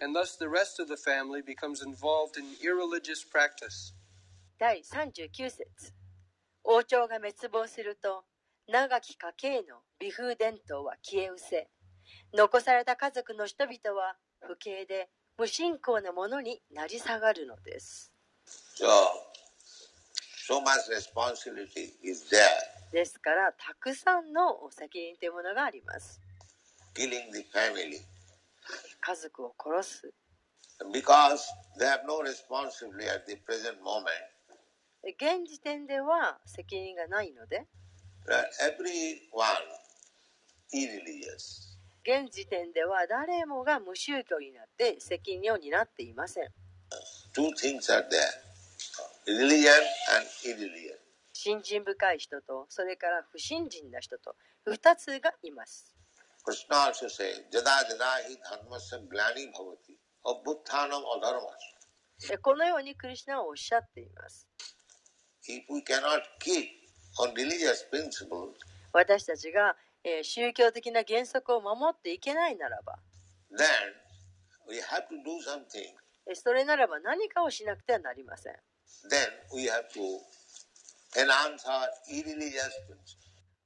[0.01, 3.93] and thus the rest of the family becomes involved in irreligious practice.
[4.57, 5.93] 第39節
[6.69, 8.25] 王朝が滅亡すると
[8.67, 11.69] 長き家系の美風伝統は消え失せ
[12.33, 15.07] 残された家族の人々は不敬で
[15.37, 18.11] 無信仰なものになり下がるのです。
[18.75, 18.85] So,
[20.45, 20.61] so.
[22.91, 26.19] ですからたくさんの責任というものがあります。
[28.99, 30.13] 家族を殺す。
[30.91, 31.39] Because
[31.79, 34.36] they have no responsibility at the present moment.
[35.11, 37.65] 現時点では責任がないので
[42.03, 46.47] 現時点では誰もが無宗教になって責任を担っていません。
[51.33, 54.35] 新人深い人とそれから不信心な人と
[54.67, 55.93] 2つがいます。
[62.19, 64.47] Say, このようにクリスナはおっしゃっています。
[68.91, 69.75] 私たちが
[70.23, 72.99] 宗教的な原則を守っていけないならば、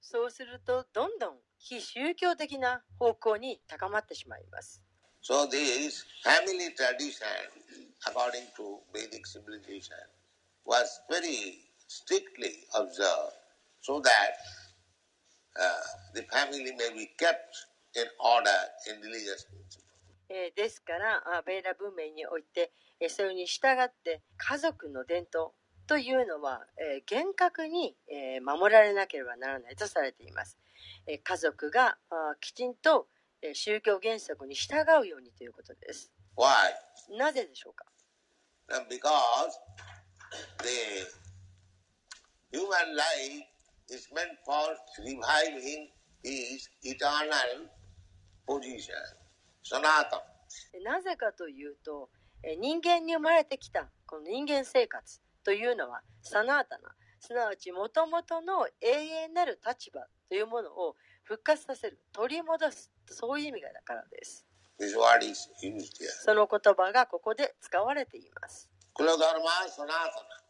[0.02, 0.28] そ。
[0.28, 4.84] うすると、どんどん非宗教的な方向に高まってしまいます。
[11.92, 13.36] Strictly observed
[13.82, 14.32] so that
[15.60, 15.84] uh,
[16.16, 19.46] the family may be kept in order in religious
[20.30, 22.72] ーですからあベーラ文明において、
[23.02, 25.52] えーそれに従って家族の伝統
[25.88, 30.58] というのは、えー厳格に、えー守られなければならないとされています。
[31.06, 31.98] えー家族が
[32.40, 33.08] きちんと、
[33.42, 36.10] えー宗教原則に従うようにということです。
[36.38, 36.48] Why?
[37.18, 37.84] なぜでしょうか
[38.88, 39.52] ？Because
[40.64, 41.06] the
[42.52, 43.46] human life
[43.90, 45.90] is meant for reviving
[46.24, 47.70] his eternal
[50.84, 52.10] なぜかというと
[52.60, 56.90] 人間に生まれてきたこの人間生活というのはサナータナ
[57.20, 64.46] すなわちもともとの永遠なる立場というものを復活させる取り戻すそういう意味がだからです。
[66.24, 70.42] その言葉がここで使われています「このダルマ・サナータナ」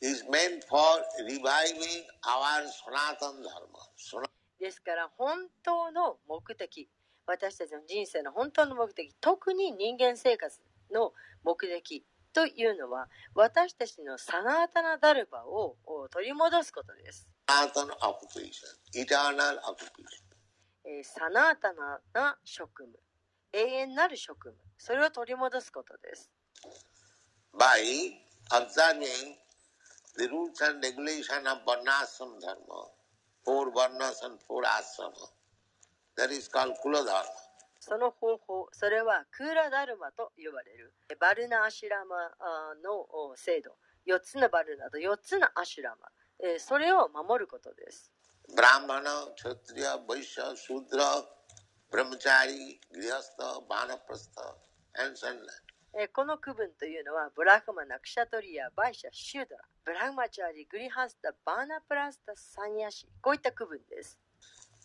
[0.00, 3.88] is meant for reviving our sanatana dharma.
[4.58, 6.88] ですから本当の目的、
[7.26, 10.60] 私たちの人生の本当の目的、特に人間生活
[10.92, 11.12] の
[11.42, 17.28] 目的というのは、私たちのサナータナダルバをお取り戻すことです。
[17.46, 17.66] サ
[21.30, 22.96] ナータナな職務、
[23.52, 26.30] 永遠なる職務、それを取り戻すことです。
[27.54, 28.16] By
[28.50, 29.36] observing
[30.16, 32.88] the rules and regulation of Varnashram dharma,
[33.44, 35.28] four Varnas and four Ashrama,
[36.16, 37.26] that is called Kuladharma.
[37.78, 42.30] その方法、それはクーラダルマと呼ばれるバルナ・アシュラマ
[42.82, 43.72] のお制度、
[44.06, 46.08] 4つのバルナと4つのアシュラマ、
[46.42, 48.12] えーそれを守ることです。
[48.56, 51.24] Brahmana, Kshatriya, Vaishya, Shudra,
[51.92, 54.56] Brahmachari, Grihastha, Vanaprastha,
[54.96, 55.14] and
[55.94, 64.18] ーこの区分というのはブラフマナ、クシャトリア、バイシャ、シューダラ、ブラフマチャーリ、グリハスタ、バーナプラスタ、サニヤシ、こういった区分です。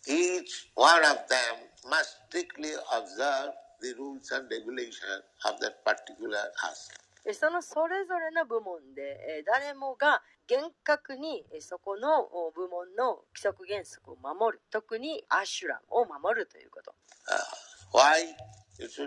[0.06, 5.08] Each one of them must strictly observe the rules and regulation
[5.48, 7.08] of that particular ashram.
[7.24, 9.00] えーそのそれぞれの部門で、
[9.38, 14.62] えー誰もが厳格にえーそこのお部門の規則原則を守る。
[14.70, 16.94] 特にアシュラムを守るということ。
[17.28, 17.36] Uh,
[17.94, 19.06] so?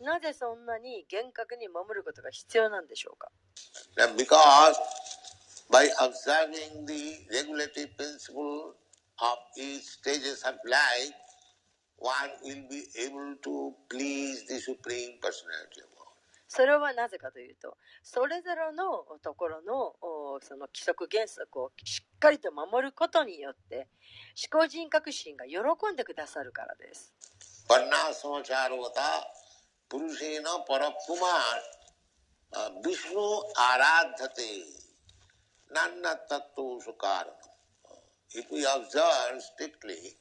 [0.00, 3.30] なぜそんなに厳格に守ることが必要なんでしょうか
[5.70, 8.74] by observing the regulative principle
[9.22, 11.14] of each stages of life,
[11.96, 15.99] one will be able to please the Supreme Personality of God.
[16.52, 19.94] それはなぜかというと、それぞれのところの
[20.42, 23.86] その規則原則をしっかりと守ることによって、
[24.50, 25.60] 思考人格心が喜
[25.92, 27.14] んでくださるからです。
[27.68, 29.22] Varnasamacharvata
[29.88, 31.62] Purushena Parapuman
[32.52, 34.64] uh, Vishnu Aradhate
[35.72, 37.30] Nanna Tattva Sukaram.
[38.34, 40.16] If we observe strictly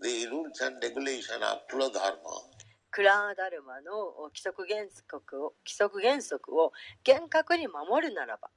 [0.00, 2.49] the rules and regulation of Kula Dharma,
[2.90, 6.72] クラーダルマのお規則原則を規則原則を
[7.04, 8.50] 厳格に守るならば、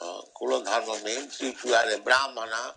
[0.00, 2.74] uh, Kula Dharma means if you are a Brahmana,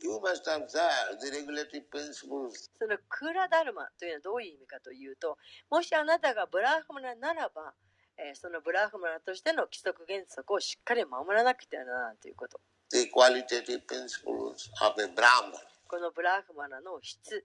[0.00, 5.38] you must observe the regulative principles そのクラダルマというのはどういう意味かというと、
[5.70, 7.72] もしあなたがブラフマナならば、
[8.18, 12.60] えーそのブラフマナとしての規則原則をしっかり守らなくてはならないということ。
[12.90, 15.58] the qualitative principles of a Brahman.
[15.88, 17.44] このブラフマナの質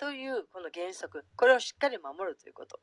[0.00, 2.80] というこの原則これをしっかり守るということ。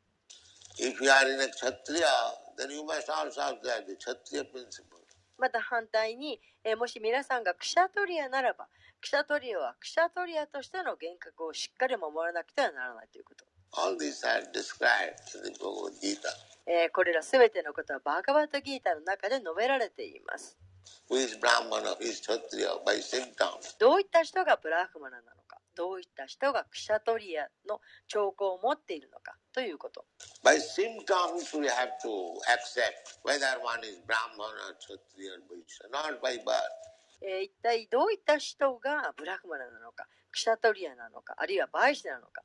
[5.40, 6.40] また反対に
[6.78, 8.68] もし皆さんがクシャトリアならば
[9.02, 13.46] クシャトリアはクシャトリアとしての幻覚をしっかり守らなくてはならないということ。
[16.94, 20.56] これらすべてのことはバーガバットギータの中で述べられています。
[23.80, 30.06] どういった人がブラフマナなのかどういった人がクシャトリアの兆候を持っているのかということ。
[30.44, 36.58] By symptoms we have to accept whether one is Brahmana, Kshatriya, or Vaishya, not by birth.
[37.22, 42.42] えー一体どういった人がブラフマナなのか、クシャトリアなのか、あるいはバイシなのか、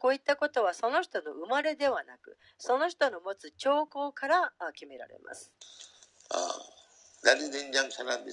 [0.00, 5.52] こういったことはその人の生まれではなく、その人の持つ兆候からあ決められます。
[6.30, 6.36] Uh,
[7.24, 8.32] that is the injunction of the.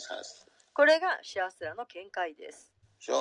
[0.73, 2.71] これがシアスラの見解です。
[3.01, 3.13] So,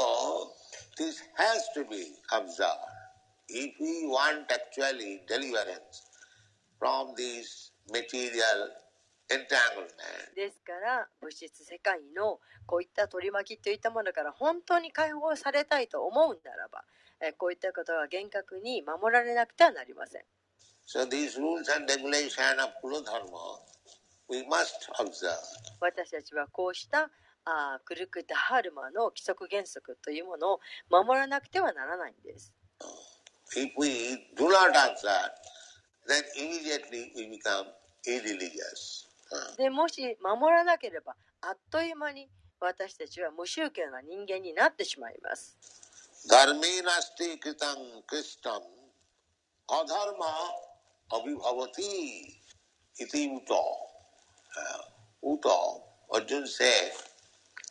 [0.99, 2.85] this has to be observed.
[3.49, 6.05] If we want actually deliverance
[6.79, 8.69] from this material
[9.31, 16.85] entanglement, ですから物質世界のこういった取り巻きといったものから本当に解放されたいと思うならば、
[17.21, 20.23] えーこういったことは厳格に守られなくてはなりません。
[20.87, 23.59] so these rules and regulation of Kula Dharma,
[24.29, 25.37] we must observe.
[25.81, 27.11] 私たちはこうした
[27.51, 30.61] あクルク・ダハルマの規則原則というものを
[30.91, 32.53] 守らなくてはならないんです。
[33.57, 33.73] If
[39.57, 42.29] でもし守らなければあっという間に
[42.61, 45.57] 私たちは無宗教な人間になってしまいます。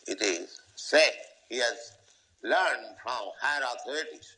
[0.07, 1.13] it is said
[1.49, 1.93] he has
[2.43, 4.37] learn from Heraclitus.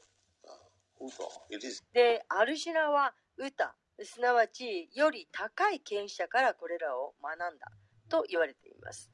[1.93, 3.73] で、アルシナは歌、
[4.03, 7.71] すなわちより高い権者からこれらを学んだ
[8.09, 9.09] と言われています。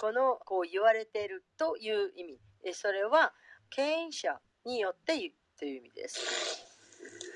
[0.00, 3.34] このこう言われているという意味、それは
[3.68, 6.64] 権者によって言うという意味です。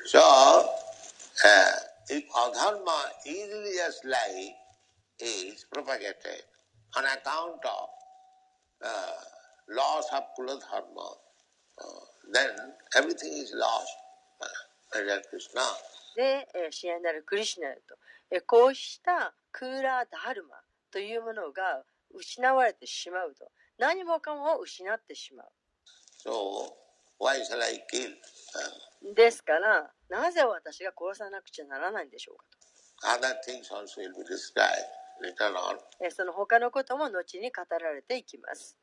[0.06, 0.64] So, uh,
[2.08, 2.24] if
[5.22, 6.44] is propagated
[6.96, 7.88] on account of
[8.84, 9.22] uh,
[9.70, 11.14] loss of kula dharma,
[11.78, 12.50] uh, then
[12.96, 13.88] everything is lost.
[14.40, 14.46] Uh,
[14.94, 15.62] Hare Krishna.
[16.14, 17.96] で、えー、支援なるクリシュナよと、
[18.30, 20.56] えーこうしたクーラーダルマ
[20.90, 25.46] というものが失われてしまうと、何もかも失ってしまう。
[26.22, 26.72] So,
[27.18, 28.12] why shall I kill?
[29.10, 32.44] Uh, ですから、なぜ私が殺さなくちゃならないんでしょうか
[33.04, 34.86] other things also will be described
[36.10, 38.76] その他のことも後に語られていきます。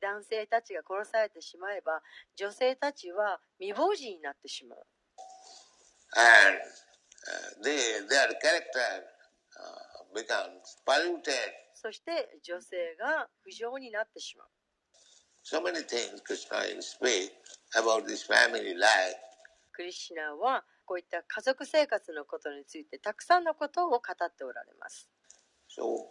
[0.00, 2.02] 男性たちが殺されてしまえば、
[2.36, 4.78] 女性たちは未亡人になってしまう。
[11.74, 14.48] そして女性が不浄になってしまう。
[15.46, 17.30] So many things Krishna speak
[17.76, 19.20] about this family life.
[19.72, 25.06] クリシュナはこういった家族生活のことについてたくさんのことを語っておられます。
[25.68, 26.06] So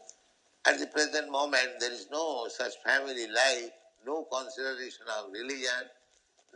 [0.70, 3.74] at the present moment there is no such family life,
[4.06, 5.90] no consideration of religion,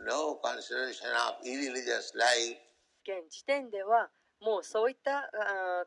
[0.06, 2.58] no consideration of irreligious life.
[3.02, 4.08] 現時点では
[4.40, 5.28] もうそういった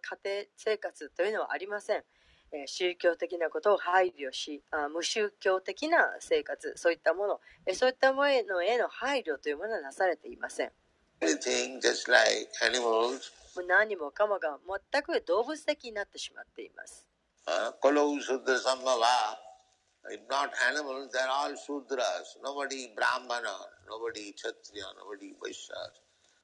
[0.01, 2.03] 家庭生活というのはありません。
[2.68, 4.61] 宗教的なことを配慮し
[4.94, 7.40] 無宗教的な生活そういったもの
[7.73, 8.44] そういったものへ
[8.78, 10.72] の配慮というものはなされていません。
[13.68, 14.57] 何もかもが
[14.91, 17.06] 全く動物的になってしまっています。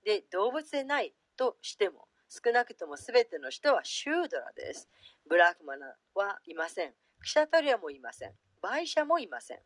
[0.04, 4.88] で動物でないとしても少なくとも全ての人はシュードラです。
[5.30, 6.94] ブラックマナはいません。
[7.20, 8.34] クシャタリアもいません。
[8.62, 9.58] バイシャもいません。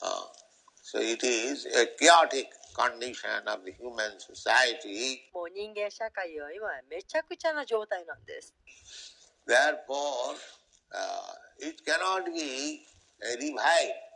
[0.00, 0.04] Uh,
[0.82, 0.98] so.
[5.32, 8.54] もう人間社会は今めちゃくちゃな状態なんです。
[9.46, 10.36] Therefore,
[10.92, 12.86] uh, it cannot be
[13.22, 14.08] uh, revived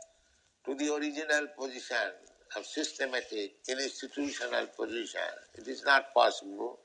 [0.65, 2.13] to the original position
[2.55, 5.19] of systematic institutional position.
[5.55, 6.79] It is not possible.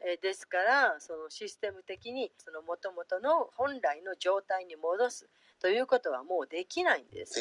[0.00, 2.32] え、ですからそのシステム的に
[2.66, 5.28] もともとの本来の状態に戻す
[5.60, 7.34] ということはもうできないんです。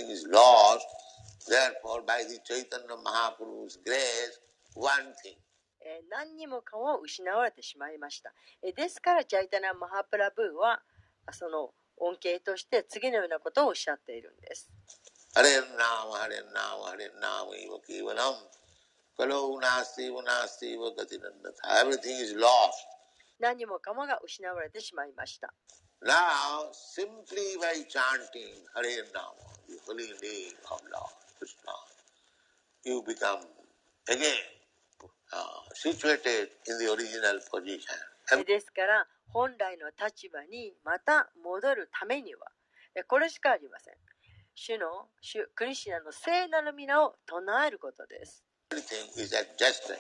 [6.10, 8.32] 何にもかも失われてしまいました。
[8.62, 10.82] ですから、ジャイタナ・マハプラブーは
[11.32, 14.70] その恩恵として次のようなことをおっしゃっているんです。
[23.40, 25.54] 何もかもが失われてしまいました。
[38.46, 42.52] ですから、本来の立場にまた戻るためには、
[43.08, 43.96] これしかありません。
[44.54, 48.44] 主の主クリシナの聖なる皆を唱えることです。
[48.72, 50.00] Everything is adjusted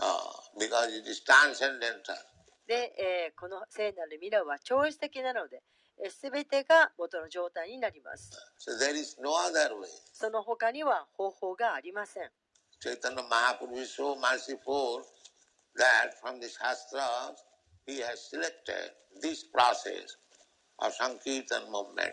[0.00, 0.18] uh,
[0.58, 2.16] because it is transcendental.
[2.66, 5.62] で、えーこの聖なる皆は超越的なので、
[6.10, 8.32] すべてが元の状態になります。
[8.58, 9.86] So there is no other way.
[10.12, 12.30] その他には方法がありません。
[12.82, 15.02] Chaitanya Mahaprabhu is so merciful
[15.78, 17.38] that from the Shastras
[17.86, 18.90] he has selected
[19.22, 20.18] this process
[20.80, 22.12] of Sankirtan movement.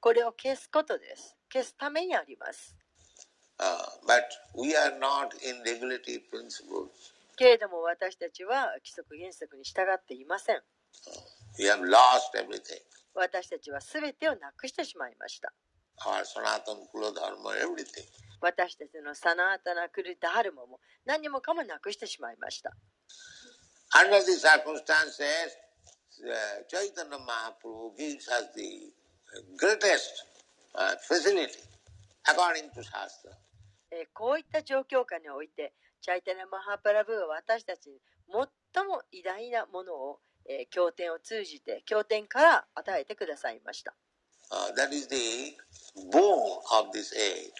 [0.00, 1.36] これを消すことです。
[1.52, 2.74] 消すためにあります。
[3.58, 3.76] Uh,
[4.08, 4.24] but
[4.56, 6.88] we are not in regulative principles.
[7.36, 10.62] けれども私たちは規則原則に従っていません。
[11.58, 12.80] We have lost everything.
[13.14, 15.52] 私たちは全てをなくしてしまいました。
[16.06, 18.08] Our Sanatana Kula Dharma, everything.
[18.40, 22.72] 私たちのサナータナクルダハルモも何もかもなくしてしまいました。
[23.92, 25.56] Under these circumstances,
[26.24, 28.94] uh, Chaitanya Mahaprabhu gives us the
[34.14, 38.00] こういった状況下において、チャイタナ・マハパラブーは私たちに
[38.74, 43.94] 最も偉大なものを、え、経典を通じて、経典から与えてくださいました。
[44.50, 45.56] Uh, that is the
[46.72, 47.52] of this age.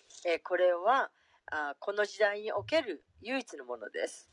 [0.43, 1.11] これは
[1.53, 4.29] あこの時代における唯一のものです。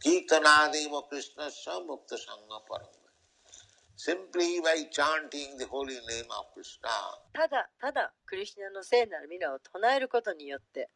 [3.97, 6.87] Simply by chanting the holy name of Krishna,
[7.33, 10.87] ただただクリシュナの聖なる皆を唱えることによって、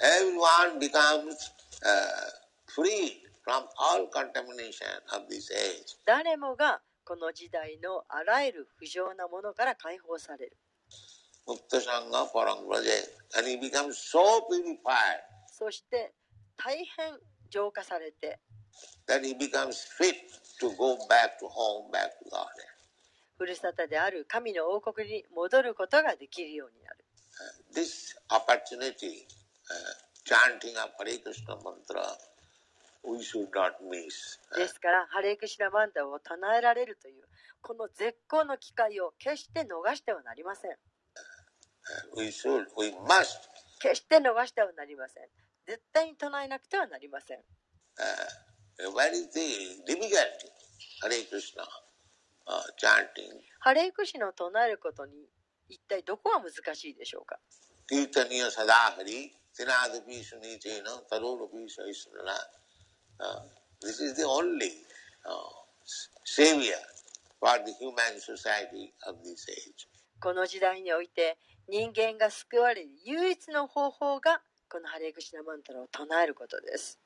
[0.00, 1.36] everyone becomes
[1.84, 2.32] uh,
[2.66, 5.98] free from all contamination of this age.
[6.06, 10.56] 誰もがこの時代のあらゆる不浄なものから解放される。
[11.46, 12.90] Mukta Sangha Parang Vraja.
[13.36, 15.20] And he becomes so purified
[15.52, 16.12] そして
[16.56, 17.18] 大変
[17.50, 18.38] 浄化されて、
[19.06, 20.16] that he becomes fit
[20.60, 22.76] to go back to home, back to Godhead.
[23.38, 27.04] ふるさとである神の王国に戻ることができるようになる。
[27.74, 29.26] This opportunity,
[29.68, 32.16] uh, chanting of Hare Krishna mantra,
[33.04, 34.40] we should not miss.
[34.56, 37.24] ですから、ハレイクシナマンダを唱えられるという、
[37.60, 40.70] この絶好の機会を決して逃してはなりません。
[40.72, 40.76] Uh,
[42.20, 43.38] we should, we must
[43.80, 45.24] 決して逃してはなりません。
[45.66, 47.38] 絶対に唱えなくてはなりません。
[47.38, 47.42] uh,
[48.92, 50.50] where is the difficulty?
[53.22, 53.26] ン
[53.60, 55.12] ハレイクシナを唱えることに
[55.68, 57.38] 一体どこは難しいでしょうか・
[70.20, 71.36] この時代において
[71.68, 74.40] 人間が救われる唯一の方法が
[74.70, 76.98] このハレイクシナ・マンタラを唱えることです。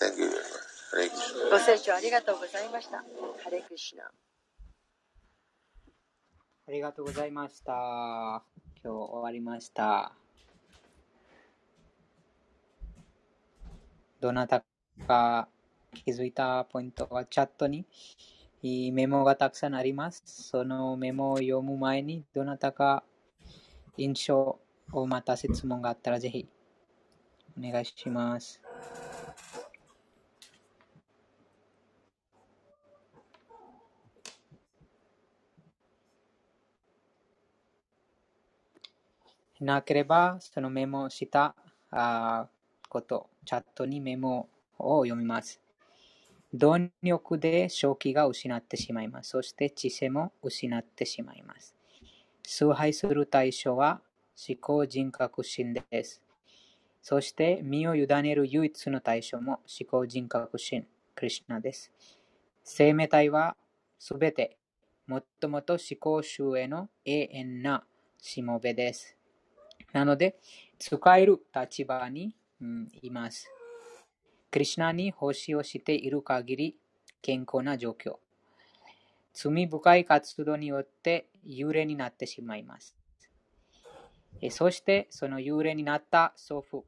[0.00, 0.82] Thank you very much.
[0.92, 1.50] Hare Krishna.
[1.50, 3.04] ご清聴ありがとうございました。
[3.42, 4.04] ハレイクシナ。
[4.04, 4.10] あ
[6.70, 7.72] りがとうございました。
[7.72, 8.42] 今
[8.82, 10.12] 日終わりました。
[14.20, 14.64] どなた
[15.06, 15.48] か
[15.92, 17.84] 気づいたポイントはチャットに？
[18.62, 20.22] いいメモがたくさんあります。
[20.24, 23.04] そのメモを読む前にどなたか
[23.98, 24.58] 印象
[24.92, 26.48] をまた質問があったらぜひ
[27.58, 28.62] お願いします。
[39.64, 41.54] なければ、そのメモした
[41.90, 42.48] あ
[42.88, 45.60] こと、チャットにメモを読みます。
[46.54, 49.30] 貪欲で正気が失ってしまいます。
[49.30, 51.74] そして知性も失ってしまいます。
[52.44, 54.00] 崇拝する対象は
[54.48, 56.22] 思考人格心です。
[57.02, 61.92] そして身を委ねる唯一の対象も思考人格心、クリシュナです。
[62.62, 63.56] 生命体は
[63.98, 64.56] すべて、
[65.06, 67.84] もっともと思考集への永遠な
[68.18, 69.16] しもべです。
[69.92, 70.38] なので、
[70.78, 73.48] 使える立場に、うんいます。
[74.50, 76.76] クリシュナに奉仕をしている限り、
[77.22, 78.16] 健康な状況。
[79.32, 82.94] 罪深い活動によって幽霊になってしまいます。
[84.40, 86.84] えそして、その幽霊になった祖父、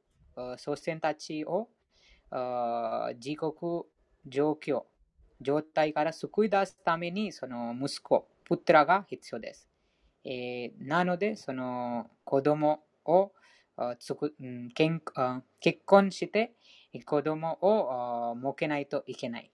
[0.58, 1.68] 祖先たちを
[3.16, 3.84] 自国
[4.26, 4.84] 状況、
[5.40, 9.68] 状態から救い出すために、その息子、プトラが必要です。
[10.28, 13.30] えーなので、その子供を
[14.00, 14.34] つく、
[15.60, 16.56] 結婚して
[17.04, 19.52] 子供を設けないといけない。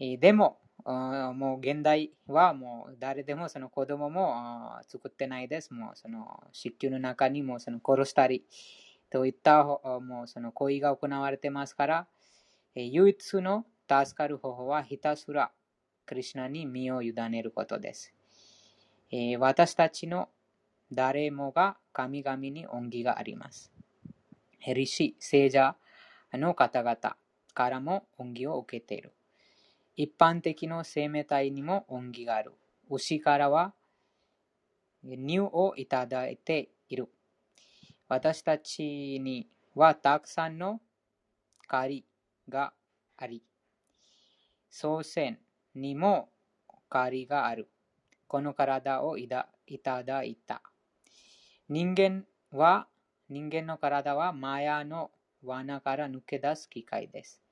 [0.00, 5.72] えーでも、もう現代はもう誰でもその子供も作ってないです。
[5.72, 8.44] もうその子宮の中にもその殺したり
[9.08, 12.08] といったもうその行為が行われてますから、
[12.74, 15.52] えー唯一の助かる方法はひたすら
[16.06, 18.12] クリシュナに身を委ねることです。
[19.12, 20.28] えー私たちの
[20.92, 23.72] 誰もが神々に恩義があります。
[24.58, 25.76] ヘリシ、聖者
[26.32, 27.16] の方々
[27.54, 29.12] からも恩義を受けている。
[29.96, 32.52] 一般的の生命体にも恩義がある。
[32.88, 33.74] 牛からは
[35.02, 37.08] 乳をいただいている。
[38.08, 40.80] 私たちにはたくさんの
[41.66, 42.04] 借り
[42.48, 42.72] が
[43.16, 43.42] あり、
[44.70, 45.38] 祖先
[45.74, 46.28] にも
[47.10, 47.68] りがある。
[48.30, 50.62] この体をいただいた。
[51.68, 52.86] 人間は、
[53.28, 55.10] 人間の体はマヤの
[55.42, 57.42] 罠から抜け出す機会です。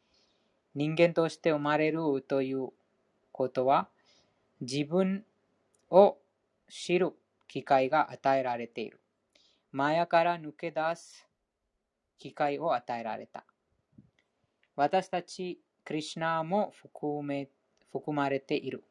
[0.77, 2.69] 人間として生まれるという
[3.33, 3.89] ことは、
[4.61, 5.25] 自分
[5.91, 6.17] を
[6.69, 7.11] 知る
[7.49, 9.01] 機会が与えられている。
[9.73, 11.27] マヤから抜け出す
[12.21, 13.45] 機会を与えられた。
[14.77, 17.49] 私たち、クリシナも含め
[17.91, 18.85] 含まれている。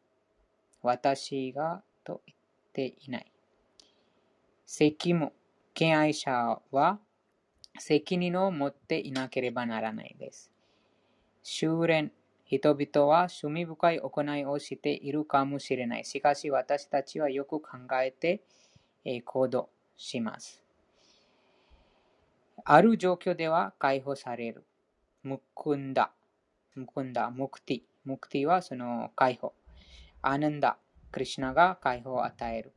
[0.88, 2.38] 私がと言っ
[2.72, 3.32] ていない。
[4.66, 5.34] 責務、
[5.74, 7.00] 敬愛者は
[7.78, 10.50] 責任を持っていなければならないです。
[11.44, 12.14] 修練、
[12.46, 16.06] 人々は趣味深い行いをしているかもしれない。
[16.06, 17.70] しかし私たちはよく考
[18.02, 18.44] えて
[19.26, 20.64] 行動します。
[22.64, 24.66] ある状況では解放される。
[25.24, 26.12] ムクンダ、
[26.76, 27.82] ムクンダ、ムクティ。
[28.06, 29.54] ムクティはその解放。
[30.30, 30.78] アナンダ、
[31.10, 32.74] クリシナが解放を与える。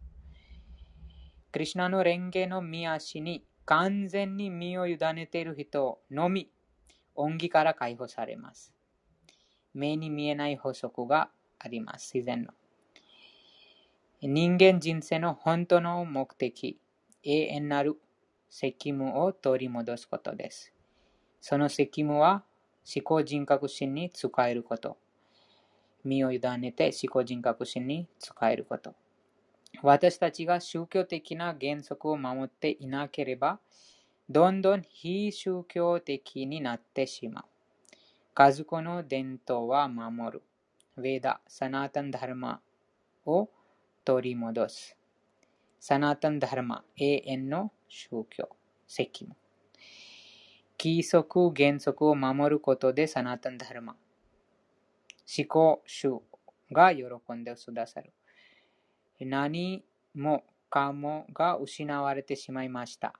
[1.50, 6.48] クリシナの蓮華の御足に完全に身を委ねている人のみ、
[7.16, 8.72] 恩義から解放されます。
[9.74, 12.12] 目に見えない法則があります。
[12.14, 12.52] 自然の。
[14.22, 16.78] 人間人生の本当の目的、
[17.24, 17.96] 永遠なる
[18.48, 20.72] 責務を取り戻すことです。
[21.40, 22.44] その責務は
[22.94, 24.98] 思考人格心に使えること。
[26.04, 28.94] 身を委ねて思考人格心に使えること。
[29.82, 33.60] 私たちが宗教的な原則を守っていなければ、
[34.28, 37.44] どんどん非宗教的になってしまう。
[38.34, 40.42] 家族の伝統は守る。
[40.98, 42.60] ヴェダ、サナータンダルマ
[43.24, 43.48] を
[44.04, 44.96] 取り戻す。
[45.78, 48.48] サナータンダルマ、永遠の宗教、
[48.86, 49.36] 責務。
[50.78, 53.96] 規則、原則を守ることでサナータンダルマ、
[55.38, 56.22] 思考主
[56.72, 57.04] が喜
[57.34, 58.12] んでくださる。
[59.20, 59.84] 何
[60.14, 63.14] もかもが失われてしまいました。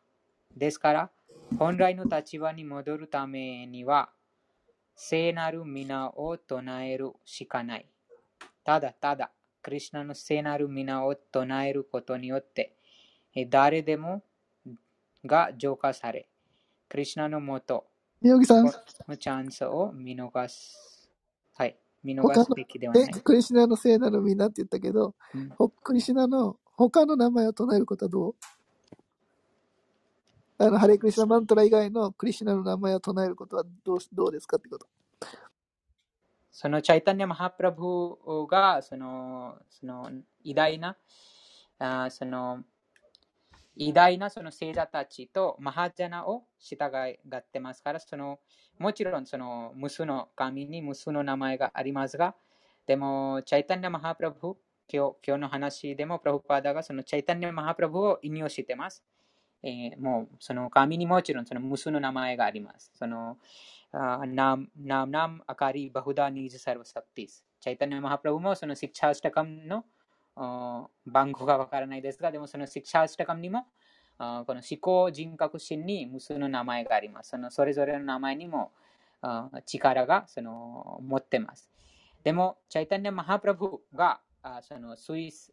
[0.56, 1.10] ですから、
[1.58, 4.10] 本来の立場に戻るためには、
[4.96, 7.86] 聖なる皆を唱えるしかない。
[8.64, 9.30] ただただ、
[9.62, 12.76] クリュナの聖なる皆を唱えることによって、
[13.48, 14.22] 誰でも
[15.24, 16.28] が浄化され、
[16.88, 17.86] クリュナのもと、
[18.20, 21.10] 宮城さん、チャンスを見逃す。
[21.54, 21.78] はい。
[22.02, 23.04] 見逃すべきではない。
[23.04, 25.50] え、クリシナの聖なる皆って言ったけど、うん、
[25.82, 28.34] クリシナの他の名前を唱えることはどう？
[30.58, 34.86] あの、ハレクリシナマントラ以外のクリシナの名前を唱えることはどうどうですかってこと。
[36.50, 40.10] そのチャイタンヤ・マハプラブが、その、その
[40.44, 40.96] 偉大な、
[41.78, 42.64] あその、
[43.80, 48.38] 偉大なその聖者たちとマハジャナを従いがってますから、その
[48.78, 52.34] もちろんその無数の神に無数の名前がありますが、
[52.86, 59.02] でも、チャイタンヤ・マハプラブ、今日今日の話でも、プラブパーダがそのチャイタンヤ・マハプラブを引用してます。
[59.62, 62.90] えー、もうその神にもちろんその無数の名前があります。
[62.94, 63.38] その
[63.92, 67.46] ナムナムナムアカリバフダニーズサルバサクティス。
[67.60, 69.86] チャイタンヤ・マハプラブもそのシクチャースタカムの
[71.06, 73.66] 番号がわからないですが、でもそのシクシャースタカムにも、
[74.18, 77.30] この思考人格心に無数の名前があります。
[77.30, 78.72] そのそれぞれの名前にも
[79.66, 81.70] 力がその持ってます。
[82.22, 84.20] でも、チャイタンヤ・マハプラブが
[84.62, 85.52] そのスイス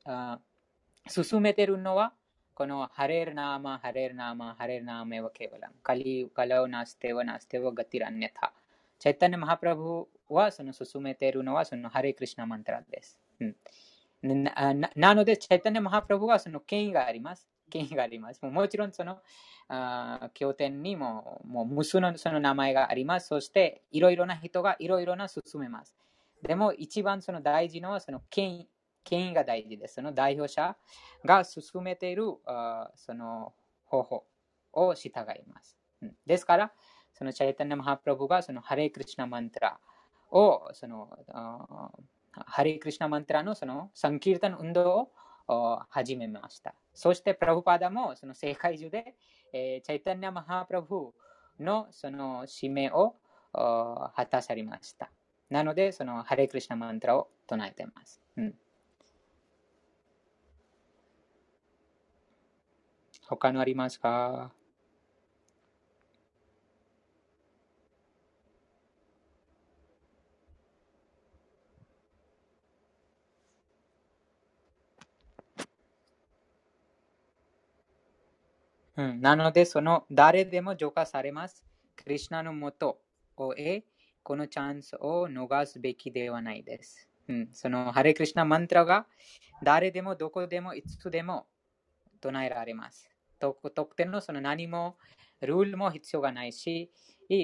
[1.07, 2.13] 進めてるのは、
[2.53, 5.71] このハレルナーマ、ハレルナーマ、ハレルナーメはケバラン。
[5.83, 8.51] カリカラウナステワナステワガティランネタ。
[8.99, 13.19] チャイタンヤ・マハプラブはその進めてるのはそのハレクリシナマンタラです。
[13.39, 13.55] うん
[14.21, 17.47] ななので、チャイタネ・マハプラブはその権威があります。
[17.69, 18.43] 権威があります。
[18.45, 19.19] もちろん、その
[19.67, 23.27] あ経典にももう無数のその名前があります。
[23.27, 25.95] そして、いろいろな人がいろいろな進めます。
[26.41, 28.69] でも、一番その大事のはその権威。
[29.03, 29.95] 権威が大事です。
[29.95, 30.75] その代表者
[31.23, 33.53] が進めているあその
[33.85, 34.25] 方法
[34.73, 35.77] を従います。
[36.25, 36.73] ですから、
[37.13, 39.79] そのチャイタネ・マハプラブがそのハレイクリシナマントラ
[40.29, 41.09] をその
[42.45, 45.09] ハリクリシナマントラのそのサンキルタン運動
[45.47, 46.75] を始めました。
[46.93, 49.15] そして、プラブパダもその世界中で、
[49.53, 51.13] えー、チャイタンヤ・マハプラブ
[51.59, 53.15] のその使命を
[53.53, 55.09] 果たされました。
[55.49, 58.21] なので、そのハレークリシナマントラを唱えています。
[58.35, 58.53] うん、
[63.27, 64.51] 他のありますか
[78.97, 81.63] うん、なので、その誰でも浄化されます。
[81.95, 82.99] クリュナのもと
[83.37, 83.83] を得、
[84.23, 87.07] このチャンスを逃すべきではないです。
[87.27, 89.05] うん、そのハレクリシナマントラが
[89.63, 91.45] 誰でもどこでもいつでも
[92.21, 93.09] 唱えられます。
[93.39, 94.97] と特典のその何も
[95.41, 96.91] ルールも必要がないし、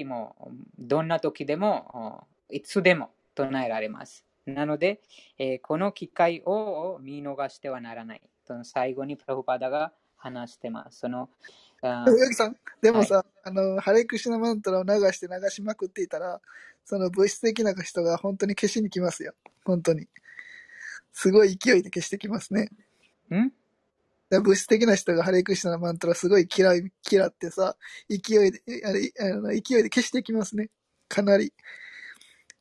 [0.04, 4.26] もうどんな時でもいつでも唱えられます。
[4.46, 5.00] なので、
[5.38, 8.22] えーこの機会を見逃してはならない。
[8.44, 9.92] その最後にプラフパダが
[10.24, 11.00] 話してます。
[11.00, 11.28] その
[11.82, 16.40] あでも、ヨギさん、でもさ、あの、ハレクシナマントラを流して流しまくっていたら、
[16.84, 19.34] その物質的な人が本当に消しに来ますよ。
[19.64, 20.08] 本当に。
[21.12, 22.70] すごい勢いで消してきますね。
[23.30, 23.52] ん？
[24.30, 27.76] で物質的な人がハレクシナのマントラすごい嫌い、嫌ってさ、
[28.08, 30.70] 勢いで、あれ、あの勢いで消してきますね。
[31.08, 31.52] かなり。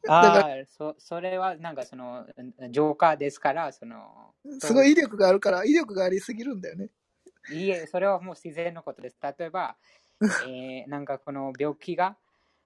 [0.06, 2.28] だあかあそ、それはなんかその、
[2.70, 6.90] ジョーカーですから、その、ら、すごい威力があるから、威力がありすぎるんだよね。
[7.48, 9.18] いいえ、それはもう自然のことです。
[9.22, 9.78] 例えば、
[10.40, 12.18] えーなんかこの病気が、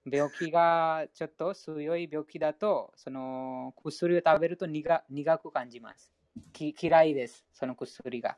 [0.05, 6.13] 病気がちょっと強い病気だと、その薬を食べると苦苦く感じます。
[6.53, 8.37] き嫌いです、その薬が。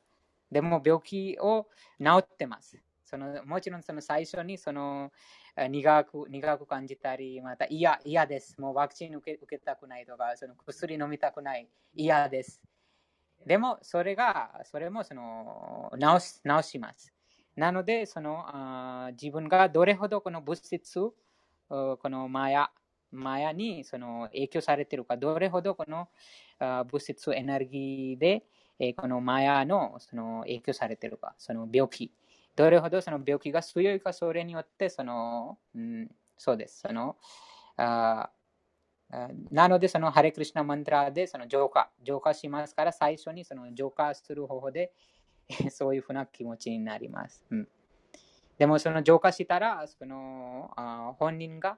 [0.51, 2.81] でも病気を治ってます。
[3.03, 5.11] そのもちろんその最初にその
[5.55, 8.59] あ苦く苦く感じたり、また嫌嫌です。
[8.61, 12.61] もうワクチン受け受けたくないとか、その薬飲みたくない、嫌です。
[13.45, 17.13] でもそれが、それもその治し治します。
[17.55, 20.99] なので、そのあ自分がどれほどこの物質、
[21.69, 22.71] このマヤ、
[23.11, 26.09] マヤにその影響されているか、どれほどこの
[26.59, 28.45] あ物質エネルギーで、
[28.79, 32.11] えこのマヤのその影響されているか、その病気、
[32.55, 36.79] どれほどその病気が強いか、それによって、その、うん、そうです。
[36.81, 37.17] その
[37.77, 38.29] あ
[39.51, 44.91] なので、そのハレクリシナマントラでその浄化、浄化しますから、最初にその浄化する方法で、
[45.71, 47.43] そういうふうな気持ちになります。
[47.49, 47.67] うん、
[48.59, 51.77] でも、その浄化したら、そのあ本人が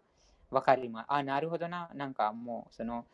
[0.49, 1.05] 分かります。
[1.09, 1.89] あ、なるほどな。
[1.93, 3.05] なんかもう、その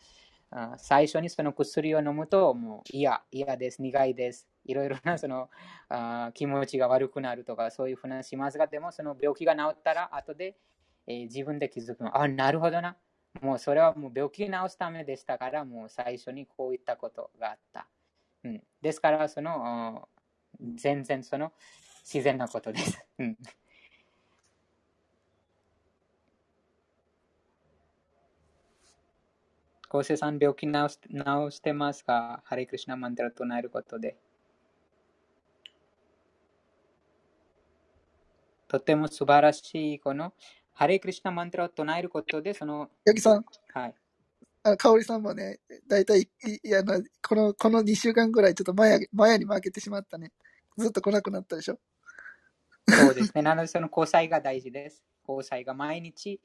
[0.50, 4.48] あ最初にその薬を飲むと、もう嫌、嫌です、苦いです。
[4.66, 5.50] いろいろなその
[5.90, 10.58] あ気持ちが悪くなるとか、そういうふうなしますが、でもその病気が治ったら、後で、
[11.06, 12.20] えー自分で気づくの。
[12.20, 12.98] あ、なるほどな。
[13.42, 17.88] もうそれはもう病気治すためでしたから、もう最初にこういったことがあった。
[18.44, 20.08] うん、ですから、その、
[20.76, 21.52] 全然その
[22.04, 23.06] 自然なことです。
[23.20, 23.38] うん
[29.90, 32.42] 昴生さん、病気治し治してますか？
[32.44, 34.18] ハレクリシナマントラ唱えることで。
[38.68, 40.34] とても素晴らしい、この
[40.78, 43.44] ハレクリシナマントラを唱えることで、その、ヤギさん、
[43.74, 43.96] はい。
[44.64, 46.28] あの、香織さんもね、だいたい、い
[46.64, 50.32] いやな、この、この2週間ぐらいちょっとマヤ、マヤに負けてしまったね。
[50.78, 51.80] ずっと来なくなったでしょ？
[52.88, 53.42] そうですね。
[53.42, 55.04] なので、その交際が大事です。
[55.28, 56.40] 交際が毎日、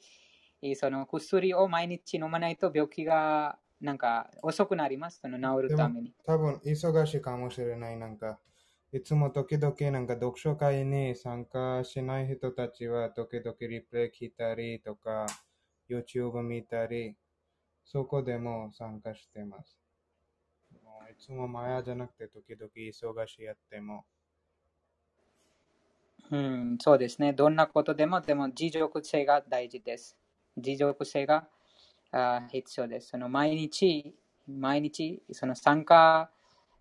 [0.62, 5.20] えーその薬を毎日飲まないと病気がなんか遅くなります。
[5.20, 6.14] その治るために。
[6.24, 7.98] 多分忙しいかもしれない。
[7.98, 8.38] なんか、
[8.94, 15.24] いつも時々なんか読書会に参加しない人たちは時々リプレイ聞いたりとか、
[15.88, 17.16] YouTube 見たり、
[17.86, 19.78] そこでも参加してます。
[20.84, 24.04] もういつもマヤじゃなくて時々忙しいやっても。
[26.30, 27.32] うん、そうですね。
[27.32, 30.18] どんなことでも、でも持続性が大事です。
[30.58, 31.48] 持続性が
[32.10, 33.08] あ必要です。
[33.08, 34.14] その毎日、
[34.46, 36.30] 毎日、その参加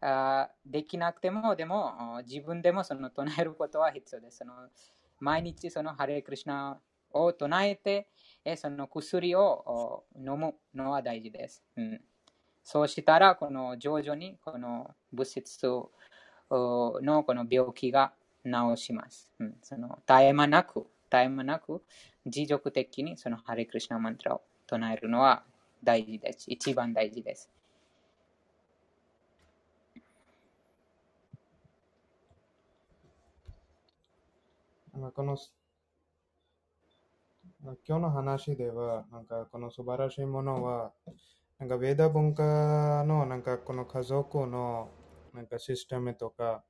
[0.02, 4.40] あできなくても、でも自分でもその唱えることは必要です。
[4.40, 4.54] その
[5.20, 6.80] 毎日そのハレクリシナ
[7.12, 8.08] を唱えて、
[8.44, 11.64] えその薬を飲むのは大事です。
[11.76, 12.02] うん、
[12.64, 15.90] そうしたら、この徐々にこの物質の
[17.24, 18.14] この病気が
[18.44, 19.30] 治します。
[19.40, 21.84] うん、その絶え間なく、絶え間なく、
[22.26, 25.44] 持続的にそのハレクリシナマントラを唱えるのは
[25.84, 26.46] 大事です。
[26.48, 27.50] 一番大事です。
[34.94, 35.38] なんかこの
[37.64, 40.92] 今日の話では、なんかこの素晴らしいものは、
[41.60, 44.90] なんかベーダ文化のなんかこの家族の
[45.34, 46.64] なんかシステムとか、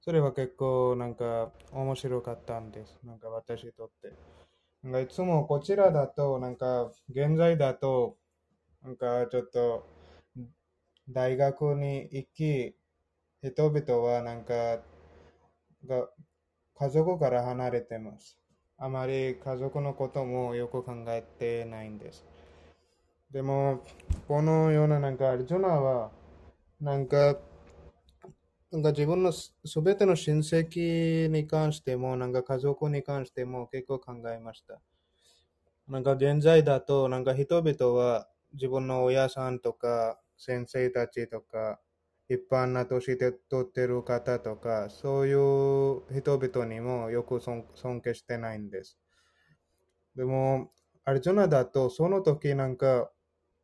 [0.00, 2.98] それは結構なんか面白かったんです。
[3.04, 4.12] なんか私にとって。
[4.82, 8.16] なんかいつもこちらだと、なんか現在だと、
[8.82, 9.86] なんかちょっと
[11.08, 12.74] 大学に行き、
[13.42, 14.80] 人々はなんか
[15.86, 16.08] が
[16.80, 18.38] 家族から離れてます。
[18.78, 22.24] あまり家族のこともよく考えてないんです。
[23.30, 23.82] でも、
[24.26, 26.10] このようななんかアルジュナは、
[26.80, 27.36] なんか、
[28.72, 34.80] なんか自分のすすべての親戚に関しても、なんか家族に関しても結構考えました。
[35.86, 41.78] なんか現在だと、なんか人々は自分の親さんとか先生たちとか、
[42.30, 47.64] 一般な年で取ってる方とか、そういう人々にもよく尊
[48.00, 48.96] 敬してないんです。
[50.14, 50.70] でも、
[51.04, 53.10] アルジュナだと、その時なんか、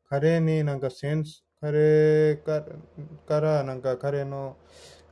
[0.09, 4.57] 彼になんかセンス、彼からなんか彼の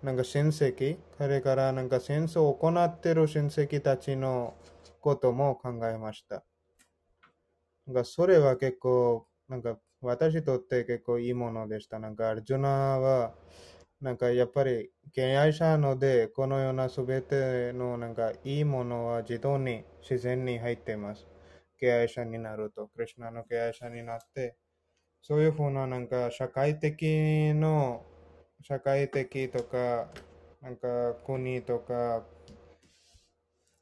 [0.03, 4.55] なんか親戚、彼からなんか戦争を行っている親戚たちの
[5.01, 6.45] ことも考えました。
[7.87, 11.99] なんかそれは結構、なんか私にとって結構いいものでした。
[11.99, 12.69] なんかアルジュナ
[12.99, 13.35] は、
[14.01, 21.27] なんかやっぱり敬愛者ので、このようなすべてのなんかいいものは自動に自然に入っています。
[21.79, 24.57] 敬愛者になると、クリュナの敬愛者になって、
[25.23, 28.05] そういうふうななんか社会的の、
[28.63, 30.09] 社会的とか、
[30.61, 32.25] なんか国とか、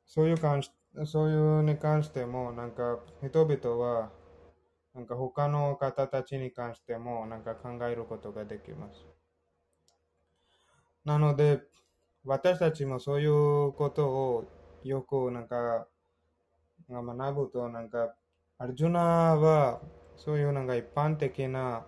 [0.07, 0.70] そういう関し、
[1.07, 4.11] そういうに関しても、なんか人々は、
[4.94, 9.06] なんか他の方たちに関しても、なんか考えることができます。
[11.05, 11.62] なので、
[12.24, 14.44] 私たちもそういうことを
[14.85, 15.86] よくなんか
[16.89, 18.14] 学ぶと、なんか、
[18.59, 19.01] アルジュナ
[19.36, 19.81] は
[20.16, 21.85] そういうなんか一般的な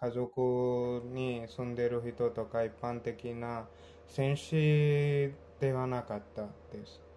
[0.00, 3.68] 家族に住んでる人とか一般的な
[4.06, 7.09] 戦士ではなかったです。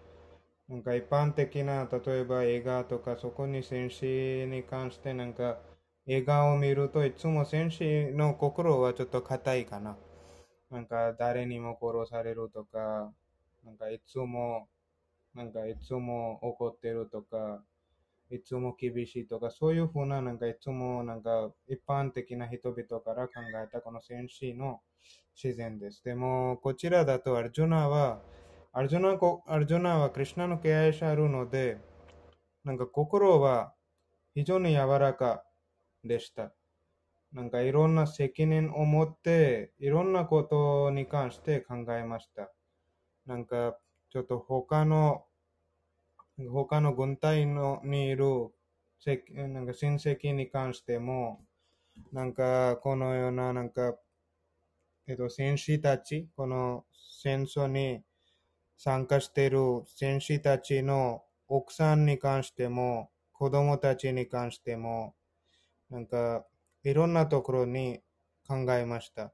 [0.68, 5.58] なんか一般的な、例えば映画とかそこに戦士に関してなんか
[6.06, 9.96] 映画を見るといつも戦士の心はちょっと硬いかな。
[10.70, 13.12] なんか誰にも殺されるとか、
[13.64, 14.68] なんかいつも、
[15.34, 17.62] なんかいつも怒ってるとか、
[18.30, 24.80] いつも厳しいとか、そういうふうな、なんかいつもなんか一般的な人々から考えたこの戦士の
[25.34, 26.02] 自然です。
[26.02, 28.20] でも、こちらだとアルジュナは、
[28.76, 31.78] アルジュナアルジュナはクリュナの敬愛者あるので、
[32.64, 33.72] なんか心は
[34.34, 35.44] 非常に柔らか
[36.02, 36.52] でした。
[37.32, 42.50] なんかいろんな責任を持って、いろんなことに関して考えました。
[43.26, 43.78] なんか、
[44.10, 45.24] ちょっと他の、
[46.50, 48.50] 他の軍隊のにいる
[49.28, 51.44] なんか親戚に関しても、
[52.12, 53.94] なんかこのような、なんか、
[55.06, 56.84] えっと、戦士たち、この
[57.22, 58.02] 戦争に
[58.76, 65.14] 参加している戦士たちの奥さんに関しても、子供たちに関しても、
[65.90, 66.46] なんか、
[66.82, 68.00] いろんなところに
[68.46, 69.32] 考えました。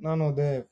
[0.00, 0.66] なので、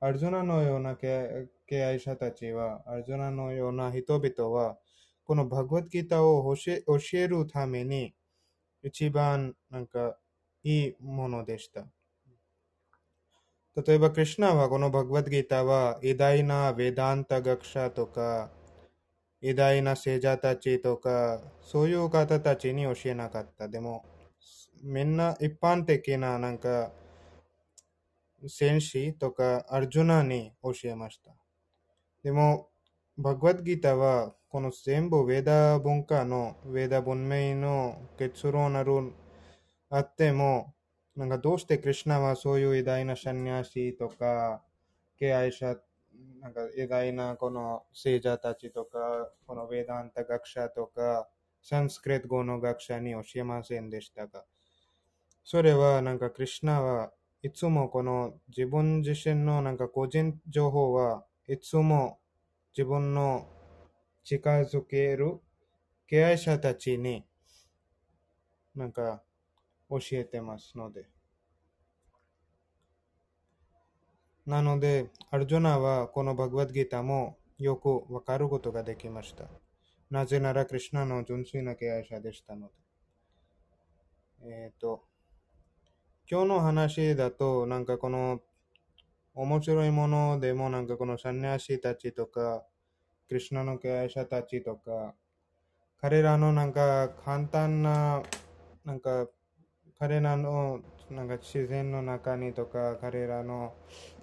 [0.00, 4.78] アルジュナのような敬愛者たちは、アルジュナのような人々は、
[5.24, 8.14] このバグワッドギターを教え教えるために、
[8.82, 10.18] 一番なんか
[10.62, 11.88] いいものでした。
[13.76, 18.50] 例えば、クリュナはこのバグワッドギターは偉大なヴェダンタ学者とか、
[19.42, 23.68] 偉大な聖者たちとか、そういう方たちに教えなかった。
[23.68, 24.06] でも、
[24.82, 26.90] みんな一般的ななんか、
[28.48, 31.34] 戦士とかアルジュナに教えました。
[32.22, 32.70] でも、
[33.18, 39.12] バグワッドギターは、この全部ヴェダ文化の、ヴェダ文明の結論ある、
[39.90, 40.72] あっても、
[41.16, 44.62] なんかどうしてクリュナはそういう偉大なシャンニャシーとか、
[45.18, 45.76] 敬愛者、
[46.40, 51.26] なんか偉大なこの聖者たちとか、このヴェダンタ学者とか、
[51.62, 54.44] サンスクリット語の学者に教えませんでしたが、
[55.42, 57.12] それはなんかクリュナは
[57.42, 62.18] いつもこの自分自身のなんか個人情報はいつも
[62.76, 63.48] 自分の
[64.22, 65.40] 近づける
[66.08, 67.24] 敬愛者たちに
[68.74, 69.22] なんか
[69.90, 71.08] 教えてますので。
[74.46, 79.48] なので、アルジョナはこのバグワッドギターもよくわかることができました。
[80.08, 82.74] なぜなら、クリュナの純粋な敬愛者でしたので。
[84.42, 85.04] えっ、ー、と、
[86.30, 88.40] 今日の話だと、なんかこの
[89.34, 92.64] 面白いものでも、なんかこのサンニャシーたちとか、
[93.28, 95.14] クリュナの敬愛者たちとか、
[96.00, 98.22] 彼らのなんか簡単な、
[98.84, 99.28] なんか
[99.98, 103.72] 彼らのなんか自然の中にとか、彼らの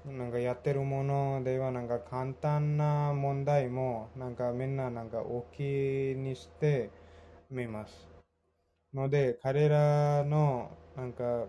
[0.06, 6.92] なんかやってるものではなんか簡単な問題もなんかみんななんか大きにして
[7.50, 8.08] 見ます。
[8.94, 11.48] ので、彼らのなんか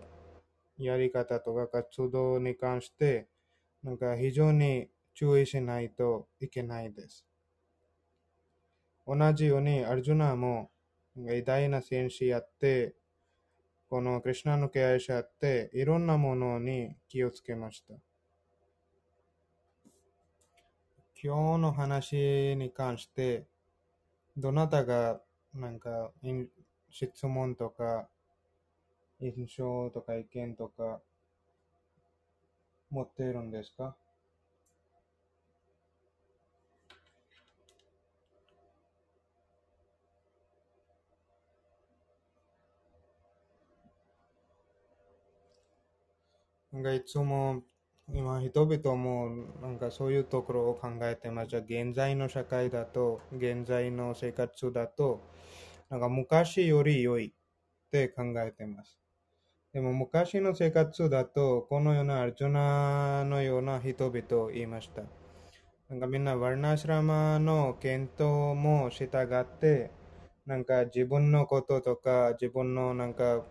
[0.77, 3.27] やり方とか活動に関して
[3.83, 7.27] なんか非常に注意しないといけないです。
[9.05, 10.71] 同じようにアルジュナも
[11.15, 12.95] 偉大な戦士やって、
[13.95, 17.93] このクリュナの敬愛者っていろんなものに気をつけました。
[21.23, 23.45] 今日の話に関して、
[24.35, 25.21] どなたが
[25.53, 26.11] なんか
[26.89, 28.09] 質問とか
[29.21, 30.99] 印象とか意見とか
[32.89, 33.95] 持っているんですか？
[46.75, 47.63] なんかいつも
[48.13, 49.29] 今人々も
[49.61, 51.47] なんかそういうところを考えてます。
[51.47, 55.21] じゃ現在の社会だと、現在の生活だと、
[55.89, 57.31] なんか昔より良いっ
[57.91, 58.99] て考えてます。
[59.71, 65.03] でも昔の生活だと、このようなアルジュナのような人々を言いました。
[65.87, 69.91] なんかみんなワルナシラマの検討も従って、
[70.45, 73.45] なんか自分のこととか、自分のなんか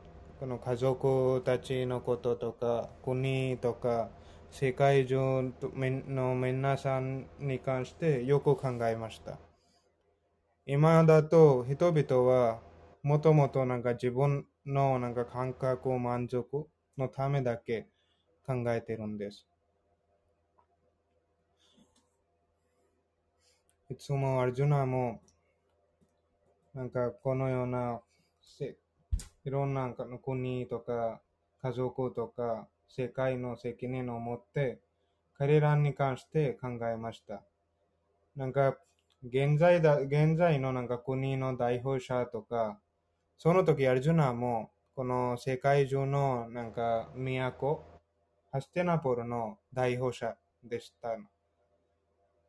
[0.45, 4.11] この家族たちのこととか、国とか、
[4.51, 9.39] 世界中の皆さんに関してよく考えました。
[10.67, 12.61] 今だと人々は
[13.03, 16.69] もともとなんか自分のなんか感覚満足
[16.99, 17.89] のためだけ
[18.47, 19.47] 考えてるんです。
[23.89, 25.23] いつもアルジュナも
[26.75, 28.03] なんかこのような
[28.43, 28.77] せ
[29.45, 29.93] いろんな
[30.23, 31.21] 国とか
[31.63, 34.81] 家族とか世界の責任を持って
[35.37, 37.43] 彼らに関して考えました。
[38.37, 38.77] なんか
[39.27, 42.79] 現在だ、現在のなんか国の代表者とか、
[43.39, 47.83] その時アルジュナもこの世界中のなんか都、
[48.53, 51.17] ハステナポルの代表者でした。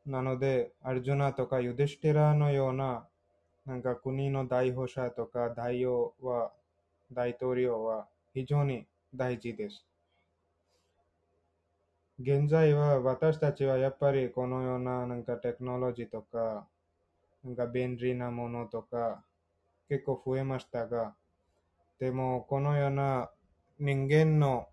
[0.05, 3.07] なので、アルジュナとかユデシテラのような
[3.65, 6.51] なんか国の代表者とか大王は、
[7.15, 8.85] 大統領は非常に
[9.15, 9.85] 大事です。
[12.19, 16.67] 現在は私たちはやっぱりこのようななんかテクノロジーとか、
[17.43, 19.23] なんか便利なものとか
[19.89, 21.15] 結構増えましたが、
[21.99, 23.29] でもこのような
[23.79, 24.67] 人間の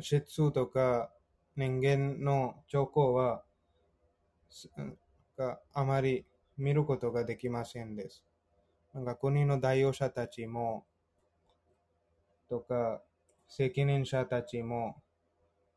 [0.00, 1.10] 質とか
[1.56, 3.42] 人間の兆候は
[5.74, 6.24] あまり
[6.56, 8.24] 見ることができませんです。
[8.94, 10.84] なんか国の代表者たちも
[12.48, 13.02] とか
[13.48, 14.96] 責任者たちも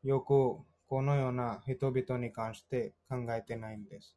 [0.02, 0.58] よく
[0.88, 4.16] このような人々に関して考えてないんです。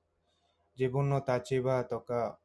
[0.77, 2.38] 自分の立場とか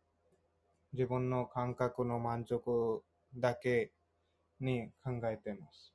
[0.92, 3.02] 自分の感覚の満足
[3.36, 3.92] だけ
[4.60, 5.94] に考えてます。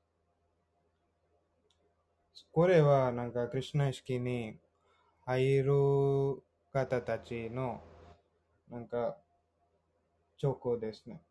[2.51, 4.57] これはなんかクリュナ意識に
[5.25, 7.81] 入る方たちの
[8.69, 9.17] なんか
[10.37, 11.24] 兆候ですね。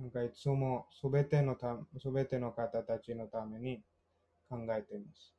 [0.00, 3.82] なんかいつもすべてのたすべての方たちのために
[4.48, 5.34] 考えています。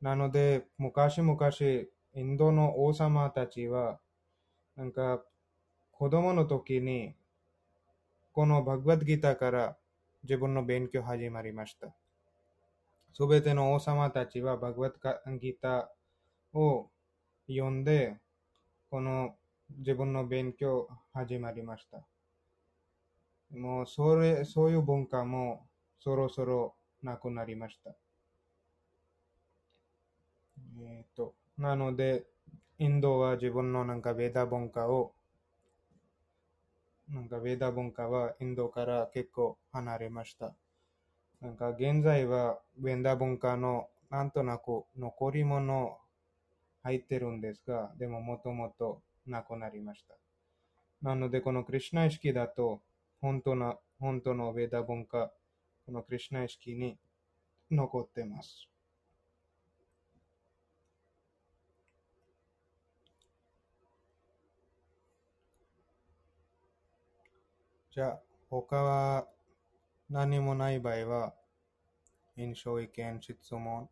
[0.00, 1.38] なので、昔々、
[2.14, 4.00] インドの王様たちは、
[4.74, 5.24] なんか、
[5.92, 7.14] 子供の時に、
[8.32, 9.76] このバグワッドギターから
[10.24, 11.94] 自分の勉強始まりました。
[13.12, 16.90] すべての王様たちはバグワッドギターを
[17.46, 18.20] 読んで、
[18.90, 19.36] この
[19.78, 22.04] 自分の勉強始まりました。
[23.54, 25.66] もうそれ、そういう文化も
[26.00, 27.94] そろそろなくなりました。
[30.80, 32.24] えっ、と、なので、
[32.78, 35.14] インドは自分のなんかベーダ文化を、
[37.08, 40.54] なんかベーダ文化はインドから結構離れました。
[41.40, 45.98] なんか現在はベーダ文化のなんとなく残り物
[46.82, 50.14] 入ってるんですが、でももともとなくなりました。
[51.02, 52.80] なので、このクリュナ意識だと、
[53.24, 55.32] 本当の、本当のベーダ文化、
[55.86, 56.98] このクリュナ意識に
[57.70, 58.68] 残ってます。
[67.92, 68.20] じゃあ、
[68.50, 69.26] 他は
[70.10, 71.34] 何もない場合は、
[72.36, 73.88] 印象、意見、質問、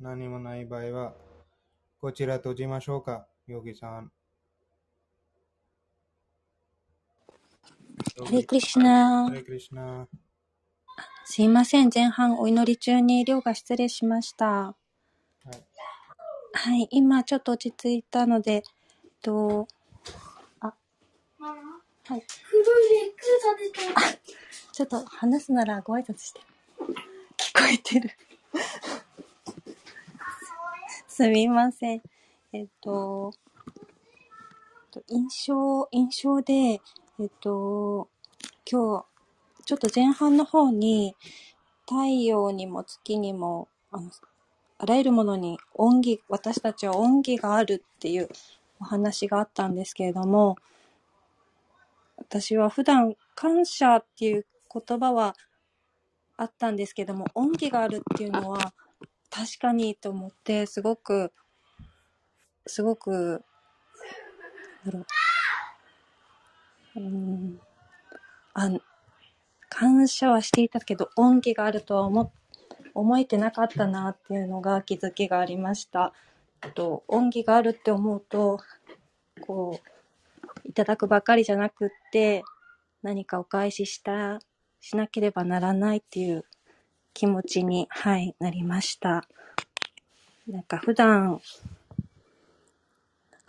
[0.00, 1.14] 何もない場合は、
[2.00, 4.10] こちら閉じましょうか、ヨギさん。
[8.04, 10.06] ハレクリシナハレクリシナ。
[11.24, 11.90] すいません。
[11.92, 14.46] 前半お祈り中に量が失礼しました。
[14.46, 14.74] は
[15.50, 15.64] い。
[16.52, 16.88] はい。
[16.90, 18.62] 今ちょっと落ち着いたので、えっ
[19.22, 19.66] と、
[20.60, 20.74] あ、
[21.38, 22.22] はい。
[24.72, 26.40] ちょっと話すならご挨拶して。
[27.38, 28.10] 聞こえてる。
[31.08, 32.02] すみません。
[32.52, 33.32] えっと、
[35.08, 36.80] 印象、印象で、
[37.20, 38.08] えっと、
[38.68, 39.04] 今日、
[39.64, 41.14] ちょっと前半の方に、
[41.82, 44.10] 太陽にも月にも、あの、
[44.78, 48.28] あらゆるものに恩義、私たちは恩義があるっていう
[48.80, 50.56] お話があったんですけれども、
[52.16, 55.36] 私は普段感謝っていう言葉は
[56.36, 58.74] あったんですけども、恩義があるっていうのは
[59.30, 61.32] 確かにと思って、すごく、
[62.66, 63.44] すごく、
[64.84, 65.06] なんだろ
[66.96, 67.60] う、ん、
[68.54, 68.70] あ
[69.68, 72.30] 感謝はしていたけど、恩義があるとは思
[72.94, 76.12] 思えてなかったなっていうのが気づきがありました。
[76.74, 78.60] と恩義があるって思うと、
[79.40, 79.80] こ
[80.64, 82.44] う、いただくばかりじゃなくって、
[83.02, 84.40] 何かお返しした、
[84.80, 86.44] しなければならないっていう
[87.12, 89.26] 気持ちに、はい、なりました。
[90.46, 91.40] なんか普段、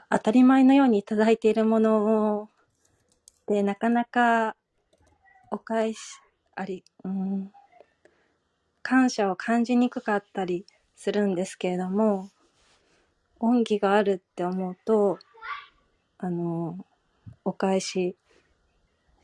[0.10, 2.50] 当たり前のようにいただいているものを
[3.48, 4.56] で、なかなか
[5.52, 6.00] お返し、
[6.56, 7.52] あり、うん、
[8.82, 10.66] 感謝を感じにくかったり
[10.96, 12.30] するんですけれども、
[13.40, 15.20] 恩義があるって思うと、
[16.18, 16.86] あの、
[17.44, 18.16] お返し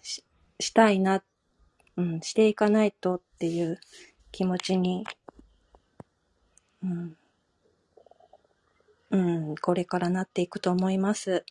[0.02, 0.24] し
[0.60, 1.24] したいな、
[1.98, 3.80] うん、していかないとっていう
[4.32, 5.06] 気持ちに、
[6.84, 7.18] うん、
[9.12, 9.18] う
[9.52, 11.44] ん、これからなっていくと思います。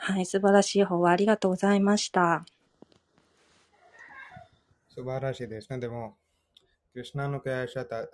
[0.00, 2.44] はい、素晴らしい方はありがとうございました。
[4.88, 5.78] 素晴らしいですね。
[5.78, 6.16] でも、
[6.92, 8.06] クリュナの経営者た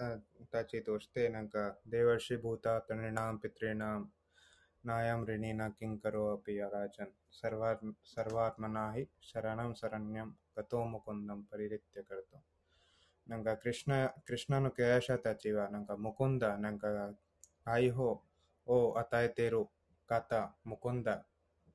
[0.51, 4.09] たちとして、なんか、デーワシブータ、タネナム、ピトリナム、
[4.85, 12.39] ナヤム、リニナ、キンカロアピヤラジャン、サルワサルワーマナヒ、シャラナム、サラニャム、ガトムコンダム、パリリッティカルト。
[13.27, 16.89] なんか、クリュナ、クリュナの経営者たちは、なんか、ムコンダ、なんか、
[17.65, 18.23] 愛保
[18.67, 19.67] を与えている
[20.07, 21.25] 方、ムコンダ、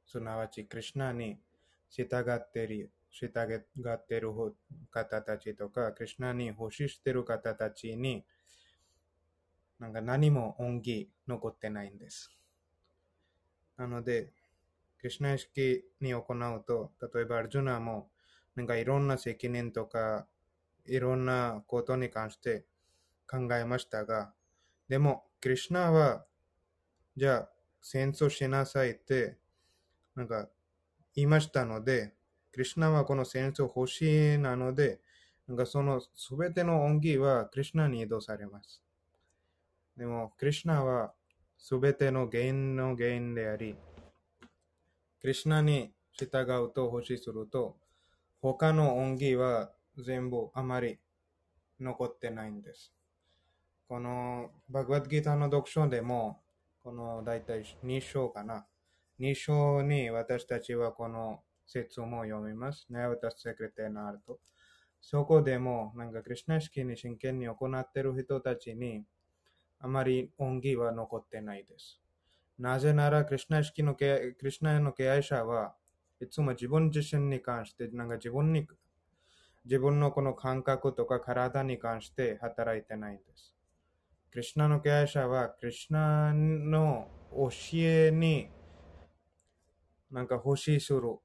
[0.10, 1.40] すなわち、クリュナに
[1.88, 4.32] 従ってる従っている
[4.90, 8.26] 方たちとか、クリュナに欲ししている方たちに、
[9.80, 12.32] なんか何も恩義残ってないんです。
[13.78, 14.34] なので、
[15.00, 18.10] クリュナ意識に行うと、例えばアルジュナも、
[18.56, 20.28] なんかいろんな責任とか、
[20.86, 22.66] いろんなことに関して
[23.30, 24.34] 考えましたが、
[24.88, 26.26] でも、クリュナは、
[27.16, 27.50] じゃあ、
[27.82, 29.38] 戦争しなさいって、
[30.20, 30.50] なんか
[31.16, 32.14] 言いましたので、
[32.52, 35.00] クリュナはこの戦争欲しいなので、
[35.48, 38.84] なんかそのすべての恩義はクリュナに移動されます。
[39.96, 41.14] でも、クリュナは
[41.58, 43.78] すべての原因の原因であり、
[45.22, 46.28] クリュナに従
[46.66, 47.78] うと欲しいすると、
[48.42, 51.00] 他の恩義は全部あまり
[51.80, 52.92] 残ってないんです。
[53.88, 56.42] このバグワッドギターの読書でも、
[56.84, 58.66] この大体2章かな。
[59.20, 62.88] 2章に私たちはこの説も読みます。
[62.90, 64.40] ね、私セクレテになると。
[65.02, 69.04] そこでも、なんかクリュナ式に真剣に行っている人たちに、
[69.80, 72.00] あまり恩義は残ってないです。
[72.58, 75.76] なぜなら、クリュナ式のクリュナの敬愛者は
[76.22, 78.68] いつも自分自身に関して、なんか自分に、
[79.66, 83.54] 自分のこの感覚とか体に関して働いてないんです。
[84.32, 88.50] クリュナの敬愛者は、クリュナの教えに
[90.12, 91.20] なんか欲しする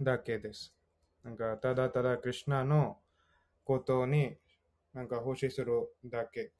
[0.00, 0.74] だけです。
[1.22, 2.98] なんかただただクリュナの
[3.64, 4.36] ことに
[4.92, 6.52] なんか欲しするだけ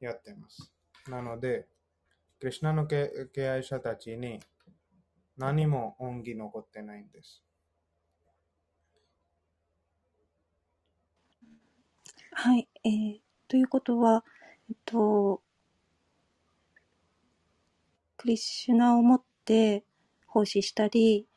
[0.00, 0.72] やってます。
[1.08, 1.66] なので、
[2.38, 4.40] クリュナの敬愛者たちに
[5.36, 7.42] 何も恩義残ってないんです。
[12.32, 14.24] はい、えー、ということは、
[14.68, 15.40] えっと、
[18.16, 19.84] クリシュナを持って
[20.34, 21.28] 奉仕したり、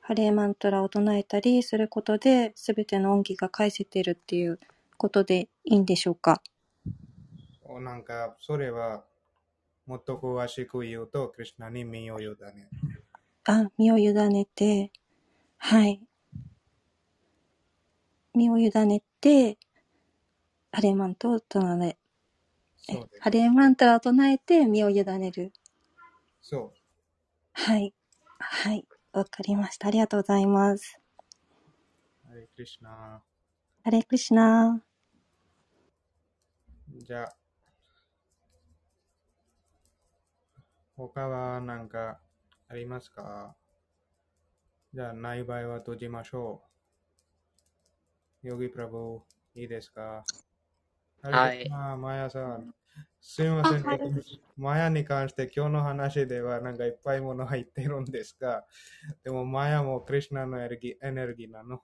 [0.00, 4.58] ハレーマントラを唱えたりすることで、すべての恩義が返せてるっていう
[4.96, 6.42] ことでいいんでしょうか？
[7.80, 9.04] なんか、それは、
[9.84, 12.70] もっと詳しく言うと、クリュナに身を委ね。
[13.44, 14.90] あ、身を委ねて、
[15.58, 16.00] はい。
[18.34, 19.58] 身を委ねて、
[20.72, 21.98] ハレーマントを唱え、
[23.20, 25.52] ハレーマントラを唱えて身を委ねる。
[26.40, 26.78] そう。
[27.52, 27.92] はい。
[28.38, 28.86] はい。
[29.12, 29.88] わかりました。
[29.88, 31.00] ありがとうございます。
[32.28, 33.22] ハレクリシナ。
[33.82, 34.82] ハレクリシナ。
[36.98, 37.36] じゃあ、
[40.96, 42.20] 他は何か
[42.68, 43.56] ありますか？
[44.94, 46.62] じゃあ、ない場合は閉じましょ
[48.42, 48.48] う。
[48.48, 49.20] ヨギプラブ、
[49.54, 50.24] いいですか？
[51.22, 51.68] はい。
[51.68, 52.74] マヤさん。
[53.20, 54.00] すみません、はい、
[54.56, 58.64] マヤに関して今日の話ではなんかいっぱいもの入ってるんですが、
[59.24, 61.82] でもマヤもクリュナのエネルギーエネルギーなの？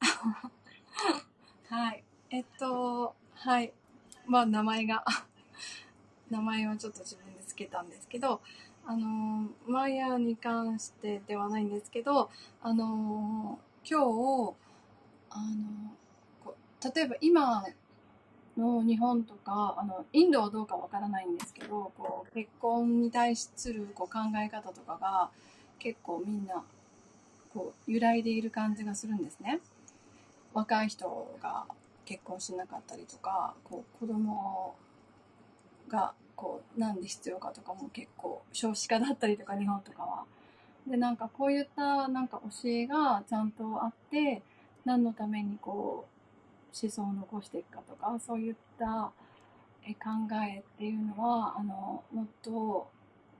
[1.68, 2.04] はい。
[2.30, 3.72] えっと、はい。
[4.26, 5.04] まあ名前が
[6.30, 8.40] 名前はちょっと自分でつけたんですけど、
[8.86, 12.30] あの、マヤに関してではないんですけど、
[12.62, 14.56] あの、今日、
[15.30, 15.96] あの、
[16.94, 17.64] 例えば今
[18.56, 25.30] の日本とか、あの、インドはどうかわからないんですけど、こう、結婚に対するこう考え方とかが
[25.78, 26.62] 結構みんな、
[27.54, 29.60] こう、揺らいでいる感じがするんですね。
[30.52, 31.64] 若い人が
[32.04, 34.74] 結婚しなかったりとか、こう、子供
[35.88, 40.24] が、こう、なんで必要かとかも結構少子化だったりとか、日本とかは。
[40.86, 44.42] で、なんかこういったなんか教えがちゃんとあって、
[44.84, 46.11] 何のためにこう、
[46.80, 49.12] 思想を残していくかとか、そういった
[49.84, 52.90] 考えっていうのは、あの、もっと、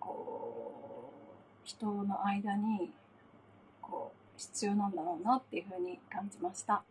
[0.00, 2.92] こう、人の間に、
[3.80, 6.74] こう、必要なんだろうなっていうふうに感じました。
[6.74, 6.84] あ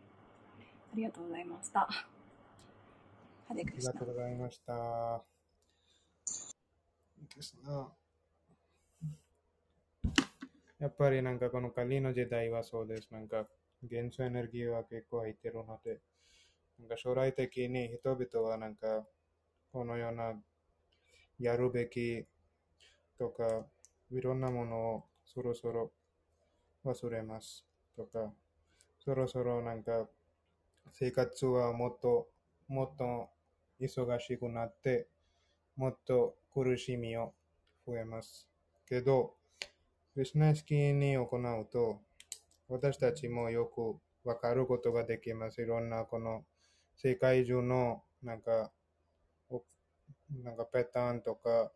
[0.94, 1.80] りがとうございました。
[1.82, 5.22] ありがとうございました。
[7.36, 7.88] ですな。
[10.78, 13.08] やっぱりなんかこのカリの時代はそうです。
[13.12, 13.46] なんか
[13.82, 16.00] 元素エネルギーは結構入ってるので、
[16.82, 19.06] なんか将来的に人々はなんか
[19.72, 20.34] このような
[21.38, 22.24] やるべき
[23.16, 23.64] とか、
[24.10, 25.92] いろんなものをそろそろ
[26.84, 27.64] 忘れます
[27.96, 28.32] とか、
[28.98, 30.08] そろそろなんか
[30.90, 32.26] 生活はもっと
[32.66, 33.28] もっと
[33.80, 35.06] 忙しくなって、
[35.76, 37.32] もっと苦しみを
[37.86, 38.48] 増えます。
[38.88, 39.34] けど、
[40.14, 42.00] クリシュナ式に行うと、
[42.68, 43.96] 私たちもよく
[44.28, 45.62] わかることができます。
[45.62, 46.44] いろんなこの
[46.96, 48.72] 世界中のなんか、
[49.50, 49.62] お
[50.42, 51.72] なんかパターンとか、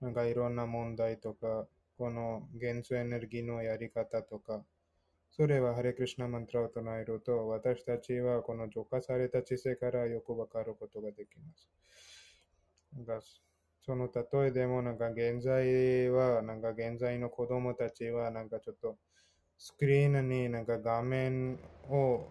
[0.00, 1.66] なんかいろんな問題とか、
[1.98, 4.64] この元素エネルギーのやり方とか、
[5.30, 11.70] それはハレクリシナマントラを唱えると、私たちはこの浄化された知性からよくわかることができます。
[12.96, 13.20] なんか
[13.82, 18.98] その例えでも、なんか現在は、なんか現在の子供たちは、なんかちょっと
[19.56, 21.58] スクリーンになんか画面
[21.88, 22.26] を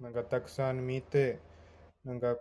[0.00, 1.38] なんかたくさん見て、
[2.04, 2.36] なんか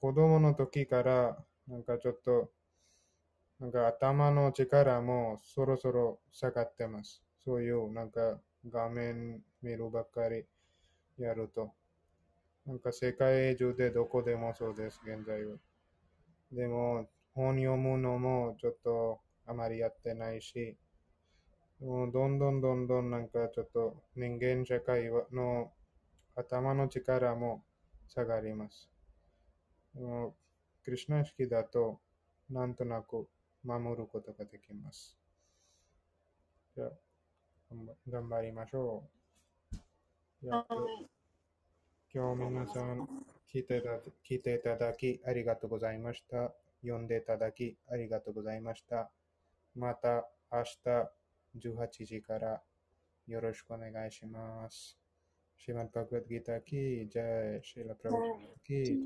[0.00, 2.50] 子供の時から、なんかちょっと、
[3.58, 7.20] なんか頭の力もそろそろ下がってます。
[7.44, 8.38] そういうなんか
[8.70, 10.44] 画面見るばっかり
[11.18, 11.72] やると。
[12.64, 15.56] なんか世界中でどこでもそうです、現在は。
[16.52, 20.76] でも、本読むのもちょっとあまりやってないし、
[21.80, 25.72] もうどんどんどんどんなんかちょっと人間社会の
[26.36, 27.64] 頭の力も
[28.08, 28.90] 下がります。
[29.94, 32.00] クリュナ式だと
[32.50, 33.28] なんとなく
[33.64, 35.16] 守ることができます。
[36.76, 36.90] じゃあ、
[38.10, 39.08] 頑張りましょ
[40.42, 40.46] う。
[42.12, 43.08] 今日皆さん
[43.52, 43.88] 聞いていた
[44.28, 46.52] 聞いていただきありがとうございました。
[46.82, 49.10] 読んでいただきありがとうございました。
[49.74, 52.62] また明日18時から
[53.26, 55.03] よろしくお願いします。
[55.58, 58.32] श्रीमद् भगवद गीता की जय श्रील प्रभु
[58.66, 59.02] की